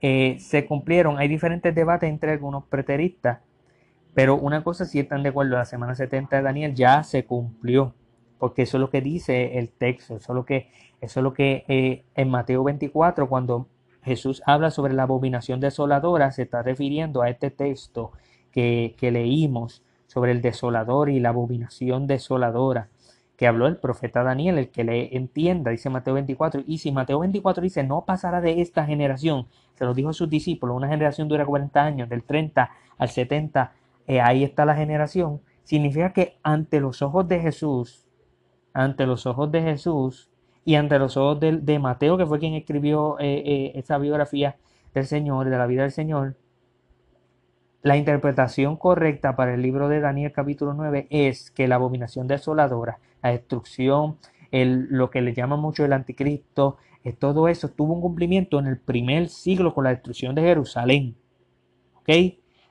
eh, 0.01 0.37
se 0.39 0.65
cumplieron? 0.65 1.17
Hay 1.17 1.27
diferentes 1.27 1.73
debates 1.73 2.09
entre 2.09 2.31
algunos 2.31 2.65
preteristas, 2.65 3.39
pero 4.13 4.35
una 4.35 4.63
cosa 4.63 4.85
sí 4.85 4.99
están 4.99 5.23
de 5.23 5.29
acuerdo, 5.29 5.55
la 5.55 5.65
semana 5.65 5.95
70 5.95 6.37
de 6.37 6.41
Daniel 6.43 6.75
ya 6.75 7.03
se 7.03 7.25
cumplió 7.25 7.93
porque 8.37 8.63
eso 8.63 8.77
es 8.77 8.81
lo 8.81 8.89
que 8.89 9.01
dice 9.01 9.57
el 9.57 9.69
texto, 9.69 10.17
eso 10.17 10.33
es 10.33 10.35
lo 10.35 10.45
que, 10.45 10.69
eso 11.01 11.19
es 11.19 11.23
lo 11.23 11.33
que 11.33 11.65
eh, 11.67 12.03
en 12.15 12.29
Mateo 12.29 12.63
24, 12.63 13.29
cuando 13.29 13.67
Jesús 14.03 14.43
habla 14.45 14.71
sobre 14.71 14.93
la 14.93 15.03
abominación 15.03 15.59
desoladora, 15.59 16.31
se 16.31 16.43
está 16.43 16.61
refiriendo 16.61 17.21
a 17.21 17.29
este 17.29 17.49
texto 17.49 18.11
que, 18.51 18.95
que 18.97 19.11
leímos 19.11 19.83
sobre 20.07 20.31
el 20.31 20.41
desolador 20.41 21.09
y 21.09 21.19
la 21.19 21.29
abominación 21.29 22.07
desoladora 22.07 22.89
que 23.35 23.47
habló 23.47 23.67
el 23.67 23.77
profeta 23.77 24.23
Daniel, 24.23 24.57
el 24.57 24.69
que 24.69 24.83
le 24.83 25.17
entienda, 25.17 25.71
dice 25.71 25.89
Mateo 25.89 26.13
24, 26.13 26.63
y 26.65 26.77
si 26.77 26.91
Mateo 26.91 27.19
24 27.19 27.63
dice, 27.63 27.83
no 27.83 28.05
pasará 28.05 28.39
de 28.39 28.61
esta 28.61 28.85
generación, 28.85 29.47
se 29.75 29.85
lo 29.85 29.93
dijo 29.93 30.09
a 30.09 30.13
sus 30.13 30.29
discípulos, 30.29 30.75
una 30.75 30.87
generación 30.87 31.27
dura 31.27 31.45
40 31.45 31.83
años, 31.83 32.09
del 32.09 32.23
30 32.23 32.69
al 32.97 33.09
70, 33.09 33.73
eh, 34.07 34.21
ahí 34.21 34.43
está 34.43 34.65
la 34.65 34.75
generación, 34.75 35.41
significa 35.63 36.13
que 36.13 36.37
ante 36.43 36.79
los 36.79 37.01
ojos 37.01 37.27
de 37.27 37.39
Jesús, 37.39 38.05
ante 38.73 39.05
los 39.05 39.25
ojos 39.25 39.51
de 39.51 39.61
Jesús 39.61 40.29
y 40.63 40.75
ante 40.75 40.97
los 40.99 41.17
ojos 41.17 41.39
de, 41.39 41.79
Mateo, 41.79 42.17
que 42.17 42.25
fue 42.25 42.39
quien 42.39 42.53
escribió 42.53 43.19
eh, 43.19 43.43
eh, 43.45 43.71
esa 43.75 43.97
biografía 43.97 44.57
del 44.93 45.05
Señor, 45.05 45.49
de 45.49 45.57
la 45.57 45.67
vida 45.67 45.83
del 45.83 45.91
Señor, 45.91 46.35
la 47.85 47.97
interpretación 47.97 48.77
correcta 48.77 49.35
para 49.35 49.53
el 49.53 49.61
libro 49.61 49.89
de 49.89 49.99
Daniel 49.99 50.31
capítulo 50.31 50.73
9 50.73 51.05
es 51.11 51.51
que 51.51 51.67
la 51.67 51.75
abominación 51.75 52.27
desoladora, 52.27 52.97
la 53.21 53.29
destrucción, 53.29 54.17
el, 54.51 54.87
lo 54.89 55.09
que 55.09 55.21
le 55.21 55.33
llama 55.33 55.57
mucho 55.57 55.85
el 55.85 55.93
anticristo, 55.93 56.77
eh, 57.03 57.13
todo 57.13 57.47
eso 57.47 57.69
tuvo 57.69 57.93
un 57.93 58.01
cumplimiento 58.01 58.59
en 58.59 58.67
el 58.67 58.77
primer 58.77 59.29
siglo 59.29 59.73
con 59.73 59.83
la 59.83 59.91
destrucción 59.91 60.35
de 60.35 60.41
Jerusalén. 60.41 61.15
¿Ok? 61.95 62.09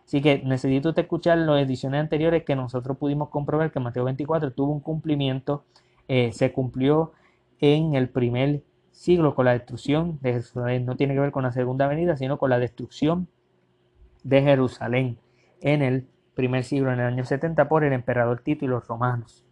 Así 0.07 0.21
que 0.21 0.43
necesito 0.45 0.93
escuchar 0.95 1.39
las 1.39 1.63
ediciones 1.63 2.01
anteriores 2.01 2.45
que 2.45 2.55
nosotros 2.57 2.99
pudimos 2.99 3.31
comprobar 3.31 3.73
que 3.73 3.81
Mateo 3.81 4.05
24 4.05 4.53
tuvo 4.53 4.73
un 4.73 4.81
cumplimiento 4.81 5.65
eh, 6.09 6.33
se 6.33 6.53
cumplió 6.53 7.13
en 7.61 7.95
el 7.95 8.09
primer 8.11 8.63
siglo 8.91 9.35
con 9.35 9.47
la 9.47 9.53
destrucción 9.53 10.19
de 10.21 10.33
Jerusalén. 10.33 10.85
No 10.85 10.97
tiene 10.97 11.15
que 11.15 11.21
ver 11.21 11.33
con 11.33 11.45
la 11.45 11.53
segunda 11.53 11.87
venida, 11.89 12.17
sino 12.17 12.39
con 12.39 12.51
la 12.51 12.59
destrucción 12.59 13.29
de 14.23 14.43
Jerusalén 14.43 15.19
en 15.61 15.83
el 15.83 16.07
primer 16.35 16.65
siglo, 16.65 16.93
en 16.93 17.01
el 17.01 17.07
año 17.07 17.25
70, 17.25 17.69
por 17.69 17.85
el 17.85 17.93
emperador 17.93 18.41
Tito 18.41 18.65
y 18.65 18.69
los 18.69 18.87
romanos. 18.87 19.45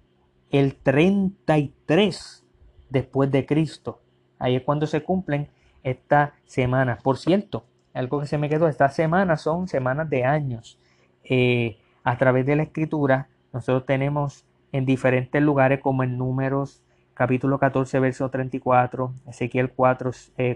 el 0.50 0.74
33 0.74 2.44
después 2.90 3.30
de 3.30 3.46
Cristo. 3.46 4.02
Ahí 4.38 4.56
es 4.56 4.62
cuando 4.62 4.86
se 4.86 5.02
cumplen 5.02 5.48
esta 5.82 6.34
semana. 6.44 6.98
Por 7.02 7.16
cierto, 7.16 7.64
algo 7.94 8.20
que 8.20 8.26
se 8.26 8.36
me 8.36 8.50
quedó, 8.50 8.68
estas 8.68 8.94
semanas 8.94 9.40
son 9.40 9.68
semanas 9.68 10.10
de 10.10 10.26
años. 10.26 10.78
Eh, 11.24 11.78
a 12.04 12.18
través 12.18 12.44
de 12.44 12.56
la 12.56 12.64
escritura, 12.64 13.30
nosotros 13.54 13.86
tenemos 13.86 14.44
en 14.70 14.84
diferentes 14.84 15.40
lugares 15.40 15.80
como 15.80 16.02
en 16.02 16.18
números 16.18 16.82
capítulo 17.14 17.58
14, 17.58 18.00
verso 18.00 18.28
34, 18.28 19.14
Ezequiel 19.28 19.70
4, 19.70 20.10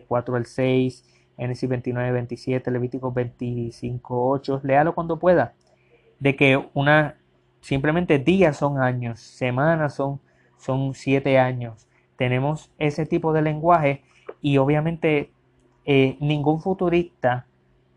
4 0.06 0.36
al 0.36 0.44
6, 0.44 1.19
Génesis 1.40 1.70
29, 1.70 2.12
27, 2.12 2.70
Levítico 2.70 3.12
25, 3.12 4.30
8, 4.30 4.60
léalo 4.62 4.94
cuando 4.94 5.18
pueda, 5.18 5.54
de 6.18 6.36
que 6.36 6.62
una, 6.74 7.16
simplemente 7.62 8.18
días 8.18 8.58
son 8.58 8.78
años, 8.78 9.20
semanas 9.20 9.94
son, 9.94 10.20
son 10.58 10.92
siete 10.92 11.38
años. 11.38 11.88
Tenemos 12.16 12.70
ese 12.76 13.06
tipo 13.06 13.32
de 13.32 13.40
lenguaje 13.40 14.02
y 14.42 14.58
obviamente 14.58 15.30
eh, 15.86 16.18
ningún 16.20 16.60
futurista 16.60 17.46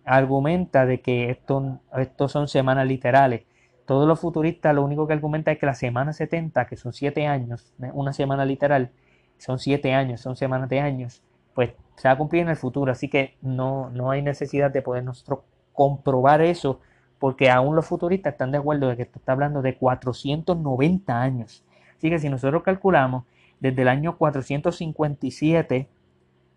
argumenta 0.06 0.86
de 0.86 1.01
que 1.01 1.29
esto, 1.29 1.82
son 2.29 2.47
semanas 2.47 2.88
literales. 2.88 3.43
Todos 3.86 4.08
los 4.08 4.21
futuristas 4.21 4.73
lo 4.73 4.86
único 4.86 5.06
que 5.06 5.13
argumenta 5.13 5.51
es 5.51 5.60
que 5.60 5.65
la 5.65 5.75
semana 5.75 6.13
70, 6.13 6.65
que 6.65 6.77
son 6.77 6.93
siete 6.93 7.27
años, 7.27 7.73
una 7.91 8.13
semana 8.13 8.45
literal, 8.45 8.91
son 9.38 9.60
siete 9.60 9.93
años, 9.93 10.21
son 10.21 10.38
semanas 10.38 10.69
de 10.69 10.79
años, 10.79 11.21
pues 11.53 11.71
se 11.95 12.07
va 12.07 12.13
a 12.13 12.17
cumplir 12.17 12.43
en 12.43 12.49
el 12.49 12.55
futuro. 12.55 12.91
Así 12.91 13.09
que 13.09 13.35
no, 13.41 13.89
no 13.89 14.11
hay 14.11 14.21
necesidad 14.21 14.71
de 14.71 14.81
poder 14.81 15.03
nosotros 15.03 15.39
comprobar 15.73 16.41
eso, 16.41 16.79
porque 17.19 17.49
aún 17.49 17.75
los 17.75 17.85
futuristas 17.85 18.33
están 18.33 18.51
de 18.51 18.57
acuerdo 18.57 18.89
de 18.89 18.97
que 18.97 19.03
esto 19.03 19.19
está 19.19 19.31
hablando 19.31 19.61
de 19.61 19.75
490 19.77 21.21
años. 21.21 21.63
Así 21.97 22.09
que 22.09 22.19
si 22.19 22.29
nosotros 22.29 22.63
calculamos 22.63 23.23
desde 23.59 23.81
el 23.83 23.87
año 23.87 24.17
457 24.17 25.87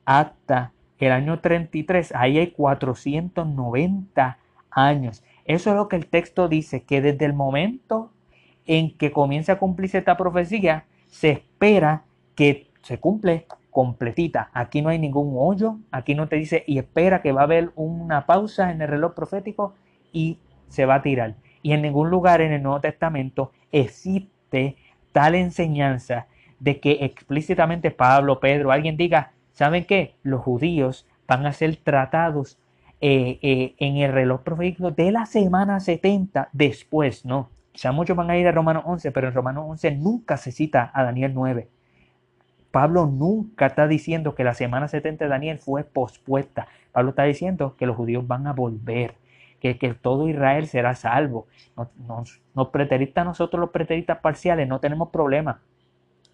hasta 0.05 0.73
el 0.99 1.13
año 1.13 1.41
33, 1.41 2.13
ahí 2.15 2.39
hay 2.39 2.51
490 2.51 4.39
años. 4.71 5.23
Eso 5.45 5.71
es 5.71 5.77
lo 5.77 5.89
que 5.89 5.97
el 5.97 6.07
texto 6.07 6.49
dice, 6.49 6.83
que 6.83 7.01
desde 7.01 7.25
el 7.25 7.33
momento 7.33 8.11
en 8.67 8.97
que 8.97 9.13
comienza 9.13 9.53
a 9.53 9.59
cumplirse 9.59 9.99
esta 9.99 10.17
profecía, 10.17 10.85
se 11.07 11.31
espera 11.31 12.03
que 12.35 12.71
se 12.83 12.99
cumple 12.99 13.47
completita. 13.77 14.49
Aquí 14.55 14.81
no 14.81 14.89
hay 14.89 14.99
ningún 14.99 15.35
hoyo, 15.37 15.77
aquí 15.91 16.15
no 16.15 16.29
te 16.29 16.37
dice 16.37 16.65
y 16.67 16.79
espera 16.79 17.21
que 17.21 17.33
va 17.33 17.43
a 17.43 17.45
haber 17.45 17.73
una 17.75 18.25
pausa 18.25 18.73
en 18.73 18.81
el 18.81 18.89
reloj 18.89 19.13
profético 19.13 19.75
y 20.15 20.39
se 20.69 20.87
va 20.87 20.95
a 20.95 21.03
tirar. 21.03 21.35
Y 21.61 21.73
en 21.73 21.83
ningún 21.83 22.09
lugar 22.09 22.41
en 22.41 22.53
el 22.53 22.63
Nuevo 22.63 22.81
Testamento 22.81 23.53
existe 23.71 24.77
tal 25.13 25.35
enseñanza 25.35 26.27
de 26.59 26.81
que 26.81 26.93
explícitamente 27.03 27.91
Pablo, 27.91 28.41
Pedro, 28.41 28.73
alguien 28.73 28.97
diga, 28.97 29.33
¿saben 29.53 29.85
qué? 29.85 30.15
Los 30.23 30.41
judíos 30.41 31.07
van 31.29 31.45
a 31.45 31.53
ser 31.53 31.77
tratados 31.77 32.59
eh, 33.03 33.39
eh, 33.43 33.75
en 33.77 33.99
el 33.99 34.11
reloj 34.11 34.41
profético 34.41 34.91
de 34.91 35.13
la 35.13 35.27
semana 35.27 35.81
70 35.81 36.49
después, 36.55 37.27
¿no? 37.27 37.51
sea, 37.75 37.93
muchos 37.93 38.17
van 38.17 38.31
a 38.31 38.39
ir 38.39 38.49
a 38.49 38.53
Romanos 38.53 38.85
11, 38.87 39.13
pero 39.13 39.29
en 39.29 39.35
Romanos 39.35 39.67
11 39.69 39.97
nunca 39.97 40.39
se 40.39 40.51
cita 40.51 40.91
a 40.95 41.05
Daniel 41.05 41.35
9. 41.35 41.69
Pablo 42.77 43.07
nunca 43.07 43.65
está 43.65 43.89
diciendo 43.89 44.35
que 44.35 44.45
la 44.45 44.53
semana 44.53 44.87
70 44.87 45.25
de 45.25 45.31
Daniel 45.31 45.59
fue 45.59 45.83
pospuesta. 45.83 46.69
Pablo 46.93 47.09
está 47.09 47.23
diciendo 47.23 47.75
que 47.79 47.87
los 47.87 47.97
judíos 47.97 48.27
van 48.27 48.47
a 48.47 48.53
volver, 48.53 49.15
que, 49.61 49.79
que 49.79 49.95
todo 49.95 50.29
Israel 50.29 50.67
será 50.67 50.95
salvo. 50.95 51.47
Nos, 52.07 52.43
nos, 52.55 52.69
preteristas, 52.69 53.25
nosotros 53.25 53.61
los 53.61 53.71
preteristas 53.71 54.19
parciales, 54.19 54.69
no 54.69 54.79
tenemos 54.79 55.09
problema 55.09 55.63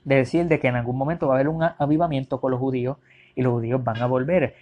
de 0.02 0.16
decir 0.16 0.46
de 0.46 0.58
que 0.58 0.66
en 0.66 0.74
algún 0.74 0.98
momento 0.98 1.28
va 1.28 1.34
a 1.34 1.36
haber 1.36 1.48
un 1.48 1.62
avivamiento 1.62 2.40
con 2.40 2.50
los 2.50 2.58
judíos 2.58 2.96
y 3.36 3.42
los 3.42 3.52
judíos 3.52 3.84
van 3.84 4.02
a 4.02 4.06
volver. 4.06 4.56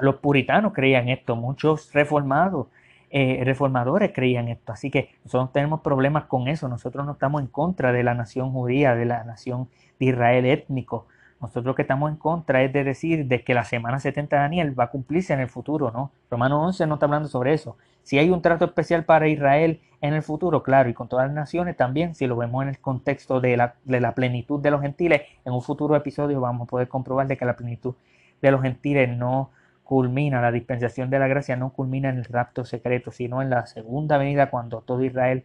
Los 0.00 0.14
puritanos 0.14 0.72
creían 0.72 1.10
esto, 1.10 1.36
muchos 1.36 1.92
reformados, 1.92 2.68
eh, 3.10 3.42
reformadores 3.44 4.12
creían 4.14 4.48
esto. 4.48 4.72
Así 4.72 4.90
que 4.90 5.10
nosotros 5.24 5.52
tenemos 5.52 5.80
problemas 5.80 6.24
con 6.24 6.48
eso. 6.48 6.68
Nosotros 6.68 7.04
no 7.04 7.12
estamos 7.12 7.40
en 7.40 7.48
contra 7.48 7.92
de 7.92 8.04
la 8.04 8.14
nación 8.14 8.52
judía, 8.52 8.94
de 8.94 9.04
la 9.04 9.24
nación 9.24 9.68
de 9.98 10.06
Israel 10.06 10.46
étnico. 10.46 11.06
Nosotros 11.40 11.64
lo 11.64 11.74
que 11.74 11.82
estamos 11.82 12.10
en 12.10 12.16
contra 12.16 12.62
es 12.62 12.72
de 12.72 12.84
decir 12.84 13.26
de 13.26 13.42
que 13.42 13.54
la 13.54 13.64
semana 13.64 13.98
70 13.98 14.36
de 14.36 14.42
Daniel 14.42 14.78
va 14.78 14.84
a 14.84 14.90
cumplirse 14.90 15.32
en 15.32 15.40
el 15.40 15.48
futuro, 15.48 15.90
¿no? 15.90 16.12
Romano 16.30 16.62
11 16.62 16.86
no 16.86 16.94
está 16.94 17.06
hablando 17.06 17.28
sobre 17.28 17.54
eso. 17.54 17.78
Si 18.02 18.18
hay 18.18 18.30
un 18.30 18.42
trato 18.42 18.66
especial 18.66 19.04
para 19.04 19.26
Israel 19.26 19.80
en 20.02 20.14
el 20.14 20.22
futuro, 20.22 20.62
claro, 20.62 20.90
y 20.90 20.94
con 20.94 21.08
todas 21.08 21.26
las 21.26 21.34
naciones 21.34 21.76
también, 21.76 22.14
si 22.14 22.26
lo 22.26 22.36
vemos 22.36 22.62
en 22.62 22.68
el 22.68 22.78
contexto 22.78 23.40
de 23.40 23.56
la, 23.56 23.74
de 23.84 24.00
la 24.00 24.14
plenitud 24.14 24.60
de 24.60 24.70
los 24.70 24.82
gentiles, 24.82 25.22
en 25.44 25.52
un 25.52 25.62
futuro 25.62 25.96
episodio 25.96 26.40
vamos 26.40 26.66
a 26.66 26.70
poder 26.70 26.88
comprobar 26.88 27.26
de 27.26 27.38
que 27.38 27.44
la 27.46 27.56
plenitud 27.56 27.94
de 28.42 28.50
los 28.50 28.62
gentiles 28.62 29.08
no 29.08 29.50
culmina, 29.90 30.40
la 30.40 30.52
dispensación 30.52 31.10
de 31.10 31.18
la 31.18 31.26
gracia 31.26 31.56
no 31.56 31.70
culmina 31.70 32.10
en 32.10 32.18
el 32.18 32.24
rapto 32.24 32.64
secreto, 32.64 33.10
sino 33.10 33.42
en 33.42 33.50
la 33.50 33.66
segunda 33.66 34.18
venida 34.18 34.48
cuando 34.48 34.82
todo 34.82 35.02
Israel 35.02 35.42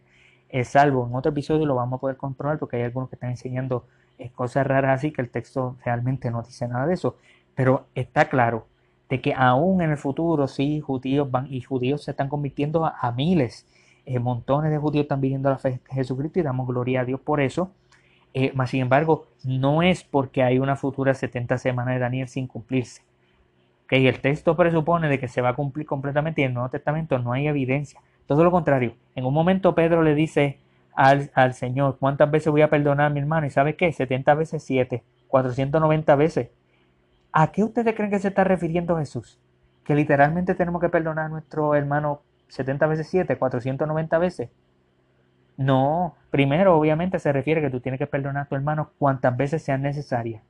es 0.48 0.68
salvo. 0.68 1.04
En 1.08 1.16
otro 1.16 1.32
episodio 1.32 1.66
lo 1.66 1.74
vamos 1.74 1.96
a 1.96 2.00
poder 2.00 2.16
comprobar 2.16 2.56
porque 2.60 2.76
hay 2.76 2.84
algunos 2.84 3.08
que 3.08 3.16
están 3.16 3.30
enseñando 3.30 3.86
es 4.18 4.30
cosas 4.30 4.64
raras 4.64 5.00
así 5.00 5.10
que 5.10 5.20
el 5.20 5.30
texto 5.30 5.76
realmente 5.84 6.30
no 6.30 6.44
dice 6.44 6.68
nada 6.68 6.86
de 6.86 6.94
eso. 6.94 7.16
Pero 7.56 7.86
está 7.96 8.28
claro 8.28 8.68
de 9.08 9.20
que 9.20 9.34
aún 9.34 9.82
en 9.82 9.90
el 9.90 9.96
futuro 9.96 10.46
sí 10.46 10.80
judíos 10.80 11.28
van 11.28 11.52
y 11.52 11.60
judíos 11.62 12.04
se 12.04 12.12
están 12.12 12.28
convirtiendo 12.28 12.86
a, 12.86 13.10
miles. 13.10 13.66
Eh, 14.04 14.20
montones 14.20 14.70
de 14.70 14.78
judíos 14.78 15.06
están 15.06 15.20
viviendo 15.20 15.50
la 15.50 15.58
fe 15.58 15.70
de 15.70 15.80
Jesucristo 15.92 16.38
y 16.38 16.42
damos 16.42 16.68
gloria 16.68 17.00
a 17.00 17.04
Dios 17.04 17.18
por 17.18 17.40
eso. 17.40 17.72
Eh, 18.32 18.52
sin 18.66 18.82
embargo, 18.82 19.26
no 19.42 19.82
es 19.82 20.04
porque 20.04 20.44
hay 20.44 20.60
una 20.60 20.76
futura 20.76 21.14
70 21.14 21.58
semanas 21.58 21.94
de 21.94 21.98
Daniel 21.98 22.28
sin 22.28 22.46
cumplirse. 22.46 23.02
Okay, 23.86 24.06
el 24.08 24.20
texto 24.20 24.56
presupone 24.56 25.08
de 25.08 25.20
que 25.20 25.28
se 25.28 25.40
va 25.40 25.50
a 25.50 25.54
cumplir 25.54 25.86
completamente 25.86 26.40
y 26.40 26.44
en 26.44 26.50
el 26.50 26.54
Nuevo 26.54 26.70
Testamento 26.70 27.18
no 27.20 27.32
hay 27.32 27.46
evidencia. 27.46 28.00
Todo 28.26 28.42
lo 28.42 28.50
contrario. 28.50 28.94
En 29.14 29.24
un 29.24 29.32
momento 29.32 29.76
Pedro 29.76 30.02
le 30.02 30.16
dice 30.16 30.58
al, 30.96 31.54
Señor. 31.54 31.98
¿Cuántas 32.00 32.30
veces 32.30 32.50
voy 32.50 32.62
a 32.62 32.70
perdonar 32.70 33.06
a 33.06 33.10
mi 33.10 33.20
hermano? 33.20 33.46
¿Y 33.46 33.50
sabe 33.50 33.76
qué? 33.76 33.92
70 33.92 34.34
veces 34.34 34.62
7, 34.64 35.04
490 35.28 36.16
veces. 36.16 36.50
¿A 37.32 37.52
qué 37.52 37.62
ustedes 37.62 37.94
creen 37.94 38.10
que 38.10 38.18
se 38.18 38.28
está 38.28 38.44
refiriendo 38.44 38.96
Jesús? 38.98 39.38
Que 39.84 39.94
literalmente 39.94 40.54
tenemos 40.54 40.80
que 40.80 40.88
perdonar 40.88 41.26
a 41.26 41.28
nuestro 41.28 41.74
hermano 41.74 42.22
70 42.48 42.86
veces 42.86 43.06
7, 43.08 43.36
490 43.36 44.18
veces. 44.18 44.50
No, 45.56 46.16
primero 46.30 46.76
obviamente 46.76 47.18
se 47.18 47.32
refiere 47.32 47.60
que 47.60 47.70
tú 47.70 47.80
tienes 47.80 47.98
que 47.98 48.06
perdonar 48.06 48.44
a 48.44 48.48
tu 48.48 48.56
hermano 48.56 48.90
cuantas 48.98 49.36
veces 49.36 49.62
sean 49.62 49.82
necesarias. 49.82 50.42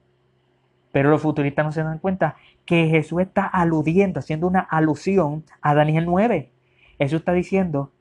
Pero 0.97 1.11
los 1.11 1.21
futuristas 1.21 1.63
no 1.63 1.73
se 1.73 1.83
dan 1.83 1.99
cuenta 1.99 2.37
que 2.65 2.87
Jesús 2.87 3.21
está 3.21 3.45
aludiendo, 3.45 4.21
haciendo 4.21 4.47
una 4.47 4.61
alusión 4.61 5.45
a 5.61 5.75
Daniel 5.75 6.07
9. 6.07 6.51
Jesús 6.97 7.19
está 7.19 7.35
diciendo, 7.35 7.93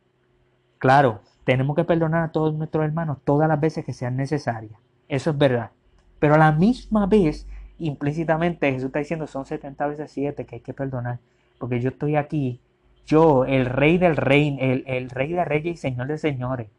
claro, 0.77 1.19
tenemos 1.43 1.75
que 1.75 1.83
perdonar 1.83 2.23
a 2.23 2.31
todos 2.31 2.53
nuestros 2.53 2.85
hermanos 2.85 3.17
todas 3.25 3.49
las 3.49 3.59
veces 3.59 3.83
que 3.83 3.91
sean 3.91 4.15
necesarias. 4.15 4.79
Eso 5.09 5.31
es 5.31 5.37
verdad. 5.37 5.71
Pero 6.19 6.35
a 6.35 6.37
la 6.37 6.53
misma 6.53 7.05
vez, 7.05 7.49
implícitamente 7.79 8.71
Jesús 8.71 8.85
está 8.85 8.99
diciendo 8.99 9.27
son 9.27 9.45
70 9.45 9.87
veces 9.87 10.11
7 10.11 10.45
que 10.45 10.55
hay 10.55 10.61
que 10.61 10.73
perdonar. 10.73 11.19
Porque 11.59 11.81
yo 11.81 11.89
estoy 11.89 12.15
aquí, 12.15 12.61
yo, 13.05 13.43
el 13.43 13.65
rey 13.65 13.97
del 13.97 14.15
rey, 14.15 14.57
el, 14.57 15.09
rey 15.09 15.33
de 15.33 15.43
reyes 15.43 15.73
y 15.73 15.77
señor 15.77 16.07
de 16.07 16.17
señores. 16.17 16.69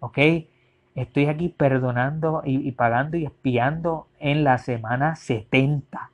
¿Ok? 0.00 0.16
Estoy 0.96 1.26
aquí 1.26 1.48
perdonando 1.50 2.42
y, 2.44 2.72
pagando 2.72 3.16
y 3.16 3.26
espiando 3.26 4.08
en 4.18 4.42
la 4.42 4.58
semana 4.58 5.14
70. 5.14 6.10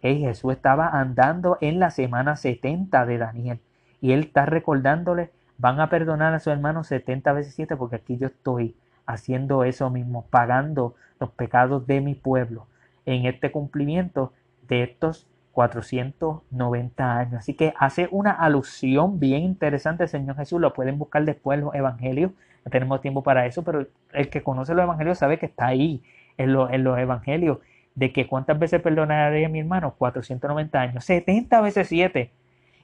Jesús 0.00 0.52
estaba 0.52 0.88
andando 0.88 1.58
en 1.60 1.78
la 1.78 1.90
semana 1.90 2.36
70 2.36 3.04
de 3.04 3.18
Daniel. 3.18 3.60
Y 4.00 4.12
él 4.12 4.20
está 4.20 4.46
recordándole 4.46 5.30
van 5.60 5.78
a 5.78 5.90
perdonar 5.90 6.32
a 6.32 6.40
su 6.40 6.50
hermano 6.50 6.84
70 6.84 7.32
veces 7.34 7.54
7 7.54 7.76
porque 7.76 7.96
aquí 7.96 8.16
yo 8.16 8.28
estoy 8.28 8.74
haciendo 9.04 9.62
eso 9.62 9.90
mismo, 9.90 10.24
pagando 10.30 10.94
los 11.18 11.30
pecados 11.30 11.86
de 11.86 12.00
mi 12.00 12.14
pueblo 12.14 12.66
en 13.04 13.26
este 13.26 13.52
cumplimiento 13.52 14.32
de 14.68 14.84
estos 14.84 15.26
490 15.52 17.18
años. 17.18 17.34
Así 17.40 17.52
que 17.52 17.74
hace 17.78 18.08
una 18.10 18.30
alusión 18.30 19.20
bien 19.20 19.42
interesante 19.42 20.08
Señor 20.08 20.36
Jesús, 20.36 20.60
lo 20.60 20.72
pueden 20.72 20.98
buscar 20.98 21.24
después 21.26 21.58
en 21.58 21.66
los 21.66 21.74
evangelios, 21.74 22.32
no 22.64 22.70
tenemos 22.70 23.00
tiempo 23.00 23.22
para 23.22 23.46
eso, 23.46 23.62
pero 23.64 23.86
el 24.12 24.28
que 24.30 24.42
conoce 24.42 24.74
los 24.74 24.82
evangelios 24.82 25.18
sabe 25.18 25.38
que 25.38 25.46
está 25.46 25.66
ahí 25.68 26.02
en, 26.36 26.50
en 26.50 26.84
los 26.84 26.98
evangelios, 26.98 27.58
de 27.94 28.12
que 28.12 28.26
cuántas 28.26 28.58
veces 28.58 28.80
perdonaré 28.80 29.44
a 29.44 29.48
mi 29.48 29.60
hermano, 29.60 29.94
490 29.98 30.80
años, 30.80 31.04
70 31.04 31.60
veces 31.60 31.88
7 31.88 32.30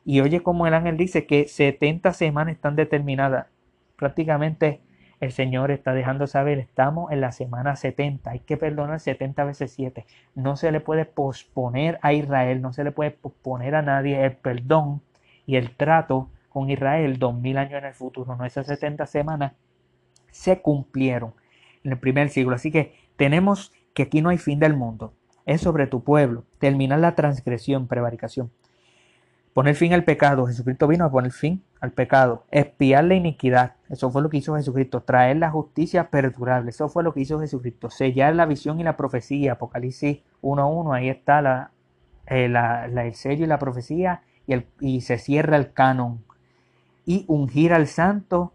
y 0.07 0.21
oye 0.21 0.41
como 0.41 0.69
el 0.69 0.75
ángel 0.75 0.97
dice 0.97 1.27
que 1.27 1.49
70 1.49 2.13
semanas 2.13 2.55
están 2.55 2.77
determinadas. 2.77 3.49
Prácticamente 3.97 4.81
el 5.19 5.33
Señor 5.33 5.73
está 5.73 5.95
dejando 5.95 6.29
saber, 6.29 6.61
estamos 6.61 7.11
en 7.11 7.21
la 7.21 7.33
semana 7.33 7.75
70, 7.75 8.31
hay 8.31 8.39
que 8.39 8.57
perdonar 8.57 9.01
70 9.01 9.45
veces 9.45 9.73
7. 9.73 10.07
No 10.37 10.57
se 10.57 10.71
le 10.71 10.79
puede 10.79 11.07
posponer 11.07 11.99
a 12.03 12.13
Israel, 12.13 12.63
no 12.63 12.73
se 12.73 12.85
le 12.85 12.93
puede 12.93 13.11
posponer 13.11 13.75
a 13.75 13.83
nadie 13.83 14.25
el 14.25 14.37
perdón 14.37 15.03
y 15.45 15.57
el 15.57 15.75
trato 15.75 16.31
con 16.51 16.71
Israel 16.71 17.19
dos 17.19 17.35
mil 17.35 17.59
años 17.59 17.81
en 17.81 17.87
el 17.87 17.95
futuro. 17.95 18.37
No, 18.37 18.45
esas 18.45 18.69
70 18.69 19.07
semanas 19.07 19.55
se 20.37 20.61
cumplieron 20.61 21.33
en 21.83 21.93
el 21.93 21.99
primer 21.99 22.29
siglo. 22.29 22.55
Así 22.55 22.71
que 22.71 22.95
tenemos 23.17 23.73
que 23.95 24.05
aquí 24.05 24.21
no 24.21 24.29
hay 24.29 24.39
fin 24.39 24.59
del 24.61 24.77
mundo. 24.77 25.15
Es 25.47 25.63
sobre 25.63 25.87
tu 25.87 26.05
pueblo, 26.05 26.45
terminar 26.59 26.99
la 26.99 27.15
transgresión, 27.15 27.87
prevaricación. 27.87 28.51
Poner 29.55 29.75
fin 29.75 29.95
al 29.95 30.05
pecado. 30.05 30.47
Jesucristo 30.47 30.87
vino 30.87 31.07
a 31.07 31.11
poner 31.11 31.33
fin 31.33 31.63
al 31.81 31.93
pecado. 31.93 32.45
Espiar 32.51 33.05
la 33.05 33.15
iniquidad. 33.15 33.77
Eso 33.89 34.11
fue 34.11 34.21
lo 34.21 34.29
que 34.29 34.37
hizo 34.37 34.55
Jesucristo. 34.57 35.03
Traer 35.03 35.39
la 35.39 35.51
justicia 35.51 36.11
perdurable. 36.11 36.69
Eso 36.69 36.91
fue 36.91 37.03
lo 37.03 37.15
que 37.15 37.21
hizo 37.21 37.41
Jesucristo. 37.41 37.89
Sellar 37.89 38.35
la 38.35 38.45
visión 38.45 38.79
y 38.81 38.85
la 38.85 38.99
profecía. 38.99 39.53
Apocalipsis 39.53 40.19
1.1. 40.43 40.95
Ahí 40.95 41.09
está 41.09 41.41
la, 41.41 41.71
eh, 42.27 42.53
el 42.95 43.15
sello 43.15 43.45
y 43.45 43.49
la 43.49 43.59
profecía 43.59 44.21
y, 44.47 44.53
el, 44.53 44.67
y 44.79 45.01
se 45.01 45.17
cierra 45.17 45.57
el 45.57 45.73
canon. 45.73 46.23
Y 47.07 47.25
ungir 47.29 47.73
al 47.73 47.87
santo 47.87 48.53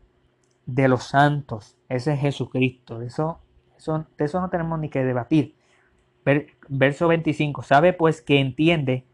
de 0.66 0.88
los 0.88 1.04
santos. 1.04 1.78
Ese 1.90 2.14
es 2.14 2.20
Jesucristo. 2.20 3.02
Eso, 3.02 3.40
eso, 3.78 4.06
de 4.18 4.26
eso 4.26 4.40
no 4.42 4.50
tenemos 4.50 4.80
ni 4.80 4.90
que 4.90 5.04
debatir. 5.04 5.56
Verso 6.70 7.08
25. 7.08 7.64
Sabe 7.64 7.94
pues 7.94 8.22
que 8.22 8.40
entiende 8.40 9.06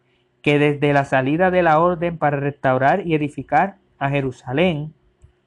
que 0.42 0.60
desde 0.60 0.94
la 0.94 1.06
salida 1.06 1.52
de 1.52 1.64
la 1.64 1.80
orden 1.80 2.18
para 2.18 2.38
restaurar 2.38 3.06
y 3.06 3.16
edificar 3.16 3.78
a 3.98 4.10
Jerusalén, 4.10 4.94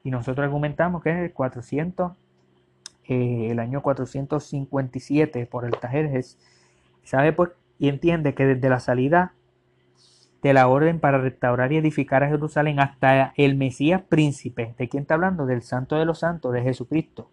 y 0.03 0.11
nosotros 0.11 0.43
argumentamos 0.43 1.03
que 1.03 1.11
es 1.11 1.17
el 1.17 1.33
400, 1.33 2.13
eh, 3.07 3.47
el 3.51 3.59
año 3.59 3.81
457 3.81 5.45
por 5.45 5.65
el 5.65 5.77
Tajerjes, 5.77 6.37
sabe 7.03 7.33
pues 7.33 7.51
y 7.79 7.89
entiende 7.89 8.35
que 8.35 8.45
desde 8.45 8.69
la 8.69 8.79
salida 8.79 9.33
de 10.41 10.53
la 10.53 10.67
orden 10.67 10.99
para 10.99 11.19
restaurar 11.19 11.71
y 11.71 11.77
edificar 11.77 12.23
a 12.23 12.29
Jerusalén 12.29 12.79
hasta 12.79 13.33
el 13.37 13.55
Mesías 13.55 14.01
príncipe, 14.01 14.73
¿de 14.77 14.89
quién 14.89 15.01
está 15.01 15.13
hablando? 15.13 15.45
Del 15.45 15.61
Santo 15.61 15.95
de 15.97 16.05
los 16.05 16.19
Santos, 16.19 16.53
de 16.53 16.61
Jesucristo. 16.61 17.29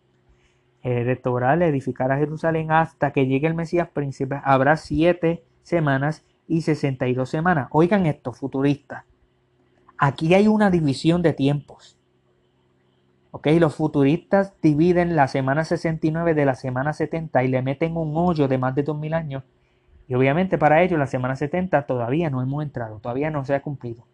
Eh, 0.83 1.03
restaurar, 1.05 1.61
edificar 1.63 2.13
a 2.13 2.19
Jerusalén 2.19 2.71
hasta 2.71 3.13
que 3.13 3.27
llegue 3.27 3.49
el 3.49 3.55
Mesías 3.55 3.89
príncipe, 3.89 4.41
habrá 4.45 4.77
siete 4.77 5.43
semanas 5.63 6.25
y 6.47 6.63
62 6.63 7.29
semanas. 7.29 7.69
Oigan 7.73 8.07
esto, 8.07 8.33
futuristas. 8.33 9.05
Aquí 9.97 10.35
hay 10.35 10.47
una 10.47 10.71
división 10.71 11.23
de 11.23 11.33
tiempos. 11.33 11.99
¿Ok? 13.33 13.49
Los 13.59 13.75
futuristas 13.75 14.55
dividen 14.63 15.17
la 15.17 15.29
semana 15.29 15.65
69 15.65 16.35
de 16.35 16.45
la 16.47 16.55
semana 16.55 16.93
70 16.93 17.43
y 17.45 17.49
le 17.49 17.63
meten 17.63 17.97
un 17.97 18.17
hoyo 18.17 18.49
de 18.49 18.59
más 18.59 18.75
de 18.75 18.85
2000 18.85 19.15
años. 19.15 19.43
Y 20.09 20.15
obviamente 20.15 20.57
para 20.57 20.83
ellos 20.83 20.99
la 20.99 21.07
semana 21.07 21.37
70 21.37 21.87
todavía 21.87 22.31
no 22.31 22.43
hemos 22.43 22.63
entrado, 22.63 22.99
todavía 22.99 23.31
no 23.31 23.45
se 23.45 23.55
ha 23.55 23.63
cumplido. 23.63 24.07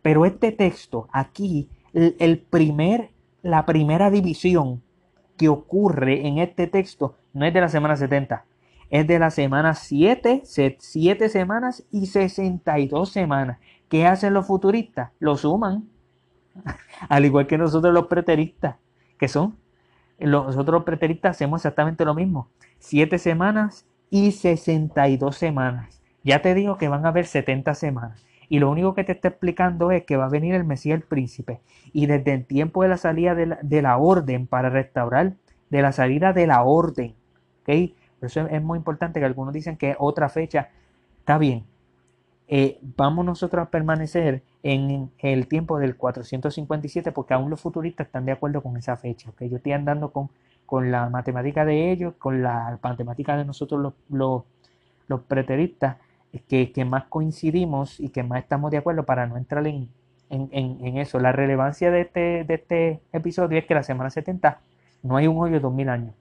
Pero 0.00 0.24
este 0.24 0.50
texto, 0.50 1.08
aquí, 1.12 1.68
el 1.92 2.38
primer, 2.38 3.10
la 3.42 3.66
primera 3.66 4.10
división 4.10 4.82
que 5.36 5.48
ocurre 5.48 6.26
en 6.26 6.38
este 6.38 6.66
texto 6.66 7.16
no 7.34 7.44
es 7.44 7.52
de 7.52 7.60
la 7.60 7.68
semana 7.68 7.96
70, 7.96 8.44
es 8.90 9.06
de 9.06 9.18
la 9.18 9.30
semana 9.30 9.74
7, 9.74 10.42
7 10.44 11.28
semanas 11.28 11.84
y 11.90 12.06
62 12.06 13.10
semanas. 13.10 13.58
¿Qué 13.88 14.06
hacen 14.06 14.34
los 14.34 14.46
futuristas? 14.46 15.10
Lo 15.18 15.36
suman, 15.36 15.88
al 17.08 17.24
igual 17.24 17.46
que 17.46 17.58
nosotros 17.58 17.92
los 17.92 18.06
preteristas, 18.06 18.76
que 19.18 19.28
son, 19.28 19.56
nosotros 20.18 20.74
los 20.74 20.84
preteristas 20.84 21.36
hacemos 21.36 21.60
exactamente 21.60 22.04
lo 22.04 22.14
mismo, 22.14 22.48
7 22.78 23.18
semanas 23.18 23.86
y 24.12 24.32
62 24.32 25.34
semanas. 25.34 26.02
Ya 26.22 26.42
te 26.42 26.52
digo 26.52 26.76
que 26.76 26.88
van 26.88 27.06
a 27.06 27.08
haber 27.08 27.24
70 27.24 27.74
semanas. 27.74 28.22
Y 28.50 28.58
lo 28.58 28.70
único 28.70 28.94
que 28.94 29.04
te 29.04 29.12
está 29.12 29.28
explicando 29.28 29.90
es 29.90 30.04
que 30.04 30.18
va 30.18 30.26
a 30.26 30.28
venir 30.28 30.54
el 30.54 30.64
Mesías 30.64 30.96
el 30.96 31.02
príncipe. 31.02 31.62
Y 31.94 32.04
desde 32.04 32.34
el 32.34 32.44
tiempo 32.44 32.82
de 32.82 32.90
la 32.90 32.98
salida 32.98 33.34
de 33.34 33.46
la, 33.46 33.58
de 33.62 33.80
la 33.80 33.96
orden 33.96 34.46
para 34.46 34.68
restaurar, 34.68 35.32
de 35.70 35.80
la 35.80 35.92
salida 35.92 36.34
de 36.34 36.46
la 36.46 36.62
orden, 36.62 37.14
¿ok? 37.62 37.94
Por 38.20 38.26
eso 38.26 38.46
es 38.48 38.62
muy 38.62 38.76
importante 38.76 39.18
que 39.18 39.24
algunos 39.24 39.54
dicen 39.54 39.78
que 39.78 39.96
otra 39.98 40.28
fecha 40.28 40.68
está 41.20 41.38
bien. 41.38 41.64
Eh, 42.48 42.78
vamos 42.82 43.24
nosotros 43.24 43.66
a 43.66 43.70
permanecer 43.70 44.42
en 44.62 45.10
el 45.20 45.48
tiempo 45.48 45.78
del 45.78 45.96
457 45.96 47.12
porque 47.12 47.32
aún 47.32 47.48
los 47.48 47.62
futuristas 47.62 48.08
están 48.08 48.26
de 48.26 48.32
acuerdo 48.32 48.62
con 48.62 48.76
esa 48.76 48.94
fecha. 48.98 49.30
¿okay? 49.30 49.48
Yo 49.48 49.56
estoy 49.56 49.72
andando 49.72 50.12
con, 50.12 50.28
con 50.72 50.90
la 50.90 51.10
matemática 51.10 51.66
de 51.66 51.92
ellos, 51.92 52.14
con 52.18 52.42
la 52.42 52.78
matemática 52.82 53.36
de 53.36 53.44
nosotros 53.44 53.94
los, 54.08 54.44
los, 55.06 55.20
preteristas, 55.24 55.98
que, 56.48 56.72
que, 56.72 56.86
más 56.86 57.04
coincidimos 57.10 58.00
y 58.00 58.08
que 58.08 58.22
más 58.22 58.42
estamos 58.42 58.70
de 58.70 58.78
acuerdo 58.78 59.04
para 59.04 59.26
no 59.26 59.36
entrar 59.36 59.66
en, 59.66 59.90
en, 60.30 60.48
en, 60.50 60.96
eso. 60.96 61.20
La 61.20 61.30
relevancia 61.30 61.90
de 61.90 62.00
este, 62.00 62.44
de 62.44 62.54
este 62.54 63.00
episodio 63.12 63.58
es 63.58 63.66
que 63.66 63.74
la 63.74 63.82
semana 63.82 64.08
70 64.08 64.60
no 65.02 65.18
hay 65.18 65.26
un 65.26 65.36
hoyo 65.36 65.56
de 65.56 65.60
2000 65.60 65.88
años. 65.90 66.14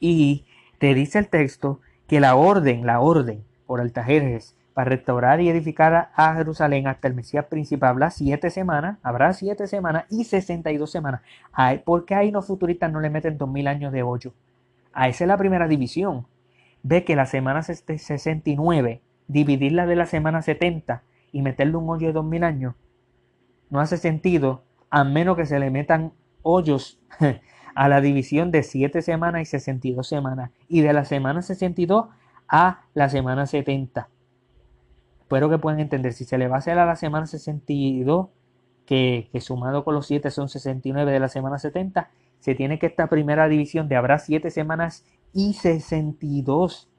Y 0.00 0.44
te 0.80 0.92
dice 0.92 1.20
el 1.20 1.28
texto 1.28 1.78
que 2.08 2.18
la 2.18 2.34
orden, 2.34 2.84
la 2.84 2.98
orden 2.98 3.44
por 3.66 3.80
Altajerjes 3.80 4.56
para 4.74 4.90
restaurar 4.90 5.40
y 5.40 5.48
edificar 5.48 6.10
a 6.14 6.34
Jerusalén 6.34 6.86
hasta 6.86 7.08
el 7.08 7.14
Mesías 7.14 7.46
principal 7.46 7.90
habrá 7.90 8.10
siete 8.10 8.50
semanas, 8.50 8.98
habrá 9.02 9.32
siete 9.32 9.66
semanas 9.66 10.04
y 10.10 10.24
62 10.24 10.90
semanas. 10.90 11.22
¿Por 11.84 12.04
qué 12.04 12.14
ahí 12.14 12.30
los 12.30 12.46
futuristas 12.46 12.90
no 12.90 13.00
le 13.00 13.10
meten 13.10 13.38
dos 13.38 13.50
mil 13.50 13.66
años 13.66 13.92
de 13.92 14.02
hoyo? 14.02 14.32
A 14.92 15.08
esa 15.08 15.24
es 15.24 15.28
la 15.28 15.36
primera 15.36 15.68
división. 15.68 16.26
Ve 16.82 17.04
que 17.04 17.16
la 17.16 17.26
semana 17.26 17.62
69, 17.62 19.02
dividirla 19.28 19.86
de 19.86 19.96
la 19.96 20.06
semana 20.06 20.42
70 20.42 21.02
y 21.32 21.42
meterle 21.42 21.76
un 21.76 21.88
hoyo 21.88 22.08
de 22.08 22.12
dos 22.12 22.24
mil 22.24 22.44
años, 22.44 22.74
no 23.70 23.80
hace 23.80 23.96
sentido 23.96 24.64
a 24.90 25.04
menos 25.04 25.36
que 25.36 25.46
se 25.46 25.58
le 25.58 25.70
metan 25.70 26.12
hoyos 26.42 27.00
a 27.74 27.88
la 27.88 28.00
división 28.00 28.50
de 28.50 28.62
7 28.62 29.00
semanas 29.02 29.42
y 29.42 29.44
62 29.46 30.06
semanas 30.06 30.50
y 30.68 30.80
de 30.80 30.92
la 30.92 31.04
semana 31.04 31.42
62 31.42 32.08
a 32.48 32.82
la 32.94 33.08
semana 33.08 33.46
70. 33.46 34.08
Espero 35.32 35.48
que 35.48 35.56
puedan 35.56 35.80
entender, 35.80 36.12
si 36.12 36.26
se 36.26 36.36
le 36.36 36.46
va 36.46 36.56
a 36.56 36.58
hacer 36.58 36.78
a 36.78 36.84
la 36.84 36.94
semana 36.94 37.24
62, 37.24 38.28
que, 38.84 39.30
que 39.32 39.40
sumado 39.40 39.82
con 39.82 39.94
los 39.94 40.06
7 40.06 40.30
son 40.30 40.50
69 40.50 41.10
de 41.10 41.20
la 41.20 41.28
semana 41.28 41.58
70, 41.58 42.10
se 42.38 42.54
tiene 42.54 42.78
que 42.78 42.84
esta 42.84 43.06
primera 43.06 43.48
división 43.48 43.88
de 43.88 43.96
habrá 43.96 44.18
7 44.18 44.50
semanas 44.50 45.06
y 45.32 45.54
62 45.54 46.90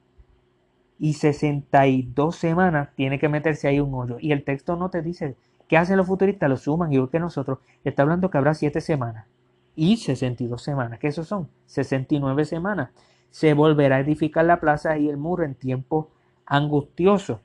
y 0.97 1.13
62 1.13 2.35
semanas 2.35 2.89
tiene 2.95 3.19
que 3.19 3.29
meterse 3.29 3.67
ahí 3.67 3.79
un 3.79 3.93
hoyo. 3.93 4.17
Y 4.19 4.31
el 4.31 4.43
texto 4.43 4.77
no 4.77 4.89
te 4.89 5.03
dice 5.03 5.35
qué 5.67 5.77
hacen 5.77 5.97
los 5.97 6.07
futuristas, 6.07 6.49
lo 6.49 6.57
suman 6.57 6.91
igual 6.91 7.11
que 7.11 7.19
nosotros. 7.19 7.59
Está 7.83 8.01
hablando 8.01 8.31
que 8.31 8.39
habrá 8.39 8.55
7 8.55 8.81
semanas 8.81 9.27
y 9.75 9.97
62 9.97 10.59
semanas, 10.59 10.97
que 10.97 11.09
esos 11.09 11.27
son 11.27 11.49
69 11.67 12.45
semanas. 12.45 12.89
Se 13.29 13.53
volverá 13.53 13.97
a 13.97 13.99
edificar 13.99 14.43
la 14.45 14.59
plaza 14.59 14.97
y 14.97 15.07
el 15.07 15.17
muro 15.17 15.43
en 15.43 15.53
tiempo 15.53 16.09
angustioso. 16.47 17.39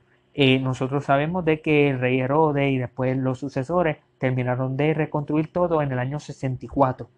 Nosotros 0.61 1.03
sabemos 1.03 1.43
de 1.43 1.61
que 1.61 1.89
el 1.89 1.99
rey 1.99 2.21
Herodes 2.21 2.71
y 2.71 2.77
después 2.77 3.17
los 3.17 3.39
sucesores 3.39 3.97
terminaron 4.19 4.77
de 4.77 4.93
reconstruir 4.93 5.51
todo 5.51 5.81
en 5.81 5.91
el 5.91 5.99
año 5.99 6.19
64. 6.19 7.09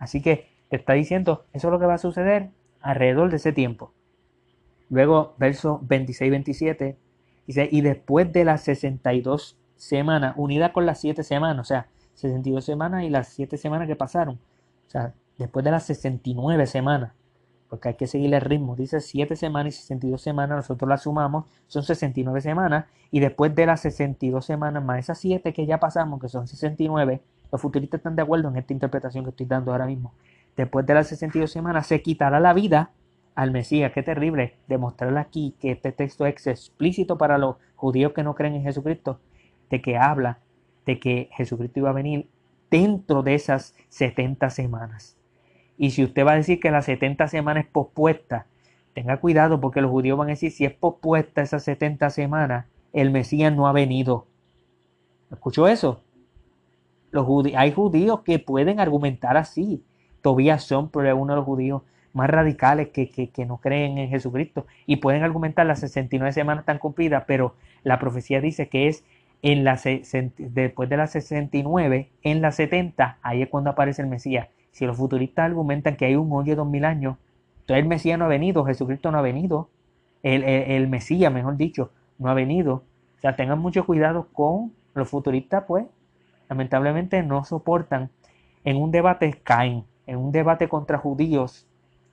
Así 0.00 0.20
que 0.20 0.48
te 0.68 0.76
está 0.76 0.94
diciendo, 0.94 1.44
eso 1.52 1.68
es 1.68 1.72
lo 1.72 1.78
que 1.78 1.86
va 1.86 1.94
a 1.94 1.98
suceder 1.98 2.50
alrededor 2.80 3.30
de 3.30 3.36
ese 3.36 3.52
tiempo. 3.52 3.92
Luego, 4.90 5.34
verso 5.38 5.80
26-27, 5.86 6.96
dice, 7.46 7.68
y 7.70 7.82
después 7.82 8.32
de 8.32 8.44
las 8.44 8.62
62 8.62 9.56
semanas, 9.76 10.34
unida 10.36 10.72
con 10.72 10.86
las 10.86 11.00
7 11.00 11.22
semanas, 11.22 11.60
o 11.60 11.64
sea, 11.68 11.86
62 12.14 12.64
semanas 12.64 13.04
y 13.04 13.10
las 13.10 13.28
7 13.28 13.56
semanas 13.58 13.86
que 13.86 13.94
pasaron. 13.94 14.40
O 14.86 14.90
sea, 14.90 15.14
después 15.38 15.64
de 15.64 15.70
las 15.70 15.84
69 15.84 16.66
semanas, 16.66 17.12
porque 17.68 17.88
hay 17.88 17.94
que 17.94 18.06
seguir 18.06 18.32
el 18.34 18.40
ritmo. 18.40 18.76
Dice 18.76 19.00
7 19.00 19.36
semanas 19.36 19.74
y 19.74 19.76
62 19.78 20.20
semanas, 20.20 20.56
nosotros 20.56 20.88
las 20.88 21.02
sumamos, 21.02 21.46
son 21.66 21.82
69 21.82 22.40
semanas. 22.40 22.86
Y 23.10 23.20
después 23.20 23.54
de 23.54 23.66
las 23.66 23.80
62 23.80 24.44
semanas 24.44 24.84
más 24.84 24.98
esas 24.98 25.18
7 25.18 25.52
que 25.52 25.66
ya 25.66 25.78
pasamos, 25.78 26.20
que 26.20 26.28
son 26.28 26.46
69, 26.46 27.20
los 27.50 27.60
futuristas 27.60 27.98
están 27.98 28.16
de 28.16 28.22
acuerdo 28.22 28.48
en 28.48 28.56
esta 28.56 28.72
interpretación 28.72 29.24
que 29.24 29.30
estoy 29.30 29.46
dando 29.46 29.72
ahora 29.72 29.86
mismo. 29.86 30.12
Después 30.56 30.86
de 30.86 30.94
las 30.94 31.08
62 31.08 31.50
semanas 31.50 31.86
se 31.86 32.02
quitará 32.02 32.40
la 32.40 32.52
vida 32.52 32.90
al 33.34 33.50
Mesías. 33.50 33.92
Qué 33.92 34.02
terrible 34.02 34.54
demostrarle 34.66 35.20
aquí 35.20 35.54
que 35.60 35.72
este 35.72 35.92
texto 35.92 36.26
es 36.26 36.46
explícito 36.46 37.18
para 37.18 37.38
los 37.38 37.56
judíos 37.76 38.12
que 38.12 38.22
no 38.22 38.34
creen 38.34 38.54
en 38.54 38.62
Jesucristo, 38.62 39.20
de 39.70 39.82
que 39.82 39.96
habla 39.96 40.38
de 40.86 40.98
que 40.98 41.28
Jesucristo 41.32 41.80
iba 41.80 41.90
a 41.90 41.94
venir 41.94 42.28
dentro 42.70 43.22
de 43.22 43.34
esas 43.34 43.74
70 43.88 44.50
semanas. 44.50 45.16
Y 45.78 45.90
si 45.90 46.04
usted 46.04 46.26
va 46.26 46.32
a 46.32 46.36
decir 46.36 46.60
que 46.60 46.70
las 46.70 46.86
70 46.86 47.28
semanas 47.28 47.64
es 47.64 47.70
pospuesta, 47.70 48.46
tenga 48.94 49.18
cuidado 49.18 49.60
porque 49.60 49.80
los 49.80 49.90
judíos 49.90 50.18
van 50.18 50.28
a 50.28 50.30
decir 50.30 50.50
si 50.50 50.64
es 50.64 50.72
pospuesta 50.72 51.42
esas 51.42 51.62
70 51.64 52.08
semanas, 52.10 52.66
el 52.92 53.10
Mesías 53.10 53.54
no 53.54 53.68
ha 53.68 53.72
venido. 53.72 54.26
¿Escuchó 55.30 55.68
eso? 55.68 56.02
Los 57.10 57.26
hay 57.54 57.72
judíos 57.72 58.20
que 58.20 58.38
pueden 58.38 58.80
argumentar 58.80 59.36
así. 59.36 59.84
Tobías 60.22 60.64
son 60.64 60.88
pero 60.90 61.16
uno 61.16 61.34
de 61.34 61.36
los 61.36 61.44
judíos 61.44 61.82
más 62.12 62.30
radicales 62.30 62.88
que, 62.88 63.10
que, 63.10 63.44
no 63.44 63.58
creen 63.58 63.98
en 63.98 64.08
Jesucristo 64.08 64.66
y 64.86 64.96
pueden 64.96 65.22
argumentar 65.22 65.66
las 65.66 65.80
69 65.80 66.32
semanas 66.32 66.64
tan 66.64 66.78
cumplidas, 66.78 67.24
pero 67.26 67.54
la 67.82 67.98
profecía 67.98 68.40
dice 68.40 68.70
que 68.70 68.88
es 68.88 69.04
en 69.42 69.64
la, 69.64 69.78
después 70.38 70.88
de 70.88 70.96
las 70.96 71.10
69, 71.10 72.10
en 72.22 72.40
las 72.40 72.56
70, 72.56 73.18
ahí 73.20 73.42
es 73.42 73.48
cuando 73.50 73.70
aparece 73.70 74.00
el 74.00 74.08
Mesías. 74.08 74.48
Si 74.76 74.84
los 74.84 74.98
futuristas 74.98 75.46
argumentan 75.46 75.96
que 75.96 76.04
hay 76.04 76.16
un 76.16 76.30
hoyo 76.30 76.52
de 76.52 76.56
dos 76.56 76.68
mil 76.68 76.84
años, 76.84 77.16
entonces 77.60 77.82
el 77.82 77.88
Mesías 77.88 78.18
no 78.18 78.26
ha 78.26 78.28
venido, 78.28 78.62
Jesucristo 78.66 79.10
no 79.10 79.16
ha 79.16 79.22
venido, 79.22 79.70
el, 80.22 80.44
el, 80.44 80.86
Mesías, 80.86 81.32
mejor 81.32 81.56
dicho, 81.56 81.92
no 82.18 82.28
ha 82.28 82.34
venido. 82.34 82.82
O 83.16 83.20
sea, 83.22 83.36
tengan 83.36 83.58
mucho 83.58 83.86
cuidado 83.86 84.28
con 84.34 84.74
los 84.92 85.08
futuristas, 85.08 85.64
pues, 85.66 85.86
lamentablemente 86.50 87.22
no 87.22 87.42
soportan. 87.42 88.10
En 88.64 88.76
un 88.76 88.90
debate 88.90 89.40
caen, 89.42 89.84
en 90.06 90.18
un 90.18 90.30
debate 90.30 90.68
contra 90.68 90.98
judíos 90.98 91.66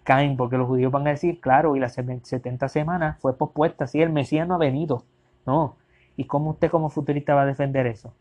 caen, 0.04 0.38
porque 0.38 0.58
los 0.58 0.66
judíos 0.66 0.90
van 0.90 1.06
a 1.08 1.10
decir, 1.10 1.42
claro, 1.42 1.76
y 1.76 1.82
las 1.82 1.96
70 1.96 2.70
semanas 2.70 3.18
fue 3.20 3.38
pospuesta, 3.38 3.88
sí, 3.88 4.02
el 4.02 4.10
Mesías 4.10 4.48
no 4.48 4.56
ha 4.56 4.58
venido. 4.58 5.04
No, 5.46 5.76
¿Y 6.16 6.28
cómo 6.28 6.52
usted 6.52 6.72
como 6.72 6.90
futurista 6.90 7.36
va 7.36 7.42
a 7.42 7.46
defender 7.46 7.88
eso? 7.88 8.14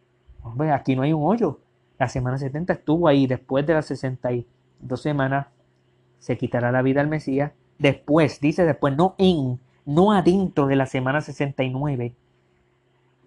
Hombre, 0.42 0.72
aquí 0.72 0.96
no 0.96 1.02
hay 1.02 1.12
un 1.12 1.22
hoyo. 1.22 1.60
La 2.02 2.08
semana 2.08 2.36
70 2.36 2.72
estuvo 2.72 3.06
ahí. 3.06 3.28
Después 3.28 3.64
de 3.64 3.74
las 3.74 3.86
62 3.86 5.00
semanas 5.00 5.46
se 6.18 6.36
quitará 6.36 6.72
la 6.72 6.82
vida 6.82 7.00
al 7.00 7.06
Mesías. 7.06 7.52
Después, 7.78 8.40
dice 8.40 8.64
después, 8.64 8.96
no 8.96 9.14
en, 9.18 9.60
no 9.86 10.10
adentro 10.10 10.66
de 10.66 10.74
la 10.74 10.86
semana 10.86 11.20
69. 11.20 12.12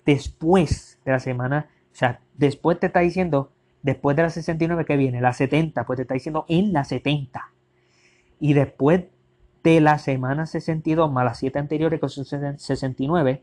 Después 0.05 0.99
de 1.05 1.11
la 1.13 1.19
semana, 1.21 1.69
o 1.93 1.95
sea, 1.95 2.19
después 2.33 2.77
te 2.77 2.87
está 2.87 2.99
diciendo, 2.99 3.49
después 3.81 4.17
de 4.17 4.23
la 4.23 4.29
69 4.29 4.83
que 4.83 4.97
viene, 4.97 5.21
la 5.21 5.31
70, 5.31 5.85
pues 5.85 5.95
te 5.95 6.01
está 6.01 6.15
diciendo 6.15 6.43
en 6.49 6.73
la 6.73 6.83
70. 6.83 7.53
Y 8.41 8.55
después 8.55 9.05
de 9.63 9.79
la 9.79 9.99
semana 9.99 10.47
62 10.47 11.09
más 11.09 11.23
las 11.23 11.39
7 11.39 11.59
anteriores, 11.59 12.01
que 12.01 12.09
son 12.09 12.25
69, 12.25 13.41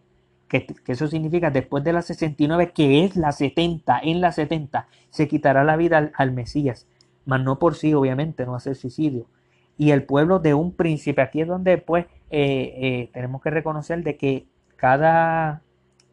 que, 0.61 0.93
eso 0.93 1.09
significa 1.09 1.51
después 1.51 1.83
de 1.83 1.93
la 1.93 2.03
69, 2.03 2.73
que 2.73 3.05
es 3.05 3.17
la 3.17 3.33
70, 3.33 4.01
en 4.03 4.21
la 4.21 4.33
70, 4.33 4.87
se 5.11 5.27
quitará 5.27 5.65
la 5.65 5.77
vida 5.77 6.13
al, 6.15 6.33
Mesías, 6.33 6.87
mas 7.25 7.43
no 7.43 7.59
por 7.59 7.75
sí, 7.75 7.95
obviamente, 7.95 8.45
no 8.45 8.59
ser 8.61 8.77
suicidio. 8.77 9.27
Y 9.79 9.91
el 9.91 10.05
pueblo 10.05 10.39
de 10.39 10.53
un 10.55 10.73
príncipe, 10.73 11.23
aquí 11.23 11.41
es 11.41 11.49
donde 11.49 11.79
pues 11.79 12.05
eh, 12.31 12.75
eh, 12.77 13.11
tenemos 13.15 13.41
que 13.41 13.51
reconocer 13.51 14.05
de 14.05 14.17
que 14.17 14.47
cada 14.77 15.63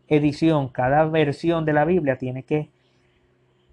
edición, 0.07 0.69
cada 0.69 1.03
versión 1.05 1.65
de 1.65 1.73
la 1.73 1.83
Biblia 1.83 2.17
tiene 2.17 2.43
que, 2.43 2.69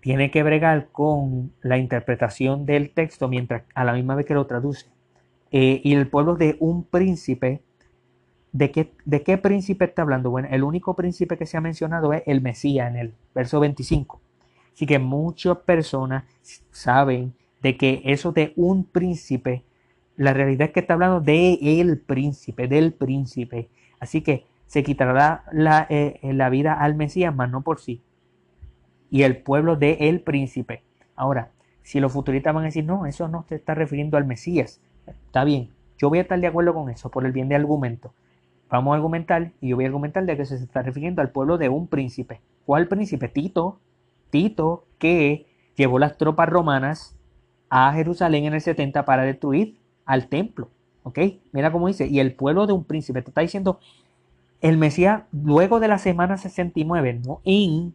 tiene 0.00 0.30
que 0.30 0.42
bregar 0.42 0.88
con 0.90 1.52
la 1.62 1.78
interpretación 1.78 2.66
del 2.66 2.90
texto 2.90 3.28
mientras 3.28 3.62
a 3.74 3.84
la 3.84 3.92
misma 3.92 4.16
vez 4.16 4.26
que 4.26 4.34
lo 4.34 4.46
traduce. 4.46 4.86
Eh, 5.52 5.80
y 5.84 5.94
el 5.94 6.08
pueblo 6.08 6.34
de 6.34 6.56
un 6.58 6.84
príncipe, 6.84 7.62
¿de 8.56 8.70
qué, 8.70 8.92
¿de 9.04 9.22
qué 9.22 9.36
príncipe 9.36 9.84
está 9.84 10.02
hablando? 10.02 10.30
Bueno, 10.30 10.48
el 10.50 10.62
único 10.62 10.94
príncipe 10.94 11.36
que 11.36 11.46
se 11.46 11.56
ha 11.56 11.60
mencionado 11.60 12.12
es 12.12 12.22
el 12.26 12.40
Mesías 12.40 12.90
en 12.90 12.96
el 12.96 13.14
verso 13.34 13.60
25. 13.60 14.20
Así 14.72 14.86
que 14.86 14.98
muchas 14.98 15.58
personas 15.58 16.24
saben 16.70 17.34
de 17.62 17.76
que 17.76 18.02
eso 18.04 18.32
de 18.32 18.52
un 18.56 18.84
príncipe, 18.84 19.64
la 20.16 20.32
realidad 20.32 20.68
es 20.68 20.72
que 20.72 20.80
está 20.80 20.94
hablando 20.94 21.20
de 21.20 21.58
el 21.80 21.98
príncipe, 21.98 22.66
del 22.66 22.92
príncipe. 22.94 23.68
Así 24.00 24.22
que 24.22 24.46
se 24.66 24.82
quitará 24.82 25.44
la, 25.52 25.86
eh, 25.90 26.18
la 26.22 26.48
vida 26.48 26.74
al 26.74 26.94
Mesías, 26.94 27.34
mas 27.34 27.50
no 27.50 27.62
por 27.62 27.80
sí. 27.80 28.02
Y 29.10 29.22
el 29.22 29.36
pueblo 29.36 29.76
de 29.76 29.98
el 30.08 30.20
príncipe. 30.20 30.82
Ahora, 31.14 31.50
si 31.82 32.00
los 32.00 32.12
futuristas 32.12 32.54
van 32.54 32.64
a 32.64 32.66
decir, 32.66 32.84
no, 32.84 33.06
eso 33.06 33.28
no 33.28 33.44
se 33.48 33.56
está 33.56 33.74
refiriendo 33.74 34.16
al 34.16 34.24
Mesías, 34.24 34.80
Está 35.06 35.44
bien, 35.44 35.70
yo 35.98 36.08
voy 36.08 36.18
a 36.18 36.22
estar 36.22 36.40
de 36.40 36.48
acuerdo 36.48 36.74
con 36.74 36.90
eso 36.90 37.10
por 37.10 37.24
el 37.24 37.30
bien 37.30 37.48
de 37.48 37.54
argumento. 37.54 38.12
Vamos 38.68 38.92
a 38.92 38.96
argumentar 38.96 39.52
y 39.60 39.68
yo 39.68 39.76
voy 39.76 39.84
a 39.84 39.88
argumentar 39.88 40.24
de 40.24 40.36
que 40.36 40.44
se 40.44 40.56
está 40.56 40.82
refiriendo 40.82 41.22
al 41.22 41.30
pueblo 41.30 41.58
de 41.58 41.68
un 41.68 41.86
príncipe. 41.86 42.40
¿Cuál 42.64 42.88
príncipe? 42.88 43.28
Tito. 43.28 43.78
Tito 44.30 44.84
que 44.98 45.46
llevó 45.76 45.98
las 45.98 46.16
tropas 46.18 46.48
romanas 46.48 47.16
a 47.68 47.92
Jerusalén 47.92 48.44
en 48.44 48.54
el 48.54 48.60
70 48.60 49.04
para 49.04 49.22
destruir 49.22 49.78
al 50.04 50.28
templo. 50.28 50.68
¿Ok? 51.04 51.18
Mira 51.52 51.70
cómo 51.70 51.86
dice. 51.86 52.06
Y 52.08 52.18
el 52.18 52.34
pueblo 52.34 52.66
de 52.66 52.72
un 52.72 52.84
príncipe. 52.84 53.22
Te 53.22 53.30
está 53.30 53.40
diciendo 53.40 53.78
el 54.60 54.78
Mesías 54.78 55.22
luego 55.30 55.78
de 55.78 55.88
la 55.88 55.98
semana 55.98 56.36
69, 56.36 57.20
no 57.24 57.40
en, 57.44 57.94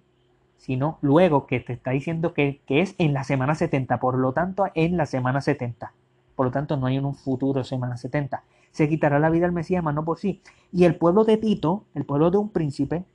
sino 0.58 1.00
luego 1.02 1.48
que 1.48 1.60
te 1.60 1.74
está 1.74 1.92
diciendo 1.92 2.34
que, 2.34 2.62
que 2.66 2.82
es 2.82 2.96
en 2.98 3.14
la 3.14 3.26
semana 3.26 3.56
70. 3.56 4.00
Por 4.00 4.18
lo 4.18 4.32
tanto, 4.32 4.66
en 4.74 4.96
la 4.96 5.06
semana 5.06 5.42
70. 5.42 5.92
Por 6.36 6.46
lo 6.46 6.52
tanto, 6.52 6.78
no 6.78 6.86
hay 6.88 6.98
un 6.98 7.14
futuro 7.14 7.66
semana 7.66 7.98
70. 7.98 8.44
Se 8.72 8.88
quitará 8.90 9.20
la 9.20 9.30
vida 9.30 9.46
al 9.46 9.52
Mesías, 9.52 9.84
mas 9.84 9.96
no 9.96 10.06
por 10.06 10.18
sí. 10.18 10.42
Y 10.72 10.86
el 10.86 10.96
pueblo 10.96 11.24
de 11.24 11.38
Tito, 11.38 11.86
el 11.94 12.06
pueblo 12.06 12.32
de 12.32 12.38
un 12.38 12.50
príncipe, 12.50 13.06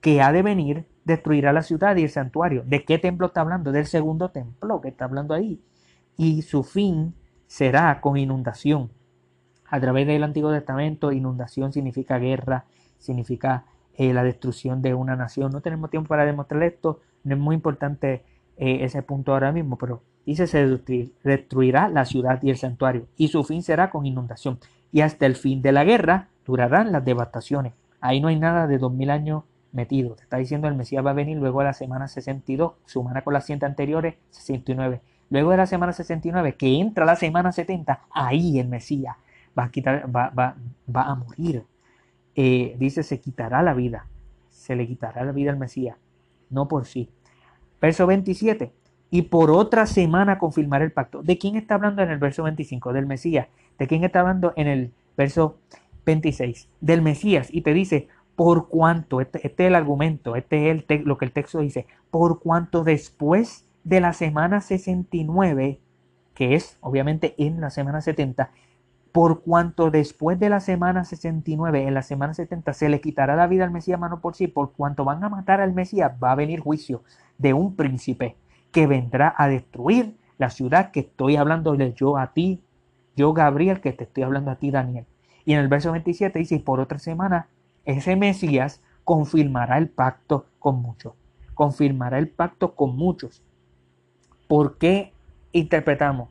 que 0.00 0.20
ha 0.20 0.32
de 0.32 0.42
venir, 0.42 0.86
destruirá 1.04 1.52
la 1.52 1.62
ciudad 1.62 1.96
y 1.96 2.02
el 2.02 2.10
santuario. 2.10 2.62
¿De 2.66 2.84
qué 2.84 2.98
templo 2.98 3.28
está 3.28 3.40
hablando? 3.40 3.72
Del 3.72 3.86
segundo 3.86 4.30
templo 4.30 4.80
que 4.80 4.88
está 4.88 5.04
hablando 5.04 5.34
ahí. 5.34 5.60
Y 6.16 6.42
su 6.42 6.62
fin 6.62 7.14
será 7.46 8.00
con 8.00 8.16
inundación. 8.16 8.90
A 9.66 9.80
través 9.80 10.06
del 10.06 10.22
Antiguo 10.22 10.52
Testamento, 10.52 11.12
inundación 11.12 11.72
significa 11.72 12.18
guerra, 12.18 12.66
significa 12.98 13.64
eh, 13.94 14.12
la 14.12 14.22
destrucción 14.22 14.82
de 14.82 14.94
una 14.94 15.16
nación. 15.16 15.52
No 15.52 15.60
tenemos 15.60 15.90
tiempo 15.90 16.08
para 16.08 16.24
demostrar 16.24 16.62
esto, 16.62 17.00
no 17.24 17.34
es 17.34 17.40
muy 17.40 17.54
importante 17.54 18.24
eh, 18.56 18.84
ese 18.84 19.02
punto 19.02 19.32
ahora 19.32 19.52
mismo, 19.52 19.76
pero 19.76 20.02
dice 20.24 20.46
se 20.46 20.66
destruirá 21.24 21.88
la 21.88 22.04
ciudad 22.04 22.42
y 22.42 22.50
el 22.50 22.56
santuario, 22.56 23.06
y 23.16 23.28
su 23.28 23.44
fin 23.44 23.62
será 23.62 23.90
con 23.90 24.06
inundación. 24.06 24.58
Y 24.92 25.00
hasta 25.00 25.26
el 25.26 25.34
fin 25.34 25.62
de 25.62 25.72
la 25.72 25.84
guerra 25.84 26.28
durarán 26.46 26.92
las 26.92 27.04
devastaciones. 27.04 27.72
Ahí 28.00 28.20
no 28.20 28.28
hay 28.28 28.38
nada 28.38 28.66
de 28.66 28.78
dos 28.78 28.92
mil 28.92 29.10
años 29.10 29.44
metido. 29.72 30.14
Te 30.14 30.22
está 30.22 30.36
diciendo 30.36 30.68
el 30.68 30.74
Mesías 30.74 31.04
va 31.04 31.10
a 31.10 31.14
venir 31.14 31.38
luego 31.38 31.60
de 31.60 31.66
la 31.66 31.72
semana 31.72 32.08
62, 32.08 32.74
sumana 32.84 33.22
con 33.22 33.32
las 33.32 33.46
100 33.46 33.64
anteriores, 33.64 34.16
69. 34.30 35.00
Luego 35.30 35.50
de 35.50 35.56
la 35.56 35.66
semana 35.66 35.92
69, 35.92 36.56
que 36.56 36.78
entra 36.78 37.06
la 37.06 37.16
semana 37.16 37.52
70, 37.52 38.02
ahí 38.10 38.58
el 38.58 38.68
Mesías 38.68 39.16
va 39.58 39.64
a, 39.64 39.70
quitar, 39.70 40.14
va, 40.14 40.30
va, 40.30 40.56
va 40.94 41.02
a 41.04 41.14
morir. 41.14 41.64
Eh, 42.34 42.76
dice, 42.78 43.02
se 43.02 43.18
quitará 43.20 43.62
la 43.62 43.72
vida. 43.72 44.06
Se 44.50 44.76
le 44.76 44.86
quitará 44.86 45.24
la 45.24 45.32
vida 45.32 45.50
al 45.50 45.58
Mesías, 45.58 45.96
no 46.50 46.68
por 46.68 46.84
sí. 46.84 47.08
Verso 47.80 48.06
27 48.06 48.72
y 49.12 49.22
por 49.22 49.50
otra 49.50 49.84
semana 49.84 50.38
confirmar 50.38 50.80
el 50.80 50.90
pacto. 50.90 51.22
¿De 51.22 51.36
quién 51.36 51.56
está 51.56 51.74
hablando 51.74 52.02
en 52.02 52.10
el 52.10 52.18
verso 52.18 52.44
25? 52.44 52.94
Del 52.94 53.04
Mesías. 53.04 53.48
¿De 53.78 53.86
quién 53.86 54.04
está 54.04 54.20
hablando 54.20 54.52
en 54.56 54.68
el 54.68 54.92
verso 55.16 55.58
26? 56.06 56.68
Del 56.80 57.02
Mesías. 57.02 57.48
Y 57.50 57.62
te 57.62 57.72
dice, 57.72 58.08
por 58.36 58.68
cuanto, 58.68 59.20
este, 59.20 59.46
este 59.46 59.64
es 59.64 59.68
el 59.68 59.74
argumento, 59.74 60.36
este 60.36 60.70
es 60.70 60.84
el 60.88 61.02
lo 61.04 61.18
que 61.18 61.24
el 61.24 61.32
texto 61.32 61.60
dice, 61.60 61.86
por 62.10 62.40
cuanto 62.40 62.84
después 62.84 63.66
de 63.84 64.00
la 64.00 64.12
semana 64.12 64.60
69, 64.60 65.80
que 66.34 66.54
es 66.54 66.78
obviamente 66.80 67.34
en 67.38 67.60
la 67.60 67.70
semana 67.70 68.00
70, 68.00 68.50
por 69.12 69.42
cuanto 69.42 69.90
después 69.90 70.40
de 70.40 70.48
la 70.48 70.60
semana 70.60 71.04
69, 71.04 71.86
en 71.86 71.94
la 71.94 72.02
semana 72.02 72.32
70, 72.32 72.72
se 72.72 72.88
le 72.88 73.00
quitará 73.00 73.36
la 73.36 73.46
vida 73.46 73.64
al 73.64 73.70
Mesías 73.70 74.00
mano 74.00 74.20
por 74.20 74.34
sí, 74.34 74.46
por 74.46 74.72
cuanto 74.72 75.04
van 75.04 75.22
a 75.22 75.28
matar 75.28 75.60
al 75.60 75.74
Mesías, 75.74 76.12
va 76.22 76.32
a 76.32 76.36
venir 76.36 76.60
juicio 76.60 77.02
de 77.36 77.52
un 77.52 77.76
príncipe 77.76 78.36
que 78.70 78.86
vendrá 78.86 79.34
a 79.36 79.48
destruir 79.48 80.16
la 80.38 80.48
ciudad 80.48 80.90
que 80.90 81.00
estoy 81.00 81.36
hablando 81.36 81.74
yo 81.74 82.16
a 82.16 82.32
ti, 82.32 82.62
yo 83.16 83.32
Gabriel, 83.32 83.80
que 83.80 83.92
te 83.92 84.04
estoy 84.04 84.22
hablando 84.22 84.50
a 84.50 84.56
ti 84.56 84.70
Daniel. 84.70 85.06
Y 85.44 85.52
en 85.54 85.60
el 85.60 85.68
verso 85.68 85.92
27 85.92 86.38
dice, 86.38 86.56
y 86.56 86.58
por 86.60 86.80
otra 86.80 86.98
semana, 86.98 87.48
ese 87.84 88.16
Mesías 88.16 88.80
confirmará 89.04 89.78
el 89.78 89.88
pacto 89.88 90.46
con 90.58 90.80
muchos. 90.80 91.14
Confirmará 91.54 92.18
el 92.18 92.28
pacto 92.28 92.74
con 92.74 92.96
muchos. 92.96 93.42
¿Por 94.48 94.78
qué 94.78 95.12
interpretamos 95.52 96.30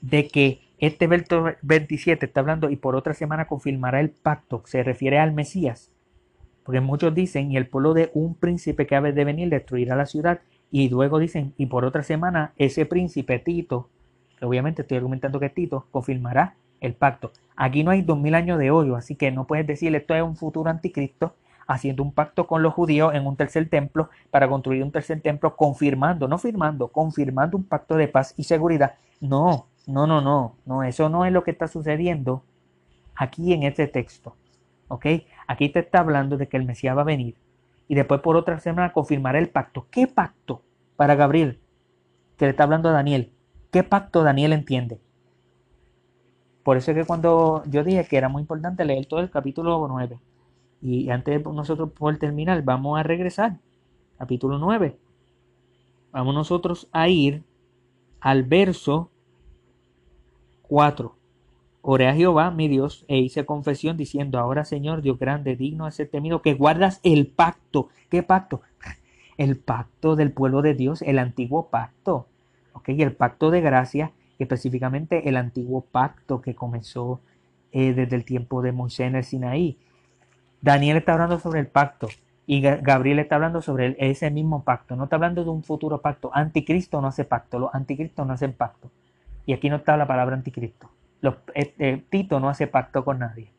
de 0.00 0.28
que 0.28 0.60
este 0.78 1.06
verso 1.06 1.44
27 1.62 2.26
está 2.26 2.40
hablando 2.40 2.70
y 2.70 2.76
por 2.76 2.96
otra 2.96 3.14
semana 3.14 3.46
confirmará 3.46 4.00
el 4.00 4.10
pacto? 4.10 4.62
Se 4.66 4.82
refiere 4.82 5.18
al 5.18 5.32
Mesías. 5.32 5.90
Porque 6.64 6.80
muchos 6.80 7.14
dicen, 7.14 7.50
y 7.50 7.56
el 7.56 7.66
pueblo 7.66 7.94
de 7.94 8.10
un 8.14 8.34
príncipe 8.34 8.86
que 8.86 8.94
ha 8.94 9.00
de 9.00 9.24
venir 9.24 9.48
destruirá 9.48 9.96
la 9.96 10.06
ciudad 10.06 10.40
y 10.70 10.88
luego 10.88 11.18
dicen, 11.18 11.54
y 11.56 11.66
por 11.66 11.84
otra 11.84 12.02
semana, 12.02 12.52
ese 12.56 12.86
príncipe 12.86 13.38
Tito, 13.38 13.88
obviamente 14.42 14.82
estoy 14.82 14.96
argumentando 14.96 15.40
que 15.40 15.50
Tito, 15.50 15.86
confirmará 15.90 16.54
el 16.80 16.94
pacto. 16.94 17.32
Aquí 17.56 17.84
no 17.84 17.90
hay 17.90 18.02
dos 18.02 18.18
mil 18.18 18.34
años 18.34 18.58
de 18.58 18.70
hoyo, 18.70 18.96
así 18.96 19.16
que 19.16 19.30
no 19.30 19.46
puedes 19.46 19.66
decir 19.66 19.94
esto 19.94 20.14
es 20.14 20.22
un 20.22 20.36
futuro 20.36 20.70
anticristo 20.70 21.34
haciendo 21.66 22.02
un 22.02 22.12
pacto 22.12 22.46
con 22.46 22.62
los 22.62 22.74
judíos 22.74 23.14
en 23.14 23.26
un 23.26 23.36
tercer 23.36 23.68
templo 23.68 24.10
para 24.30 24.48
construir 24.48 24.82
un 24.82 24.90
tercer 24.90 25.20
templo, 25.20 25.54
confirmando, 25.56 26.26
no 26.26 26.36
firmando, 26.38 26.88
confirmando 26.88 27.56
un 27.56 27.64
pacto 27.64 27.96
de 27.96 28.08
paz 28.08 28.34
y 28.36 28.44
seguridad. 28.44 28.94
No, 29.20 29.66
no, 29.86 30.06
no, 30.06 30.20
no, 30.20 30.56
no, 30.66 30.82
eso 30.82 31.08
no 31.08 31.24
es 31.24 31.32
lo 31.32 31.44
que 31.44 31.52
está 31.52 31.68
sucediendo 31.68 32.42
aquí 33.14 33.52
en 33.52 33.62
este 33.62 33.86
texto. 33.86 34.34
¿Ok? 34.88 35.06
Aquí 35.46 35.68
te 35.68 35.78
está 35.78 36.00
hablando 36.00 36.36
de 36.36 36.48
que 36.48 36.56
el 36.56 36.64
Mesías 36.64 36.96
va 36.96 37.02
a 37.02 37.04
venir 37.04 37.36
y 37.86 37.94
después 37.94 38.20
por 38.20 38.36
otra 38.36 38.58
semana 38.58 38.92
confirmará 38.92 39.38
el 39.38 39.48
pacto. 39.48 39.86
¿Qué 39.90 40.08
pacto 40.08 40.62
para 40.96 41.14
Gabriel? 41.14 41.60
Que 42.36 42.46
le 42.46 42.50
está 42.50 42.64
hablando 42.64 42.88
a 42.88 42.92
Daniel. 42.92 43.32
¿Qué 43.70 43.84
pacto 43.84 44.24
Daniel 44.24 44.52
entiende? 44.52 45.00
Por 46.64 46.76
eso 46.76 46.90
es 46.90 46.96
que 46.96 47.04
cuando 47.04 47.62
yo 47.66 47.84
dije 47.84 48.04
que 48.04 48.16
era 48.16 48.28
muy 48.28 48.42
importante 48.42 48.84
leer 48.84 49.06
todo 49.06 49.20
el 49.20 49.30
capítulo 49.30 49.86
9. 49.88 50.18
Y 50.82 51.10
antes 51.10 51.44
de 51.44 51.52
nosotros 51.52 51.90
poder 51.92 52.18
terminar, 52.18 52.62
vamos 52.62 52.98
a 52.98 53.02
regresar. 53.02 53.58
Capítulo 54.18 54.58
9. 54.58 54.98
Vamos 56.12 56.34
nosotros 56.34 56.88
a 56.92 57.08
ir 57.08 57.44
al 58.20 58.42
verso 58.42 59.10
4. 60.62 61.16
Oré 61.82 62.08
a 62.08 62.14
Jehová, 62.14 62.50
mi 62.50 62.68
Dios, 62.68 63.04
e 63.08 63.18
hice 63.18 63.46
confesión 63.46 63.96
diciendo, 63.96 64.38
ahora 64.38 64.64
Señor, 64.64 65.00
Dios 65.00 65.18
grande, 65.18 65.56
digno 65.56 65.86
de 65.86 65.92
ser 65.92 66.08
temido, 66.08 66.42
que 66.42 66.54
guardas 66.54 67.00
el 67.04 67.28
pacto. 67.28 67.88
¿Qué 68.10 68.22
pacto? 68.22 68.62
El 69.38 69.56
pacto 69.56 70.16
del 70.16 70.32
pueblo 70.32 70.60
de 70.60 70.74
Dios, 70.74 71.02
el 71.02 71.18
antiguo 71.18 71.68
pacto. 71.70 72.26
¿Ok? 72.72 72.90
El 72.90 73.12
pacto 73.12 73.50
de 73.50 73.60
gracia, 73.60 74.12
específicamente 74.38 75.28
el 75.28 75.36
antiguo 75.36 75.82
pacto 75.82 76.40
que 76.40 76.54
comenzó 76.54 77.20
eh, 77.72 77.92
desde 77.92 78.16
el 78.16 78.24
tiempo 78.24 78.62
de 78.62 78.72
Moisés 78.72 79.06
en 79.06 79.14
el 79.14 79.24
Sinaí. 79.24 79.78
Daniel 80.60 80.96
está 80.96 81.12
hablando 81.12 81.38
sobre 81.38 81.60
el 81.60 81.68
pacto. 81.68 82.08
Y 82.46 82.60
Gabriel 82.62 83.20
está 83.20 83.36
hablando 83.36 83.62
sobre 83.62 83.94
ese 84.00 84.28
mismo 84.32 84.64
pacto. 84.64 84.96
No 84.96 85.04
está 85.04 85.14
hablando 85.14 85.44
de 85.44 85.50
un 85.50 85.62
futuro 85.62 86.00
pacto. 86.00 86.32
Anticristo 86.34 87.00
no 87.00 87.06
hace 87.06 87.24
pacto. 87.24 87.60
Los 87.60 87.72
anticristos 87.72 88.26
no 88.26 88.32
hacen 88.32 88.52
pacto. 88.54 88.90
Y 89.46 89.52
aquí 89.52 89.70
no 89.70 89.76
está 89.76 89.96
la 89.96 90.08
palabra 90.08 90.34
anticristo. 90.34 90.90
Eh, 91.54 91.74
eh, 91.78 92.02
Tito 92.10 92.40
no 92.40 92.48
hace 92.48 92.66
pacto 92.66 93.04
con 93.04 93.20
nadie. 93.20 93.52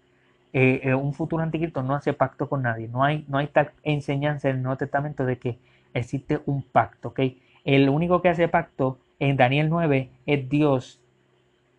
Un 0.54 1.14
futuro 1.14 1.42
anticristo 1.42 1.82
no 1.84 1.96
hace 1.96 2.12
pacto 2.12 2.50
con 2.50 2.64
nadie. 2.64 2.90
No 2.90 3.06
hay, 3.06 3.24
no 3.30 3.38
hay 3.38 3.48
tal 3.48 3.72
enseñanza 3.84 4.50
en 4.50 4.58
el 4.58 4.64
Nuevo 4.64 4.78
Testamento 4.78 5.26
de 5.26 5.38
que 5.38 5.58
existe 5.94 6.42
un 6.46 6.62
pacto. 6.62 7.10
¿okay? 7.10 7.42
El 7.64 7.90
único 7.90 8.22
que 8.22 8.30
hace 8.30 8.48
pacto 8.48 8.98
en 9.20 9.38
Daniel 9.38 9.70
9 9.70 10.10
es 10.26 10.50
Dios 10.50 11.00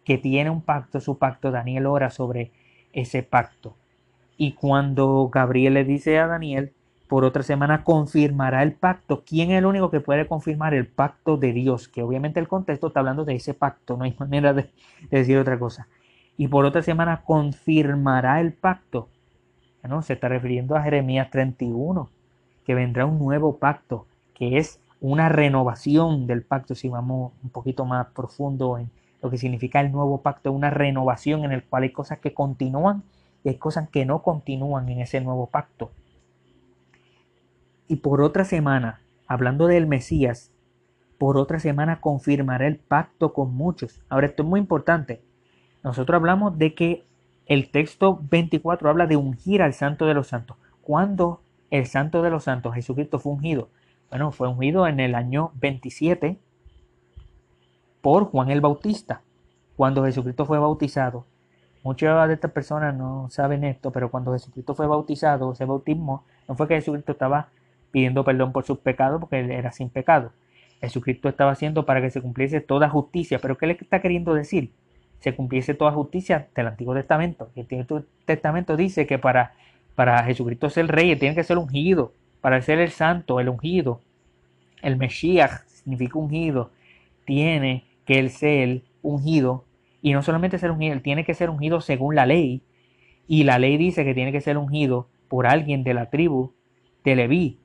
que 0.05 0.18
tiene 0.18 0.51
un 0.51 0.62
pacto, 0.62 1.01
su 1.01 1.18
pacto. 1.18 1.51
Daniel 1.51 1.87
ora 1.87 2.11
sobre 2.11 2.51
ese 2.93 3.22
pacto. 3.22 3.74
Y 4.37 4.53
cuando 4.53 5.28
Gabriel 5.33 5.74
le 5.74 5.85
dice 5.85 6.18
a 6.18 6.26
Daniel, 6.26 6.72
por 7.09 7.24
otra 7.24 7.43
semana 7.43 7.85
confirmará 7.85 8.62
el 8.62 8.72
pacto. 8.72 9.22
¿Quién 9.26 9.51
es 9.51 9.59
el 9.59 9.66
único 9.66 9.91
que 9.91 10.01
puede 10.01 10.26
confirmar 10.26 10.72
el 10.72 10.87
pacto 10.87 11.37
de 11.37 11.53
Dios? 11.53 11.89
Que 11.89 12.03
obviamente 12.03 12.41
el 12.41 12.49
contexto 12.49 12.87
está 12.87 13.01
hablando 13.01 13.24
de 13.24 13.35
ese 13.35 13.55
pacto, 13.55 13.97
no 13.97 14.05
hay 14.05 14.16
manera 14.18 14.55
de, 14.55 14.70
decir 15.11 15.39
otra 15.39 15.59
cosa. 15.59 15.89
Y 16.37 16.49
por 16.49 16.64
otra 16.64 16.83
semana 16.83 17.22
confirmará 17.24 18.41
el 18.41 18.53
pacto. 18.53 19.09
¿no? 19.83 20.01
Se 20.03 20.14
está 20.14 20.28
refiriendo 20.28 20.74
a 20.74 20.83
Jeremías 20.83 21.30
31, 21.30 22.09
que 22.64 22.74
vendrá 22.74 23.05
un 23.05 23.18
nuevo 23.18 23.59
pacto, 23.59 24.07
que 24.33 24.57
es 24.57 24.80
una 25.03 25.28
renovación 25.28 26.28
del 26.28 26.42
pacto, 26.42 26.76
si 26.76 26.88
vamos 26.88 27.32
un 27.42 27.50
poquito 27.50 27.84
más 27.84 28.07
profundo 28.14 28.78
en 28.78 28.88
lo 29.20 29.30
que 29.30 29.36
significa 29.36 29.80
el 29.80 29.90
nuevo 29.90 30.22
pacto, 30.22 30.53
una 30.53 30.70
renovación 30.70 31.44
en 31.44 31.50
el 31.50 31.64
cual 31.64 31.82
hay 31.82 31.90
cosas 31.90 32.20
que 32.20 32.32
continúan 32.32 33.03
y 33.42 33.48
hay 33.48 33.57
cosas 33.57 33.88
que 33.88 34.07
no 34.07 34.22
continúan 34.22 34.88
en 34.88 35.00
ese 35.00 35.20
nuevo 35.20 35.48
pacto. 35.48 35.90
Y 37.88 37.96
por 37.96 38.22
otra 38.22 38.44
semana, 38.44 39.00
hablando 39.26 39.66
del 39.66 39.88
Mesías, 39.88 40.53
por 41.18 41.36
otra 41.36 41.59
semana 41.59 42.00
confirmará 42.00 42.68
el 42.68 42.76
pacto 42.76 43.32
con 43.32 43.53
muchos. 43.55 44.00
Ahora, 44.09 44.28
esto 44.28 44.44
es 44.44 44.48
muy 44.48 44.61
importante. 44.61 45.20
Nosotros 45.82 46.14
hablamos 46.14 46.59
de 46.59 46.74
que 46.74 47.05
el 47.46 47.72
texto 47.72 48.20
24 48.30 48.88
habla 48.88 49.09
de 49.09 49.16
ungir 49.16 49.62
al 49.62 49.74
santo 49.74 50.07
de 50.07 50.14
los 50.14 50.28
santos. 50.28 50.59
¿Cuándo 50.80 51.42
el 51.70 51.86
santo 51.86 52.22
de 52.22 52.30
los 52.30 52.44
santos, 52.44 52.74
Jesucristo, 52.74 53.18
fue 53.18 53.32
ungido? 53.32 53.68
Bueno, 54.12 54.30
fue 54.30 54.46
ungido 54.46 54.86
en 54.86 55.00
el 55.00 55.14
año 55.14 55.52
27 55.54 56.36
por 58.02 58.26
Juan 58.26 58.50
el 58.50 58.60
Bautista. 58.60 59.22
Cuando 59.74 60.04
Jesucristo 60.04 60.44
fue 60.44 60.58
bautizado, 60.58 61.24
muchas 61.82 62.28
de 62.28 62.34
estas 62.34 62.50
personas 62.50 62.94
no 62.94 63.30
saben 63.30 63.64
esto, 63.64 63.90
pero 63.90 64.10
cuando 64.10 64.34
Jesucristo 64.34 64.74
fue 64.74 64.86
bautizado, 64.86 65.52
ese 65.52 65.64
bautismo, 65.64 66.26
no 66.46 66.54
fue 66.56 66.68
que 66.68 66.74
Jesucristo 66.74 67.12
estaba 67.12 67.48
pidiendo 67.90 68.22
perdón 68.22 68.52
por 68.52 68.66
sus 68.66 68.80
pecados 68.80 69.18
porque 69.18 69.40
él 69.40 69.50
era 69.50 69.72
sin 69.72 69.88
pecado. 69.88 70.32
Jesucristo 70.82 71.30
estaba 71.30 71.52
haciendo 71.52 71.86
para 71.86 72.02
que 72.02 72.10
se 72.10 72.20
cumpliese 72.20 72.60
toda 72.60 72.90
justicia. 72.90 73.38
Pero 73.38 73.56
¿qué 73.56 73.66
le 73.66 73.78
está 73.80 74.02
queriendo 74.02 74.34
decir? 74.34 74.74
Se 75.20 75.34
cumpliese 75.34 75.72
toda 75.72 75.90
justicia 75.92 76.48
del 76.54 76.66
Antiguo 76.66 76.92
Testamento. 76.92 77.48
El 77.54 77.62
Antiguo 77.62 78.02
Testamento 78.26 78.76
dice 78.76 79.06
que 79.06 79.18
para, 79.18 79.54
para 79.94 80.22
Jesucristo 80.24 80.68
ser 80.68 80.88
rey, 80.88 81.16
tiene 81.16 81.34
que 81.34 81.44
ser 81.44 81.56
ungido. 81.56 82.12
Para 82.43 82.61
ser 82.61 82.78
el 82.78 82.90
santo, 82.90 83.40
el 83.40 83.49
ungido, 83.49 84.03
el 84.82 84.97
Mesías 84.97 85.64
significa 85.68 86.18
ungido, 86.18 86.70
tiene 87.24 87.84
que 88.05 88.18
él 88.18 88.28
ser 88.28 88.82
ungido. 89.01 89.64
Y 90.03 90.12
no 90.12 90.22
solamente 90.22 90.59
ser 90.59 90.70
ungido, 90.70 90.93
él 90.93 91.01
tiene 91.01 91.24
que 91.24 91.32
ser 91.32 91.49
ungido 91.49 91.80
según 91.80 92.14
la 92.14 92.26
ley. 92.26 92.61
Y 93.26 93.45
la 93.45 93.59
ley 93.59 93.78
dice 93.78 94.05
que 94.05 94.12
tiene 94.12 94.32
que 94.32 94.43
ser 94.43 94.59
ungido 94.59 95.09
por 95.28 95.47
alguien 95.47 95.84
de 95.84 95.95
la 95.95 96.11
tribu 96.11 96.53
de 97.05 97.16
Leví 97.16 97.59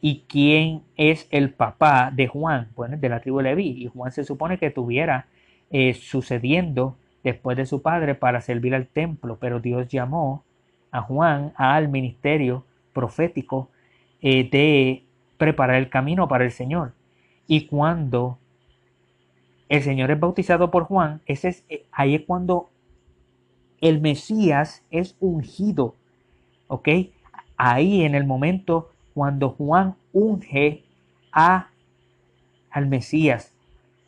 ¿Y 0.00 0.24
quién 0.28 0.82
es 0.96 1.26
el 1.30 1.50
papá 1.50 2.10
de 2.12 2.26
Juan? 2.26 2.68
Bueno, 2.74 2.96
de 2.96 3.08
la 3.08 3.20
tribu 3.20 3.38
de 3.38 3.44
Leví. 3.44 3.84
Y 3.84 3.86
Juan 3.86 4.12
se 4.12 4.24
supone 4.24 4.58
que 4.58 4.70
tuviera 4.70 5.26
eh, 5.70 5.94
sucediendo 5.94 6.96
después 7.24 7.56
de 7.56 7.66
su 7.66 7.82
padre 7.82 8.14
para 8.14 8.40
servir 8.40 8.74
al 8.74 8.86
templo, 8.86 9.38
pero 9.40 9.60
Dios 9.60 9.88
llamó 9.88 10.44
a 10.90 11.02
Juan 11.02 11.52
al 11.56 11.88
ministerio 11.88 12.64
profético 12.92 13.70
eh, 14.28 14.48
de 14.50 15.04
preparar 15.36 15.76
el 15.76 15.88
camino 15.88 16.26
para 16.26 16.42
el 16.42 16.50
Señor. 16.50 16.94
Y 17.46 17.66
cuando 17.66 18.38
el 19.68 19.84
Señor 19.84 20.10
es 20.10 20.18
bautizado 20.18 20.72
por 20.72 20.82
Juan, 20.82 21.20
ese 21.26 21.50
es, 21.50 21.64
eh, 21.68 21.86
ahí 21.92 22.16
es 22.16 22.22
cuando 22.22 22.68
el 23.80 24.00
Mesías 24.00 24.82
es 24.90 25.14
ungido. 25.20 25.94
¿Ok? 26.66 26.88
Ahí 27.56 28.02
en 28.02 28.16
el 28.16 28.24
momento 28.24 28.90
cuando 29.14 29.50
Juan 29.50 29.94
unge 30.12 30.82
a, 31.30 31.68
al 32.72 32.88
Mesías, 32.88 33.54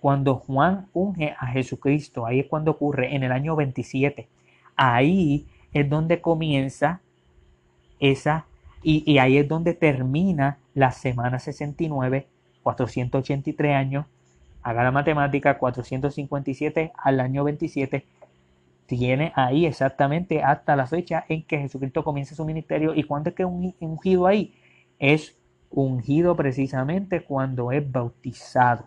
cuando 0.01 0.35
Juan 0.35 0.89
unge 0.95 1.37
a 1.39 1.47
Jesucristo, 1.47 2.27
ahí 2.27 2.41
es 2.41 2.47
cuando 2.47 2.73
ocurre 2.73 3.15
en 3.15 3.23
el 3.23 3.31
año 3.31 3.55
27. 3.55 4.27
Ahí 4.75 5.47
es 5.73 5.89
donde 5.89 6.21
comienza 6.21 7.03
esa, 8.01 8.48
y, 8.83 9.19
ahí 9.19 9.39
es 9.39 9.49
donde 9.49 9.75
termina 9.75 10.59
la 10.75 10.93
semana 10.93 11.39
69, 11.39 12.27
483 12.63 13.75
años, 13.75 14.07
haga 14.63 14.85
la 14.85 14.93
matemática, 14.93 15.59
457 15.59 16.93
al 16.97 17.21
año 17.21 17.45
27, 17.45 18.05
tiene 18.87 19.33
ahí 19.35 19.67
exactamente 19.67 20.43
hasta 20.43 20.77
la 20.77 20.87
fecha 20.87 21.25
en 21.29 21.43
que 21.43 21.59
Jesucristo 21.59 22.05
comienza 22.05 22.35
su 22.35 22.45
ministerio. 22.45 22.95
¿Y 22.95 23.03
cuándo 23.03 23.31
es 23.31 23.37
que 23.37 23.45
un 23.45 23.75
ungido 23.81 24.27
ahí? 24.27 24.55
es 24.99 25.37
ungido 25.71 26.37
precisamente 26.37 27.23
cuando 27.23 27.73
es 27.73 27.91
bautizado. 27.91 28.87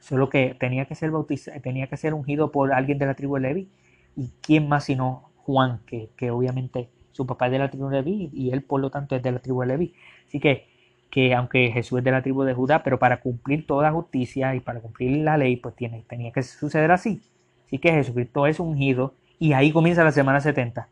Solo 0.00 0.28
que 0.28 0.56
tenía 0.58 0.86
que 0.86 0.94
ser 0.94 1.10
bautizado, 1.10 1.60
tenía 1.60 1.86
que 1.86 1.96
ser 1.96 2.14
ungido 2.14 2.50
por 2.50 2.72
alguien 2.72 2.98
de 2.98 3.06
la 3.06 3.14
tribu 3.14 3.36
de 3.36 3.40
Levi. 3.40 3.68
¿Y 4.16 4.32
quién 4.40 4.68
más 4.68 4.84
sino 4.84 5.30
Juan, 5.36 5.80
que, 5.86 6.10
que 6.16 6.30
obviamente 6.30 6.88
su 7.12 7.26
papá 7.26 7.46
es 7.46 7.52
de 7.52 7.58
la 7.58 7.70
tribu 7.70 7.88
de 7.88 8.02
Levi 8.02 8.30
y 8.32 8.50
él 8.50 8.62
por 8.62 8.80
lo 8.80 8.90
tanto 8.90 9.14
es 9.14 9.22
de 9.22 9.32
la 9.32 9.38
tribu 9.38 9.60
de 9.60 9.68
Levi. 9.68 9.94
Así 10.26 10.40
que, 10.40 10.66
que 11.10 11.34
aunque 11.34 11.70
Jesús 11.70 11.98
es 11.98 12.04
de 12.04 12.10
la 12.10 12.22
tribu 12.22 12.42
de 12.42 12.54
Judá, 12.54 12.82
pero 12.82 12.98
para 12.98 13.20
cumplir 13.20 13.66
toda 13.66 13.92
justicia 13.92 14.54
y 14.54 14.60
para 14.60 14.80
cumplir 14.80 15.18
la 15.18 15.36
ley, 15.36 15.56
pues 15.56 15.76
tiene, 15.76 16.04
tenía 16.08 16.32
que 16.32 16.42
suceder 16.42 16.90
así. 16.90 17.20
Así 17.66 17.78
que 17.78 17.92
Jesucristo 17.92 18.46
es 18.46 18.60
ungido 18.60 19.14
y 19.38 19.52
ahí 19.52 19.72
comienza 19.72 20.04
la 20.04 20.12
semana 20.12 20.40
70. 20.40 20.88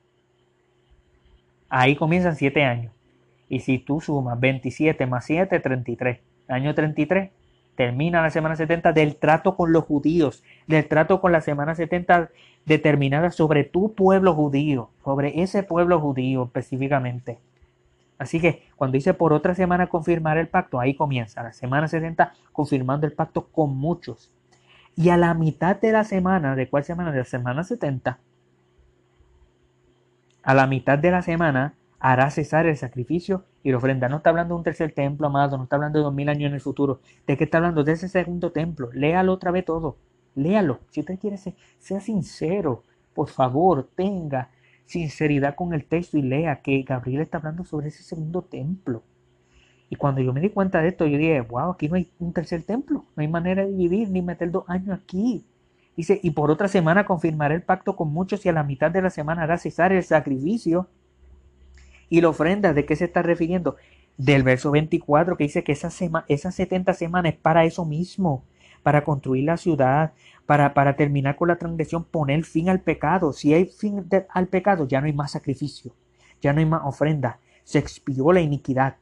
Ahí 1.69 1.97
comienzan 1.97 2.37
siete 2.37 2.65
años. 2.65 2.93
Y 3.49 3.61
si 3.61 3.79
tú 3.79 4.01
sumas 4.01 4.39
27 4.39 5.07
más 5.07 5.25
7, 5.25 5.61
33. 5.61 6.21
Año 6.49 6.75
33 6.75 7.31
termina 7.77 8.21
la 8.21 8.31
semana 8.31 8.57
70 8.57 8.93
del 8.93 9.17
trato 9.17 9.57
con 9.57 9.73
los 9.73 9.85
judíos, 9.85 10.43
del 10.67 10.87
trato 10.87 11.21
con 11.21 11.33
la 11.33 11.41
semana 11.41 11.75
70 11.75 12.31
determinada 12.67 13.31
sobre 13.31 13.65
tu 13.65 13.95
pueblo 13.95 14.35
judío, 14.35 14.91
sobre 15.05 15.43
ese 15.43 15.63
pueblo 15.63 16.01
judío 16.01 16.45
específicamente. 16.45 17.39
Así 18.19 18.39
que 18.39 18.65
cuando 18.77 18.97
dice 18.97 19.15
por 19.15 19.33
otra 19.33 19.55
semana 19.55 19.89
confirmar 19.89 20.37
el 20.37 20.49
pacto, 20.49 20.79
ahí 20.79 20.95
comienza 20.95 21.43
la 21.43 21.53
semana 21.53 21.89
70 21.89 22.35
confirmando 22.53 23.07
el 23.07 23.15
pacto 23.15 23.47
con 23.47 23.77
muchos. 23.77 24.31
Y 24.95 25.09
a 25.09 25.17
la 25.17 25.33
mitad 25.33 25.81
de 25.81 25.93
la 25.93 26.05
semana, 26.05 26.55
¿de 26.55 26.69
cuál 26.69 26.85
semana? 26.85 27.13
De 27.13 27.19
la 27.19 27.25
semana 27.25 27.65
70. 27.65 28.19
A 30.43 30.55
la 30.55 30.67
mitad 30.67 30.99
de 30.99 31.11
la 31.11 31.23
semana 31.23 31.75
hará 31.99 32.31
cesar 32.31 32.67
el 32.67 32.77
sacrificio 32.77 33.45
y 33.63 33.71
la 33.71 33.79
ofrenda. 33.79 34.09
No 34.09 34.19
está 34.19 34.31
hablando 34.31 34.55
de 34.55 34.59
un 34.59 34.65
tercer 34.65 34.93
templo, 34.93 35.27
amado, 35.27 35.57
no 35.57 35.65
está 35.65 35.77
hablando 35.77 35.99
de 35.99 36.05
dos 36.05 36.15
mil 36.15 36.29
años 36.29 36.49
en 36.49 36.55
el 36.55 36.61
futuro. 36.61 37.01
¿De 37.27 37.37
qué 37.37 37.45
está 37.45 37.59
hablando? 37.59 37.85
De 37.85 37.93
ese 37.93 38.09
segundo 38.09 38.53
templo. 38.53 38.91
Léalo 38.93 39.33
otra 39.33 39.51
vez 39.51 39.65
todo. 39.65 39.97
Léalo. 40.35 40.81
Si 40.91 41.01
usted 41.01 41.19
quiere 41.19 41.37
ser, 41.37 41.55
sea 41.79 42.01
sincero, 42.01 42.85
por 43.15 43.29
favor, 43.29 43.89
tenga 43.95 44.51
sinceridad 44.87 45.55
con 45.55 45.73
el 45.73 45.85
texto 45.85 46.19
y 46.19 46.23
lea 46.23 46.63
que 46.63 46.83
Gabriel 46.83 47.23
está 47.23 47.39
hablando 47.39 47.65
sobre 47.65 47.89
ese 47.89 48.03
segundo 48.03 48.43
templo. 48.43 49.03
Y 49.89 49.97
cuando 49.97 50.21
yo 50.21 50.33
me 50.33 50.41
di 50.41 50.51
cuenta 50.51 50.81
de 50.81 50.89
esto, 50.89 51.07
yo 51.07 51.19
dije, 51.19 51.41
wow, 51.41 51.71
aquí 51.71 51.89
no 51.89 51.97
hay 51.97 52.11
un 52.21 52.33
tercer 52.33 52.63
templo, 52.63 53.05
no 53.17 53.21
hay 53.21 53.29
manera 53.29 53.67
de 53.67 53.73
dividir 53.73 54.09
ni 54.11 54.23
meter 54.23 54.51
dos 54.51 54.65
años 54.69 54.99
aquí. 54.99 55.45
Dice, 55.97 56.21
y 56.23 56.31
por 56.31 56.51
otra 56.51 56.69
semana 56.69 57.05
confirmaré 57.05 57.57
el 57.57 57.63
pacto 57.63 57.97
con 57.97 58.13
muchos 58.13 58.47
y 58.47 58.49
a 58.49 58.53
la 58.53 58.63
mitad 58.63 58.91
de 58.91 59.03
la 59.03 59.11
semana 59.11 59.43
hará 59.43 59.59
cesar 59.59 59.93
el 59.93 60.03
sacrificio 60.03 60.89
y 62.09 62.21
la 62.21 62.29
ofrenda, 62.29 62.73
¿de 62.73 62.85
qué 62.85 62.97
se 62.97 63.05
está 63.05 63.23
refiriendo? 63.23 63.77
Del 64.17 64.43
verso 64.43 64.71
24 64.71 65.37
que 65.37 65.45
dice 65.45 65.65
que 65.65 65.73
esas, 65.73 65.99
esas 66.29 66.55
70 66.55 66.95
semanas 66.95 67.35
es 67.35 67.39
para 67.39 67.65
eso 67.65 67.85
mismo, 67.85 68.45
para 68.83 69.05
construir 69.05 69.45
la 69.45 69.57
ciudad, 69.57 70.13
para, 70.47 70.75
para 70.75 70.97
terminar 70.97 71.37
con 71.37 71.49
la 71.49 71.57
transgresión, 71.57 72.05
poner 72.05 72.45
fin 72.45 72.69
al 72.69 72.81
pecado. 72.81 73.33
Si 73.33 73.55
hay 73.55 73.67
fin 73.67 74.07
al 74.29 74.49
pecado, 74.49 74.87
ya 74.87 75.01
no 75.01 75.07
hay 75.07 75.13
más 75.13 75.33
sacrificio, 75.33 75.93
ya 76.41 76.53
no 76.53 76.61
hay 76.61 76.67
más 76.67 76.83
ofrenda, 76.85 77.41
se 77.65 77.79
expió 77.79 78.33
la 78.33 78.41
iniquidad, 78.41 78.97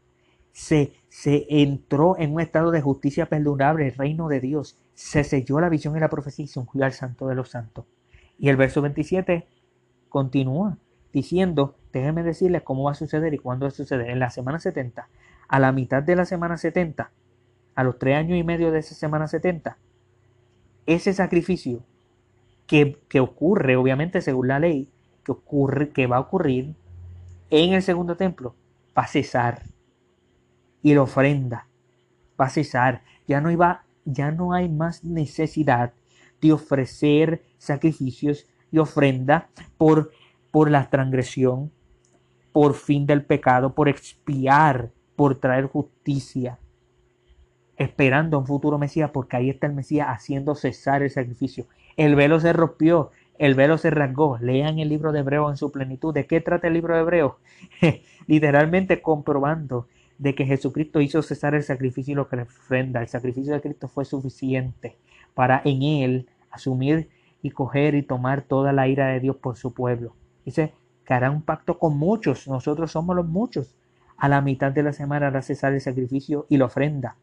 se, 0.53 0.93
se 1.09 1.47
entró 1.49 2.19
en 2.19 2.35
un 2.35 2.41
estado 2.41 2.71
de 2.71 2.81
justicia 2.81 3.27
perdurable, 3.27 3.87
el 3.87 3.95
reino 3.95 4.29
de 4.29 4.41
Dios, 4.41 4.79
se 4.95 5.25
selló 5.25 5.61
la 5.61 5.69
visión 5.69 5.97
y 5.97 6.01
la 6.01 6.11
profecía 6.11 6.45
y 6.45 6.49
se 6.49 6.59
ungió 6.59 6.85
al 6.85 6.93
santo 6.93 7.29
de 7.29 7.35
los 7.35 7.51
santos. 7.51 7.85
Y 8.39 8.49
el 8.49 8.57
verso 8.57 8.83
27 8.83 9.47
continúa 10.09 10.79
diciendo 11.13 11.77
déjenme 11.93 12.23
decirles 12.23 12.63
cómo 12.63 12.85
va 12.85 12.93
a 12.93 12.95
suceder 12.95 13.35
y 13.35 13.39
cuándo 13.39 13.65
va 13.65 13.69
a 13.69 13.73
suceder. 13.73 14.11
En 14.11 14.19
la 14.19 14.31
semana 14.31 14.59
70, 14.59 15.09
a 15.49 15.59
la 15.59 15.73
mitad 15.73 16.03
de 16.03 16.17
la 16.17 16.25
semana 16.25 16.57
70, 16.57 17.11
a 17.79 17.85
los 17.85 17.97
tres 17.97 18.17
años 18.17 18.37
y 18.37 18.43
medio 18.43 18.73
de 18.73 18.81
esa 18.81 18.97
semana 18.97 19.29
70, 19.29 19.79
ese 20.85 21.13
sacrificio 21.13 21.85
que, 22.67 22.99
que 23.09 23.21
ocurre, 23.21 23.77
obviamente 23.77 24.21
según 24.21 24.49
la 24.49 24.59
ley, 24.59 24.89
que, 25.23 25.31
ocurre, 25.31 25.91
que 25.91 26.09
va 26.09 26.17
a 26.17 26.21
ocurrir 26.23 26.75
en 27.51 27.75
el 27.75 27.83
segundo 27.85 28.17
templo, 28.17 28.57
va 28.99 29.03
a 29.03 29.07
cesar. 29.07 29.63
Y 30.83 30.93
la 30.93 31.03
ofrenda 31.03 31.69
va 32.39 32.47
a 32.47 32.51
cesar. 32.51 33.03
Ya 33.29 33.41
no, 33.41 33.49
iba, 33.49 33.85
ya 34.05 34.33
no 34.33 34.55
hay 34.55 34.69
más 34.69 35.05
necesidad 35.05 35.93
de 36.41 36.53
ofrecer 36.53 37.45
sacrificios 37.59 38.49
y 38.73 38.79
ofrenda 38.79 39.51
por, 39.77 40.11
por 40.51 40.69
la 40.69 40.91
transgresión, 40.91 41.71
por 42.53 42.75
fin 42.75 43.07
del 43.07 43.25
pecado, 43.25 43.73
por 43.73 43.89
expiar, 43.89 44.91
por 45.15 45.37
traer 45.37 45.67
justicia, 45.67 46.59
esperando 47.79 48.39
un 48.39 48.47
futuro 48.47 48.79
Mesías, 48.79 49.11
porque 49.13 49.37
ahí 49.37 49.51
está 49.51 49.67
el 49.67 49.73
Mesías 49.73 50.09
haciendo 50.11 50.55
cesar 50.55 51.03
el 51.03 51.11
sacrificio. 51.11 51.67
El 51.97 52.17
velo 52.17 52.41
se 52.41 52.53
rompió, 52.53 53.11
el 53.39 53.55
velo 53.55 53.79
se 53.79 53.91
rasgó. 53.91 54.39
Lean 54.39 54.79
el 54.79 54.89
libro 54.89 55.13
de 55.13 55.21
Hebreo 55.21 55.49
en 55.49 55.57
su 55.57 55.71
plenitud. 55.71 56.13
¿De 56.13 56.27
qué 56.27 56.41
trata 56.41 56.67
el 56.67 56.75
libro 56.75 56.95
de 56.95 57.01
Hebreo? 57.01 57.39
Literalmente 58.27 59.01
comprobando 59.01 59.87
de 60.19 60.35
que 60.35 60.45
Jesucristo 60.45 61.01
hizo 61.01 61.23
cesar 61.23 61.55
el 61.55 61.63
sacrificio 61.63 62.13
y 62.13 62.17
lo 62.17 62.29
que 62.29 62.37
le 62.37 62.43
ofrenda. 62.43 63.01
El 63.01 63.09
sacrificio 63.09 63.55
de 63.55 63.61
Cristo 63.61 63.87
fue 63.89 64.05
suficiente 64.05 64.99
para 65.35 65.63
en 65.65 65.83
él 65.83 66.29
asumir 66.51 67.09
y 67.43 67.51
coger 67.51 67.95
y 67.95 68.03
tomar 68.03 68.43
toda 68.43 68.73
la 68.73 68.89
ira 68.89 69.07
de 69.07 69.21
Dios 69.21 69.37
por 69.37 69.57
su 69.57 69.73
pueblo. 69.73 70.17
Dice 70.45 70.73
que 71.05 71.15
hará 71.15 71.31
un 71.31 71.43
pacto 71.43 71.79
con 71.79 71.97
muchos, 71.97 72.49
nosotros 72.49 72.91
somos 72.91 73.15
los 73.15 73.27
muchos. 73.27 73.77
A 74.17 74.29
la 74.29 74.41
mitad 74.41 74.73
de 74.73 74.83
la 74.83 74.93
semana 74.93 75.29
hará 75.29 75.43
cesar 75.43 75.73
el 75.73 75.81
sacrificio 75.81 76.47
y 76.49 76.57
la 76.57 76.65
ofrenda. 76.65 77.17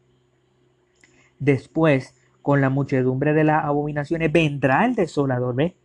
Después, 1.38 2.14
con 2.42 2.60
la 2.60 2.70
muchedumbre 2.70 3.32
de 3.32 3.44
las 3.44 3.64
abominaciones, 3.64 4.32
vendrá 4.32 4.84
el 4.84 4.94
desolador. 4.94 5.54
¿Ve? 5.54 5.76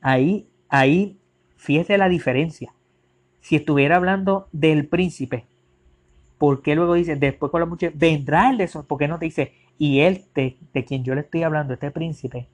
Ahí, 0.00 0.48
ahí, 0.68 1.18
fíjese 1.56 1.98
la 1.98 2.08
diferencia. 2.08 2.74
Si 3.40 3.56
estuviera 3.56 3.96
hablando 3.96 4.48
del 4.52 4.86
príncipe, 4.86 5.46
¿por 6.38 6.62
qué 6.62 6.74
luego 6.74 6.94
dice, 6.94 7.16
después 7.16 7.50
con 7.50 7.60
la 7.60 7.66
muchedumbre, 7.66 8.08
vendrá 8.08 8.50
el 8.50 8.58
desolador? 8.58 8.88
¿Por 8.88 8.98
qué 8.98 9.08
no 9.08 9.18
te 9.18 9.26
dice, 9.26 9.52
y 9.78 10.00
él 10.00 10.24
de 10.34 10.84
quien 10.84 11.04
yo 11.04 11.14
le 11.14 11.22
estoy 11.22 11.44
hablando, 11.44 11.74
este 11.74 11.90
príncipe, 11.90 12.48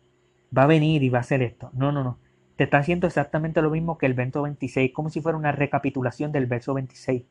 va 0.57 0.65
a 0.65 0.67
venir 0.67 1.03
y 1.03 1.09
va 1.09 1.19
a 1.19 1.23
hacer 1.23 1.43
esto. 1.43 1.71
No, 1.73 1.93
no, 1.93 2.05
no. 2.05 2.19
Te 2.57 2.65
está 2.65 2.79
haciendo 2.79 3.07
exactamente 3.07 3.61
lo 3.63 3.71
mismo 3.71 3.99
que 3.99 4.07
el 4.07 4.15
verso 4.15 4.43
26, 4.43 4.93
como 4.93 5.11
si 5.11 5.21
fuera 5.21 5.37
una 5.37 5.53
recapitulación 5.53 6.31
del 6.31 6.47
verso 6.47 6.75
26. 6.75 7.25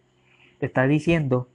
Te 0.60 0.66
está 0.66 0.86
diciendo, 0.88 1.48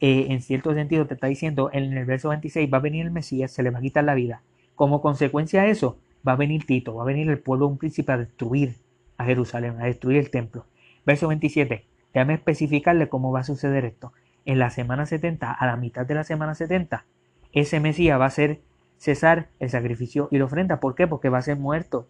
eh, 0.00 0.26
en 0.30 0.42
cierto 0.42 0.74
sentido, 0.74 1.06
te 1.06 1.14
está 1.14 1.26
diciendo, 1.26 1.70
en 1.72 1.96
el 1.96 2.04
verso 2.04 2.28
26 2.28 2.72
va 2.72 2.78
a 2.78 2.82
venir 2.82 3.06
el 3.06 3.10
Mesías, 3.10 3.50
se 3.50 3.62
le 3.62 3.70
va 3.70 3.78
a 3.78 3.82
quitar 3.82 4.04
la 4.04 4.14
vida. 4.14 4.42
Como 4.74 5.00
consecuencia 5.00 5.62
de 5.62 5.70
eso, 5.70 5.98
va 6.26 6.32
a 6.32 6.36
venir 6.36 6.66
Tito, 6.66 6.94
va 6.94 7.02
a 7.02 7.06
venir 7.06 7.28
el 7.30 7.38
pueblo, 7.38 7.66
un 7.66 7.78
príncipe 7.78 8.12
a 8.12 8.18
destruir 8.18 8.74
a 9.16 9.24
Jerusalén, 9.24 9.80
a 9.80 9.86
destruir 9.86 10.18
el 10.18 10.30
templo. 10.30 10.66
Verso 11.06 11.28
27, 11.28 11.86
déjame 12.12 12.34
especificarle 12.34 13.08
cómo 13.08 13.32
va 13.32 13.40
a 13.40 13.44
suceder 13.44 13.84
esto. 13.84 14.12
En 14.44 14.58
la 14.58 14.70
semana 14.70 15.06
70, 15.06 15.50
a 15.50 15.66
la 15.66 15.76
mitad 15.76 16.04
de 16.06 16.14
la 16.14 16.24
semana 16.24 16.54
70, 16.54 17.04
ese 17.52 17.80
Mesías 17.80 18.20
va 18.20 18.26
a 18.26 18.30
ser 18.30 18.60
cesar 18.98 19.48
el 19.60 19.70
sacrificio 19.70 20.28
y 20.30 20.38
la 20.38 20.44
ofrenda. 20.44 20.78
¿Por 20.78 20.94
qué? 20.94 21.06
Porque 21.06 21.28
va 21.28 21.38
a 21.38 21.42
ser 21.42 21.56
muerto. 21.56 22.06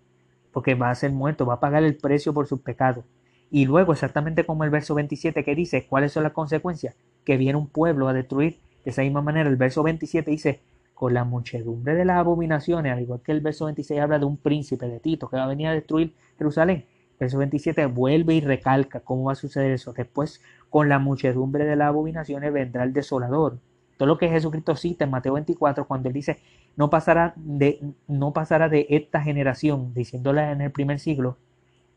Porque 0.53 0.75
va 0.75 0.91
a 0.91 0.95
ser 0.95 1.13
muerto, 1.13 1.47
va 1.47 1.55
a 1.55 1.61
pagar 1.61 1.83
el 1.85 1.97
precio 1.97 2.35
por 2.35 2.47
sus 2.47 2.61
pecados. 2.61 3.05
Y 3.51 3.67
luego, 3.67 3.93
exactamente 3.93 4.45
como 4.45 4.65
el 4.65 4.71
verso 4.71 4.95
27 4.95 5.45
que 5.45 5.55
dice, 5.55 5.87
¿cuáles 5.87 6.13
son 6.13 6.25
las 6.25 6.33
consecuencias? 6.33 6.95
Que 7.25 7.37
viene 7.37 7.59
un 7.59 7.69
pueblo 7.69 8.09
a 8.09 8.13
destruir. 8.13 8.59
De 8.85 8.91
esa 8.91 9.03
misma 9.03 9.23
manera, 9.23 9.49
el 9.49 9.57
verso 9.57 9.83
27 9.83 10.31
dice, 10.31 10.61
con 10.95 11.15
la 11.15 11.25
muchedumbre 11.25 11.95
de 11.95 12.05
las 12.05 12.17
abominaciones, 12.17 12.93
al 12.93 13.03
igual 13.03 13.21
que 13.23 13.33
el 13.33 13.41
verso 13.41 13.67
26 13.67 14.01
habla 14.01 14.19
de 14.19 14.25
un 14.25 14.37
príncipe 14.37 14.89
de 14.89 14.99
Tito 14.99 15.29
que 15.29 15.37
va 15.37 15.45
a 15.45 15.49
venir 15.49 15.69
a 15.69 15.73
destruir 15.73 16.15
Jerusalén. 16.39 16.87
Verso 17.21 17.39
27 17.39 17.87
vuelve 17.87 18.35
y 18.35 18.41
recalca 18.41 19.01
cómo 19.01 19.25
va 19.25 19.33
a 19.33 19.37
suceder 19.37 19.73
eso. 19.73 19.93
Después, 19.93 20.43
con 20.71 20.89
la 20.89 20.99
muchedumbre 20.99 21.65
de 21.65 21.77
las 21.77 21.89
abominaciones 21.89 22.53
vendrá 22.53 22.85
el 22.85 22.93
desolador. 22.93 23.59
Todo 23.97 24.07
lo 24.07 24.19
que 24.19 24.29
Jesucristo 24.29 24.77
cita 24.77 25.05
en 25.05 25.11
Mateo 25.11 25.35
24 25.35 25.87
cuando 25.87 26.09
él 26.09 26.15
dice, 26.15 26.39
no 26.77 26.91
pasará 26.91 27.33
de, 27.37 27.81
no 28.07 28.33
pasará 28.33 28.69
de 28.69 28.87
esta 28.91 29.23
generación, 29.23 29.95
diciéndola 29.95 30.53
en 30.53 30.61
el 30.61 30.71
primer 30.71 30.99
siglo. 30.99 31.39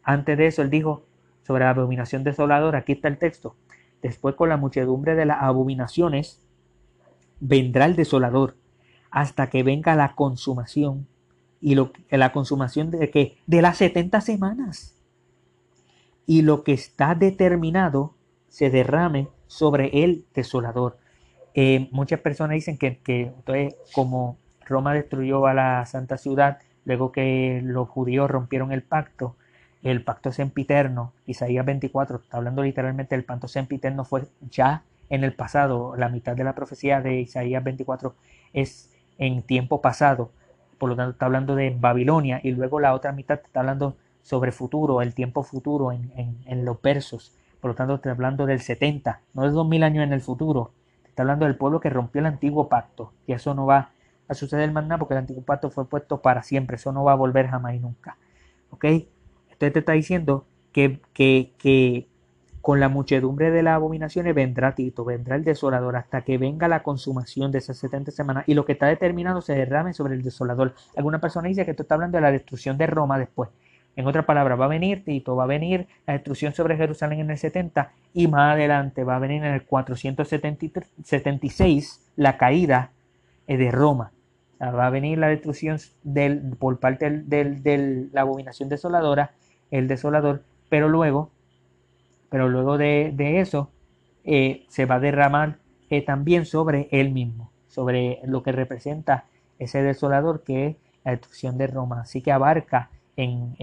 Antes 0.03 0.37
de 0.37 0.47
eso, 0.47 0.61
él 0.61 0.69
dijo 0.69 1.03
sobre 1.49 1.65
la 1.65 1.71
abominación 1.71 2.23
desoladora, 2.23 2.77
aquí 2.77 2.91
está 2.91 3.07
el 3.07 3.17
texto. 3.17 3.55
Después 4.03 4.35
con 4.35 4.49
la 4.49 4.57
muchedumbre 4.57 5.15
de 5.15 5.25
las 5.25 5.41
abominaciones, 5.41 6.43
vendrá 7.39 7.85
el 7.85 7.95
desolador, 7.95 8.55
hasta 9.09 9.49
que 9.49 9.63
venga 9.63 9.95
la 9.95 10.13
consumación. 10.13 11.07
Y 11.59 11.73
lo, 11.73 11.91
la 12.11 12.31
consumación 12.33 12.91
de 12.91 13.09
que 13.09 13.37
de 13.47 13.63
las 13.63 13.77
70 13.77 14.21
semanas. 14.21 14.95
Y 16.27 16.43
lo 16.43 16.63
que 16.63 16.73
está 16.73 17.15
determinado 17.15 18.13
se 18.47 18.69
derrame 18.69 19.29
sobre 19.47 20.03
el 20.03 20.25
desolador. 20.35 20.99
Eh, 21.55 21.89
muchas 21.91 22.19
personas 22.19 22.53
dicen 22.53 22.77
que, 22.77 22.99
que 22.99 23.21
entonces, 23.23 23.73
como 23.91 24.37
Roma 24.67 24.93
destruyó 24.93 25.47
a 25.47 25.55
la 25.55 25.83
santa 25.87 26.19
ciudad, 26.19 26.59
luego 26.85 27.11
que 27.11 27.59
los 27.63 27.89
judíos 27.89 28.29
rompieron 28.29 28.71
el 28.71 28.83
pacto, 28.83 29.35
el 29.83 30.03
pacto 30.03 30.31
sempiterno, 30.31 31.13
Isaías 31.25 31.65
24, 31.65 32.17
está 32.17 32.37
hablando 32.37 32.63
literalmente 32.63 33.15
del 33.15 33.23
pacto 33.23 33.47
sempiterno, 33.47 34.03
fue 34.03 34.23
ya 34.49 34.83
en 35.09 35.23
el 35.23 35.33
pasado, 35.33 35.95
la 35.95 36.09
mitad 36.09 36.35
de 36.35 36.43
la 36.43 36.53
profecía 36.53 37.01
de 37.01 37.21
Isaías 37.21 37.63
24 37.63 38.13
es 38.53 38.93
en 39.17 39.41
tiempo 39.41 39.81
pasado, 39.81 40.31
por 40.77 40.89
lo 40.89 40.95
tanto 40.95 41.11
está 41.11 41.25
hablando 41.25 41.55
de 41.55 41.75
Babilonia, 41.77 42.39
y 42.43 42.51
luego 42.51 42.79
la 42.79 42.93
otra 42.93 43.11
mitad 43.11 43.39
está 43.43 43.61
hablando 43.61 43.95
sobre 44.21 44.51
futuro, 44.51 45.01
el 45.01 45.13
tiempo 45.13 45.43
futuro 45.43 45.91
en, 45.91 46.11
en, 46.45 46.65
los 46.65 46.81
versos, 46.81 47.33
por 47.61 47.71
lo 47.71 47.75
tanto 47.75 47.95
está 47.95 48.11
hablando 48.11 48.45
del 48.45 48.59
70, 48.59 49.21
no 49.33 49.43
de 49.43 49.49
2000 49.49 49.83
años 49.83 50.03
en 50.03 50.13
el 50.13 50.21
futuro, 50.21 50.71
está 51.07 51.23
hablando 51.23 51.45
del 51.45 51.55
pueblo 51.55 51.79
que 51.79 51.89
rompió 51.89 52.19
el 52.19 52.27
antiguo 52.27 52.69
pacto, 52.69 53.13
y 53.25 53.33
eso 53.33 53.53
no 53.53 53.65
va 53.65 53.91
a 54.27 54.33
suceder 54.35 54.71
más 54.71 54.83
nada 54.83 54.99
porque 54.99 55.15
el 55.15 55.19
antiguo 55.19 55.43
pacto 55.43 55.71
fue 55.71 55.85
puesto 55.85 56.21
para 56.21 56.43
siempre, 56.43 56.75
eso 56.75 56.91
no 56.91 57.03
va 57.03 57.13
a 57.13 57.15
volver 57.15 57.47
jamás 57.47 57.73
y 57.73 57.79
nunca. 57.79 58.17
¿Ok? 58.69 58.85
Entonces 59.59 59.73
te 59.73 59.79
está 59.79 59.91
diciendo 59.91 60.45
que, 60.71 61.01
que, 61.11 61.51
que 61.57 62.07
con 62.61 62.79
la 62.79 62.87
muchedumbre 62.87 63.51
de 63.51 63.61
las 63.61 63.75
abominaciones 63.75 64.33
vendrá 64.33 64.73
Tito, 64.73 65.03
vendrá 65.03 65.35
el 65.35 65.43
desolador, 65.43 65.97
hasta 65.97 66.21
que 66.21 66.37
venga 66.37 66.69
la 66.69 66.81
consumación 66.81 67.51
de 67.51 67.57
esas 67.57 67.77
70 67.77 68.11
semanas 68.11 68.45
y 68.47 68.53
lo 68.53 68.63
que 68.63 68.71
está 68.71 68.87
determinado 68.87 69.41
se 69.41 69.55
derrame 69.55 69.93
sobre 69.93 70.13
el 70.13 70.21
desolador. 70.21 70.75
Alguna 70.95 71.19
persona 71.19 71.49
dice 71.49 71.65
que 71.65 71.71
esto 71.71 71.83
está 71.83 71.95
hablando 71.95 72.17
de 72.17 72.21
la 72.21 72.31
destrucción 72.31 72.77
de 72.77 72.87
Roma 72.87 73.19
después. 73.19 73.49
En 73.97 74.07
otras 74.07 74.23
palabras, 74.23 74.57
va 74.57 74.63
a 74.63 74.69
venir 74.69 75.03
Tito, 75.03 75.35
va 75.35 75.43
a 75.43 75.47
venir 75.47 75.89
la 76.07 76.13
destrucción 76.13 76.53
sobre 76.53 76.77
Jerusalén 76.77 77.19
en 77.19 77.31
el 77.31 77.37
70 77.37 77.91
y 78.13 78.29
más 78.29 78.53
adelante 78.53 79.03
va 79.03 79.17
a 79.17 79.19
venir 79.19 79.43
en 79.43 79.55
el 79.55 79.65
476 79.65 82.11
la 82.15 82.37
caída 82.37 82.91
eh, 83.45 83.57
de 83.57 83.71
Roma 83.71 84.13
va 84.61 84.87
a 84.87 84.89
venir 84.89 85.17
la 85.17 85.27
destrucción 85.27 85.79
del, 86.03 86.55
por 86.57 86.79
parte 86.79 87.09
de 87.09 88.09
la 88.11 88.21
abominación 88.21 88.69
desoladora, 88.69 89.31
el 89.71 89.87
desolador, 89.87 90.43
pero 90.69 90.89
luego, 90.89 91.29
pero 92.29 92.49
luego 92.49 92.77
de, 92.77 93.39
eso 93.39 93.69
eh, 94.23 94.65
se 94.67 94.85
va 94.85 94.95
a 94.95 94.99
derramar 94.99 95.57
eh, 95.89 96.03
también 96.03 96.45
sobre 96.45 96.87
él 96.91 97.11
mismo, 97.11 97.51
sobre 97.67 98.19
lo 98.25 98.43
que 98.43 98.51
representa 98.51 99.25
ese 99.57 99.83
desolador 99.83 100.43
que 100.43 100.67
es 100.67 100.75
la 101.03 101.11
destrucción 101.11 101.57
de 101.57 101.67
Roma. 101.67 102.01
Así 102.01 102.21
que 102.21 102.31
abarca 102.31 102.89
en, 103.15 103.55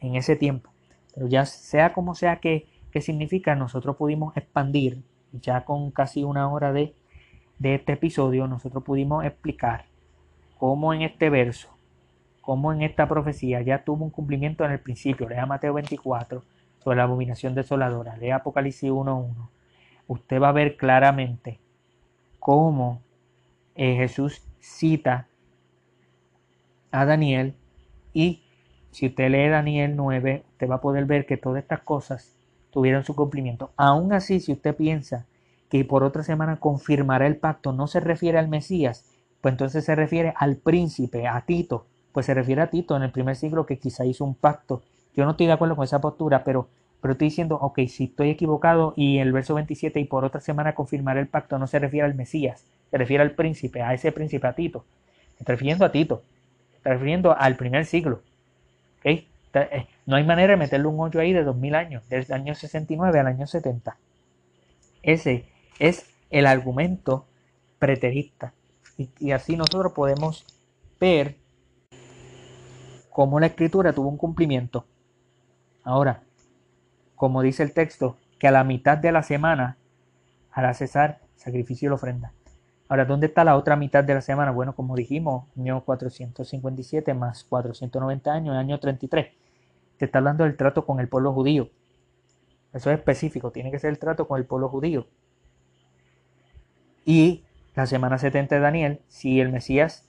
ese 0.00 0.36
tiempo. 0.36 0.70
Pero 1.14 1.26
ya 1.28 1.44
sea 1.44 1.92
como 1.92 2.14
sea 2.14 2.36
que, 2.36 2.66
significa, 3.00 3.54
nosotros 3.54 3.96
pudimos 3.96 4.36
expandir, 4.36 5.02
ya 5.32 5.64
con 5.64 5.90
casi 5.90 6.24
una 6.24 6.48
hora 6.48 6.72
de, 6.72 6.94
de 7.58 7.74
este 7.76 7.92
episodio, 7.92 8.46
nosotros 8.46 8.82
pudimos 8.84 9.24
explicar 9.24 9.86
como 10.58 10.94
en 10.94 11.02
este 11.02 11.30
verso, 11.30 11.68
como 12.42 12.72
en 12.72 12.82
esta 12.82 13.08
profecía 13.08 13.62
ya 13.62 13.84
tuvo 13.84 14.04
un 14.04 14.10
cumplimiento 14.10 14.64
en 14.64 14.72
el 14.72 14.80
principio. 14.80 15.28
Lea 15.28 15.46
Mateo 15.46 15.72
24 15.72 16.42
sobre 16.82 16.96
la 16.96 17.04
abominación 17.04 17.54
desoladora. 17.54 18.16
Lea 18.16 18.36
Apocalipsis 18.36 18.90
1.1. 18.90 19.48
Usted 20.08 20.42
va 20.42 20.48
a 20.48 20.52
ver 20.52 20.76
claramente 20.76 21.60
cómo 22.40 23.00
eh, 23.76 23.94
Jesús 23.94 24.42
cita 24.58 25.28
a 26.90 27.04
Daniel 27.06 27.54
y 28.12 28.42
si 28.90 29.06
usted 29.06 29.30
lee 29.30 29.48
Daniel 29.48 29.96
9, 29.96 30.44
usted 30.50 30.68
va 30.68 30.74
a 30.74 30.80
poder 30.80 31.06
ver 31.06 31.24
que 31.24 31.38
todas 31.38 31.62
estas 31.62 31.80
cosas 31.80 32.36
tuvieron 32.70 33.04
su 33.04 33.14
cumplimiento. 33.14 33.70
Aún 33.76 34.12
así, 34.12 34.40
si 34.40 34.52
usted 34.52 34.74
piensa 34.74 35.26
que 35.70 35.84
por 35.84 36.02
otra 36.04 36.22
semana 36.22 36.58
confirmará 36.58 37.26
el 37.26 37.36
pacto, 37.36 37.72
no 37.72 37.86
se 37.86 38.00
refiere 38.00 38.38
al 38.38 38.48
Mesías, 38.48 39.06
pues 39.40 39.52
entonces 39.52 39.84
se 39.84 39.94
refiere 39.94 40.34
al 40.36 40.56
príncipe, 40.56 41.26
a 41.26 41.40
Tito, 41.46 41.86
pues 42.12 42.26
se 42.26 42.34
refiere 42.34 42.62
a 42.62 42.70
Tito 42.70 42.96
en 42.96 43.02
el 43.02 43.10
primer 43.10 43.36
siglo 43.36 43.66
que 43.66 43.78
quizá 43.78 44.04
hizo 44.04 44.24
un 44.24 44.34
pacto. 44.34 44.82
Yo 45.14 45.24
no 45.24 45.32
estoy 45.32 45.46
de 45.46 45.52
acuerdo 45.52 45.76
con 45.76 45.84
esa 45.84 46.00
postura, 46.00 46.44
pero 46.44 46.68
pero 47.02 47.12
estoy 47.12 47.28
diciendo, 47.28 47.56
ok, 47.60 47.80
si 47.88 48.04
estoy 48.04 48.30
equivocado 48.30 48.94
y 48.96 49.18
el 49.18 49.32
verso 49.32 49.54
27 49.54 49.98
y 49.98 50.04
por 50.04 50.24
otra 50.24 50.40
semana 50.40 50.76
confirmaré 50.76 51.18
el 51.18 51.26
pacto 51.26 51.58
no 51.58 51.66
se 51.66 51.80
refiere 51.80 52.06
al 52.06 52.14
Mesías, 52.14 52.64
se 52.92 52.96
refiere 52.96 53.24
al 53.24 53.32
príncipe, 53.32 53.82
a 53.82 53.92
ese 53.92 54.12
príncipe, 54.12 54.46
a 54.46 54.52
Tito. 54.52 54.84
está 55.40 55.52
refiriendo 55.52 55.84
a 55.84 55.90
Tito, 55.90 56.22
está 56.76 56.90
refiriendo 56.90 57.36
al 57.36 57.56
primer 57.56 57.86
siglo. 57.86 58.22
¿okay? 59.00 59.26
Eh, 59.52 59.86
no 60.06 60.14
hay 60.14 60.22
manera 60.22 60.52
de 60.52 60.58
meterle 60.58 60.86
un 60.86 61.00
hoyo 61.00 61.18
ahí 61.18 61.32
de 61.32 61.42
2000 61.42 61.74
años, 61.74 62.08
del 62.08 62.24
año 62.32 62.54
69 62.54 63.18
al 63.18 63.26
año 63.26 63.48
70. 63.48 63.96
Ese 65.02 65.46
es 65.80 66.06
el 66.30 66.46
argumento 66.46 67.26
preterista. 67.80 68.52
Y, 68.96 69.08
y 69.18 69.32
así 69.32 69.56
nosotros 69.56 69.92
podemos 69.92 70.46
ver 71.00 71.34
cómo 73.12 73.38
la 73.38 73.46
escritura 73.46 73.92
tuvo 73.92 74.08
un 74.08 74.16
cumplimiento. 74.16 74.86
Ahora, 75.84 76.22
como 77.14 77.42
dice 77.42 77.62
el 77.62 77.72
texto, 77.72 78.16
que 78.38 78.48
a 78.48 78.50
la 78.50 78.64
mitad 78.64 78.98
de 78.98 79.12
la 79.12 79.22
semana 79.22 79.76
hará 80.50 80.74
cesar 80.74 81.20
sacrificio 81.36 81.86
y 81.86 81.90
la 81.90 81.94
ofrenda. 81.94 82.32
Ahora, 82.88 83.04
¿dónde 83.04 83.26
está 83.26 83.44
la 83.44 83.56
otra 83.56 83.76
mitad 83.76 84.04
de 84.04 84.14
la 84.14 84.20
semana? 84.20 84.50
Bueno, 84.50 84.74
como 84.74 84.96
dijimos, 84.96 85.46
año 85.56 85.82
457 85.84 87.14
más 87.14 87.44
490 87.44 88.32
años, 88.32 88.56
año 88.56 88.78
33. 88.78 89.28
Te 89.96 90.04
está 90.04 90.18
hablando 90.18 90.44
del 90.44 90.56
trato 90.56 90.84
con 90.84 91.00
el 91.00 91.08
pueblo 91.08 91.32
judío. 91.32 91.70
Eso 92.72 92.90
es 92.90 92.98
específico, 92.98 93.50
tiene 93.50 93.70
que 93.70 93.78
ser 93.78 93.90
el 93.90 93.98
trato 93.98 94.26
con 94.26 94.38
el 94.38 94.46
pueblo 94.46 94.68
judío. 94.68 95.06
Y 97.04 97.44
la 97.74 97.86
semana 97.86 98.18
70 98.18 98.54
de 98.54 98.60
Daniel, 98.60 99.00
si 99.08 99.40
el 99.40 99.50
Mesías 99.50 100.08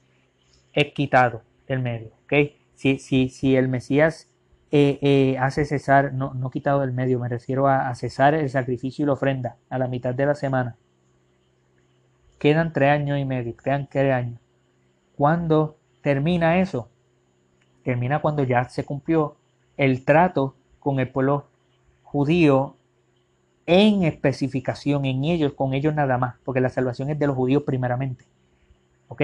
es 0.73 0.93
quitado 0.93 1.41
del 1.67 1.79
medio, 1.79 2.11
¿ok? 2.23 2.33
Si, 2.75 2.97
si, 2.99 3.29
si 3.29 3.55
el 3.55 3.67
Mesías 3.67 4.29
eh, 4.75 4.97
eh, 5.03 5.37
hace 5.37 5.65
cesar, 5.65 6.13
no, 6.13 6.33
no 6.33 6.49
quitado 6.49 6.81
del 6.81 6.93
medio, 6.93 7.19
me 7.19 7.29
refiero 7.29 7.67
a, 7.67 7.93
cesar 7.93 8.33
el 8.33 8.49
sacrificio 8.49 9.03
y 9.03 9.05
la 9.05 9.13
ofrenda 9.13 9.57
a 9.69 9.77
la 9.77 9.87
mitad 9.87 10.15
de 10.15 10.25
la 10.25 10.33
semana. 10.33 10.75
Quedan 12.39 12.73
tres 12.73 12.89
años 12.89 13.19
y 13.19 13.25
medio, 13.25 13.55
quedan 13.55 13.87
tres 13.87 14.11
años. 14.11 14.39
¿Cuándo 15.15 15.77
termina 16.01 16.59
eso? 16.59 16.89
Termina 17.83 18.19
cuando 18.19 18.43
ya 18.43 18.67
se 18.67 18.83
cumplió 18.83 19.35
el 19.77 20.03
trato 20.05 20.55
con 20.79 20.99
el 20.99 21.07
pueblo 21.07 21.45
judío 22.01 22.75
en 23.67 24.03
especificación, 24.03 25.05
en 25.05 25.23
ellos, 25.23 25.53
con 25.53 25.75
ellos 25.75 25.93
nada 25.93 26.17
más, 26.17 26.35
porque 26.43 26.61
la 26.61 26.69
salvación 26.69 27.11
es 27.11 27.19
de 27.19 27.27
los 27.27 27.35
judíos 27.35 27.61
primeramente. 27.61 28.25
¿Ok? 29.07 29.21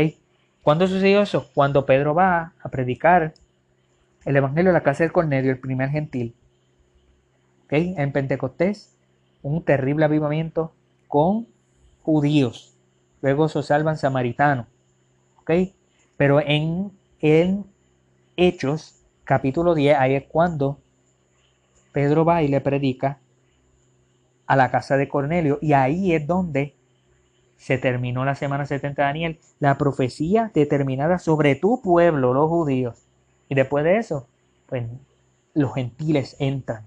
¿Cuándo 0.63 0.87
sucedió 0.87 1.21
eso? 1.21 1.49
Cuando 1.53 1.85
Pedro 1.85 2.13
va 2.13 2.53
a 2.61 2.69
predicar 2.69 3.33
el 4.25 4.35
Evangelio 4.35 4.69
de 4.71 4.73
la 4.73 4.83
casa 4.83 5.03
del 5.03 5.13
Cornelio, 5.13 5.51
el 5.51 5.59
primer 5.59 5.89
gentil. 5.89 6.35
En 7.69 8.11
Pentecostés, 8.11 8.95
un 9.41 9.63
terrible 9.63 10.05
avivamiento 10.05 10.73
con 11.07 11.47
judíos. 12.01 12.75
Luego 13.21 13.47
se 13.47 13.61
salvan 13.63 13.97
samaritanos. 13.97 14.65
Pero 16.17 16.41
en, 16.41 16.91
en 17.19 17.65
Hechos, 18.37 19.03
capítulo 19.23 19.73
10, 19.73 19.97
ahí 19.97 20.15
es 20.15 20.25
cuando 20.27 20.79
Pedro 21.91 22.25
va 22.25 22.43
y 22.43 22.47
le 22.47 22.61
predica 22.61 23.19
a 24.45 24.55
la 24.55 24.69
casa 24.69 24.97
de 24.97 25.07
Cornelio. 25.07 25.57
Y 25.61 25.73
ahí 25.73 26.13
es 26.13 26.27
donde 26.27 26.75
se 27.59 27.77
terminó 27.77 28.23
la 28.23 28.35
semana 28.35 28.65
70 28.65 29.01
de 29.01 29.05
Daniel, 29.05 29.39
la 29.59 29.77
profecía 29.77 30.49
determinada 30.53 31.19
sobre 31.19 31.55
tu 31.55 31.81
pueblo, 31.81 32.33
los 32.33 32.49
judíos. 32.49 33.05
Y 33.49 33.55
después 33.55 33.83
de 33.83 33.97
eso, 33.97 34.27
pues 34.65 34.85
los 35.53 35.73
gentiles 35.73 36.37
entran 36.39 36.85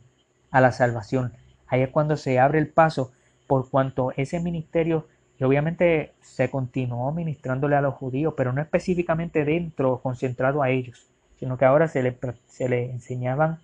a 0.50 0.62
la 0.62 0.72
salvación. 0.72 1.34
Ahí 1.66 1.82
es 1.82 1.90
cuando 1.90 2.16
se 2.16 2.40
abre 2.40 2.58
el 2.58 2.68
paso 2.68 3.12
por 3.46 3.68
cuanto 3.68 4.12
ese 4.16 4.40
ministerio, 4.40 5.06
y 5.38 5.44
obviamente 5.44 6.14
se 6.22 6.48
continuó 6.48 7.12
ministrándole 7.12 7.76
a 7.76 7.82
los 7.82 7.94
judíos, 7.94 8.32
pero 8.34 8.54
no 8.54 8.62
específicamente 8.62 9.44
dentro, 9.44 9.98
concentrado 9.98 10.62
a 10.62 10.70
ellos, 10.70 11.06
sino 11.38 11.58
que 11.58 11.66
ahora 11.66 11.86
se 11.86 12.02
le, 12.02 12.16
se 12.46 12.70
le 12.70 12.90
enseñaban, 12.90 13.58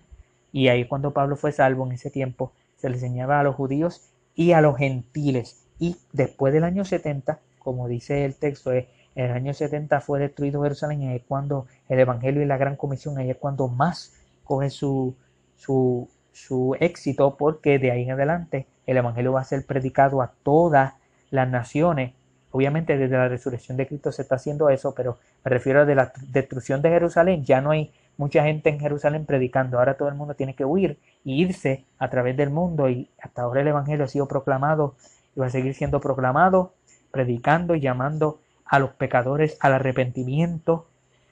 y 0.51 0.67
ahí 0.67 0.85
cuando 0.85 1.11
Pablo 1.11 1.37
fue 1.37 1.53
salvo 1.53 1.87
en 1.87 1.93
ese 1.93 2.11
tiempo, 2.11 2.51
se 2.77 2.87
le 2.87 2.95
enseñaba 2.97 3.39
a 3.39 3.43
los 3.43 3.55
judíos 3.55 4.11
y 4.35 4.51
a 4.51 4.61
los 4.61 4.77
gentiles. 4.77 5.65
Y 5.79 5.95
después 6.11 6.53
del 6.53 6.65
año 6.65 6.85
70, 6.85 7.39
como 7.59 7.87
dice 7.87 8.25
el 8.25 8.35
texto, 8.35 8.71
es 8.71 8.85
en 9.15 9.25
el 9.25 9.31
año 9.31 9.53
70 9.53 10.01
fue 10.01 10.19
destruido 10.19 10.63
Jerusalén, 10.63 11.01
y 11.01 11.13
es 11.13 11.23
cuando 11.27 11.65
el 11.87 11.99
Evangelio 11.99 12.41
y 12.41 12.45
la 12.45 12.57
Gran 12.57 12.75
Comisión, 12.75 13.17
ahí 13.17 13.29
es 13.29 13.37
cuando 13.37 13.67
más 13.67 14.13
coge 14.43 14.69
su, 14.69 15.15
su, 15.57 16.07
su 16.31 16.75
éxito, 16.79 17.35
porque 17.37 17.79
de 17.79 17.91
ahí 17.91 18.03
en 18.03 18.11
adelante 18.11 18.67
el 18.85 18.97
Evangelio 18.97 19.33
va 19.33 19.41
a 19.41 19.45
ser 19.45 19.65
predicado 19.65 20.21
a 20.21 20.31
todas 20.43 20.93
las 21.31 21.49
naciones. 21.49 22.13
Obviamente 22.51 22.97
desde 22.97 23.15
la 23.15 23.27
resurrección 23.27 23.77
de 23.77 23.87
Cristo 23.87 24.11
se 24.11 24.21
está 24.21 24.35
haciendo 24.35 24.69
eso, 24.69 24.93
pero 24.95 25.17
me 25.43 25.49
refiero 25.49 25.81
a 25.81 25.85
de 25.85 25.95
la 25.95 26.11
destrucción 26.31 26.81
de 26.81 26.89
Jerusalén. 26.89 27.43
Ya 27.43 27.61
no 27.61 27.71
hay 27.71 27.91
mucha 28.17 28.43
gente 28.43 28.69
en 28.69 28.79
Jerusalén 28.79 29.25
predicando. 29.25 29.77
Ahora 29.77 29.95
todo 29.95 30.09
el 30.09 30.15
mundo 30.15 30.33
tiene 30.33 30.55
que 30.55 30.65
huir 30.65 30.97
y 31.23 31.41
irse 31.41 31.85
a 31.99 32.09
través 32.09 32.35
del 32.37 32.49
mundo 32.49 32.89
y 32.89 33.09
hasta 33.21 33.43
ahora 33.43 33.61
el 33.61 33.67
Evangelio 33.67 34.05
ha 34.05 34.07
sido 34.07 34.27
proclamado 34.27 34.95
y 35.39 35.41
va 35.41 35.47
a 35.47 35.51
seguir 35.51 35.73
siendo 35.73 36.01
proclamado, 36.01 36.73
predicando 37.11 37.73
y 37.73 37.79
llamando 37.79 38.41
a 38.65 38.77
los 38.77 38.91
pecadores 38.91 39.57
al 39.61 39.71
arrepentimiento, 39.73 40.89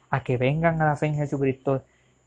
a 0.10 0.24
que 0.24 0.38
vengan 0.38 0.82
a 0.82 0.86
la 0.86 0.96
fe 0.96 1.08
en 1.08 1.16
Jesucristo 1.16 1.84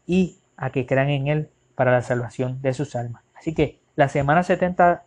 y 0.07 0.39
a 0.59 0.69
que 0.71 0.85
crean 0.85 1.09
en 1.09 1.29
Él 1.29 1.51
para 1.75 1.91
la 1.91 2.03
salvación 2.03 2.61
de 2.61 2.75
sus 2.75 2.95
almas. 2.97 3.25
Así 3.35 3.55
que 3.55 3.81
la 3.97 4.11
semana 4.11 4.43
70 4.43 5.05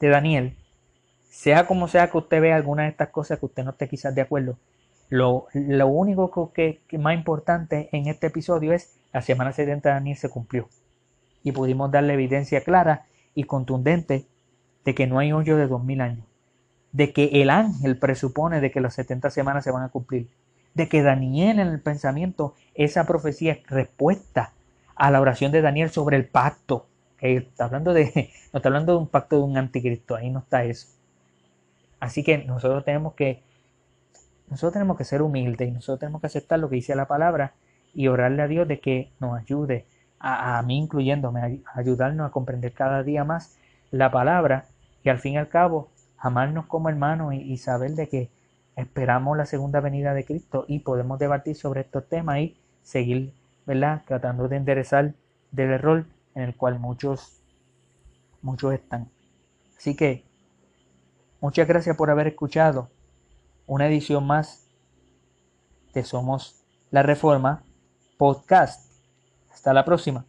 de 0.00 0.08
Daniel, 0.08 0.56
sea 1.30 1.68
como 1.68 1.86
sea 1.86 2.10
que 2.10 2.18
usted 2.18 2.40
vea 2.40 2.56
alguna 2.56 2.82
de 2.82 2.88
estas 2.88 3.10
cosas 3.10 3.38
que 3.38 3.46
usted 3.46 3.62
no 3.62 3.70
esté 3.70 3.88
quizás 3.88 4.12
de 4.16 4.22
acuerdo, 4.22 4.58
lo, 5.08 5.46
lo 5.54 5.86
único 5.86 6.52
que, 6.52 6.82
que, 6.88 6.98
más 6.98 7.14
importante 7.14 7.88
en 7.92 8.08
este 8.08 8.26
episodio 8.26 8.72
es 8.72 8.98
la 9.12 9.22
semana 9.22 9.52
70 9.52 9.88
de 9.88 9.94
Daniel 9.94 10.16
se 10.16 10.28
cumplió. 10.28 10.68
Y 11.44 11.52
pudimos 11.52 11.92
darle 11.92 12.14
evidencia 12.14 12.64
clara 12.64 13.06
y 13.32 13.44
contundente 13.44 14.26
de 14.88 14.94
que 14.94 15.06
no 15.06 15.18
hay 15.18 15.32
hoyo 15.32 15.58
de 15.58 15.66
dos 15.66 15.84
mil 15.84 16.00
años 16.00 16.24
de 16.92 17.12
que 17.12 17.42
el 17.42 17.50
ángel 17.50 17.98
presupone 17.98 18.60
de 18.60 18.70
que 18.70 18.80
las 18.80 18.94
70 18.94 19.30
semanas 19.30 19.64
se 19.64 19.70
van 19.70 19.82
a 19.82 19.88
cumplir, 19.90 20.28
de 20.74 20.88
que 20.88 21.02
Daniel 21.02 21.58
en 21.58 21.68
el 21.68 21.80
pensamiento, 21.80 22.54
esa 22.74 23.06
profecía 23.06 23.52
es 23.52 23.66
respuesta 23.66 24.52
a 24.94 25.10
la 25.10 25.20
oración 25.20 25.52
de 25.52 25.62
Daniel 25.62 25.90
sobre 25.90 26.16
el 26.16 26.26
pacto. 26.26 26.86
está 27.20 27.66
hablando 27.66 27.92
de, 27.92 28.32
no 28.52 28.58
está 28.58 28.68
hablando 28.68 28.92
de 28.92 28.98
un 28.98 29.08
pacto 29.08 29.36
de 29.36 29.42
un 29.42 29.56
anticristo, 29.56 30.16
ahí 30.16 30.30
no 30.30 30.40
está 30.40 30.64
eso. 30.64 30.88
Así 32.00 32.22
que 32.22 32.38
nosotros 32.38 32.84
tenemos 32.84 33.14
que, 33.14 33.42
nosotros 34.48 34.72
tenemos 34.72 34.96
que 34.96 35.04
ser 35.04 35.20
humildes 35.20 35.68
y 35.68 35.72
nosotros 35.72 36.00
tenemos 36.00 36.20
que 36.20 36.28
aceptar 36.28 36.58
lo 36.58 36.70
que 36.70 36.76
dice 36.76 36.94
la 36.94 37.06
palabra 37.06 37.52
y 37.92 38.08
orarle 38.08 38.42
a 38.42 38.48
Dios 38.48 38.66
de 38.66 38.80
que 38.80 39.10
nos 39.20 39.38
ayude, 39.38 39.84
a, 40.20 40.58
a 40.58 40.62
mí 40.62 40.78
incluyéndome, 40.78 41.40
a 41.40 41.78
ayudarnos 41.78 42.26
a 42.26 42.32
comprender 42.32 42.72
cada 42.72 43.02
día 43.02 43.24
más 43.24 43.56
la 43.90 44.10
palabra 44.10 44.66
al 45.08 45.18
fin 45.18 45.34
y 45.34 45.38
al 45.38 45.48
cabo 45.48 45.90
amarnos 46.18 46.66
como 46.66 46.88
hermanos 46.88 47.34
y, 47.34 47.56
saber 47.58 47.92
de 47.92 48.08
que 48.08 48.30
esperamos 48.76 49.36
la 49.36 49.46
segunda 49.46 49.80
venida 49.80 50.14
de 50.14 50.24
Cristo 50.24 50.64
y 50.68 50.80
podemos 50.80 51.18
debatir 51.18 51.56
sobre 51.56 51.82
estos 51.82 52.08
temas 52.08 52.38
y 52.38 52.60
seguir, 52.82 53.32
¿verdad? 53.66 54.02
Tratando 54.06 54.48
de 54.48 54.56
enderezar 54.56 55.14
del 55.52 55.70
error 55.70 56.06
en 56.34 56.42
el 56.42 56.56
cual 56.56 56.78
muchos, 56.78 57.40
muchos 58.42 58.74
están. 58.74 59.08
Así 59.76 59.94
que, 59.94 60.24
muchas 61.40 61.68
gracias 61.68 61.96
por 61.96 62.10
haber 62.10 62.26
escuchado 62.26 62.90
una 63.66 63.86
edición 63.86 64.26
más 64.26 64.66
de 65.94 66.02
Somos 66.02 66.64
la 66.90 67.02
Reforma 67.02 67.62
Podcast. 68.16 68.90
Hasta 69.52 69.72
la 69.72 69.84
próxima. 69.84 70.27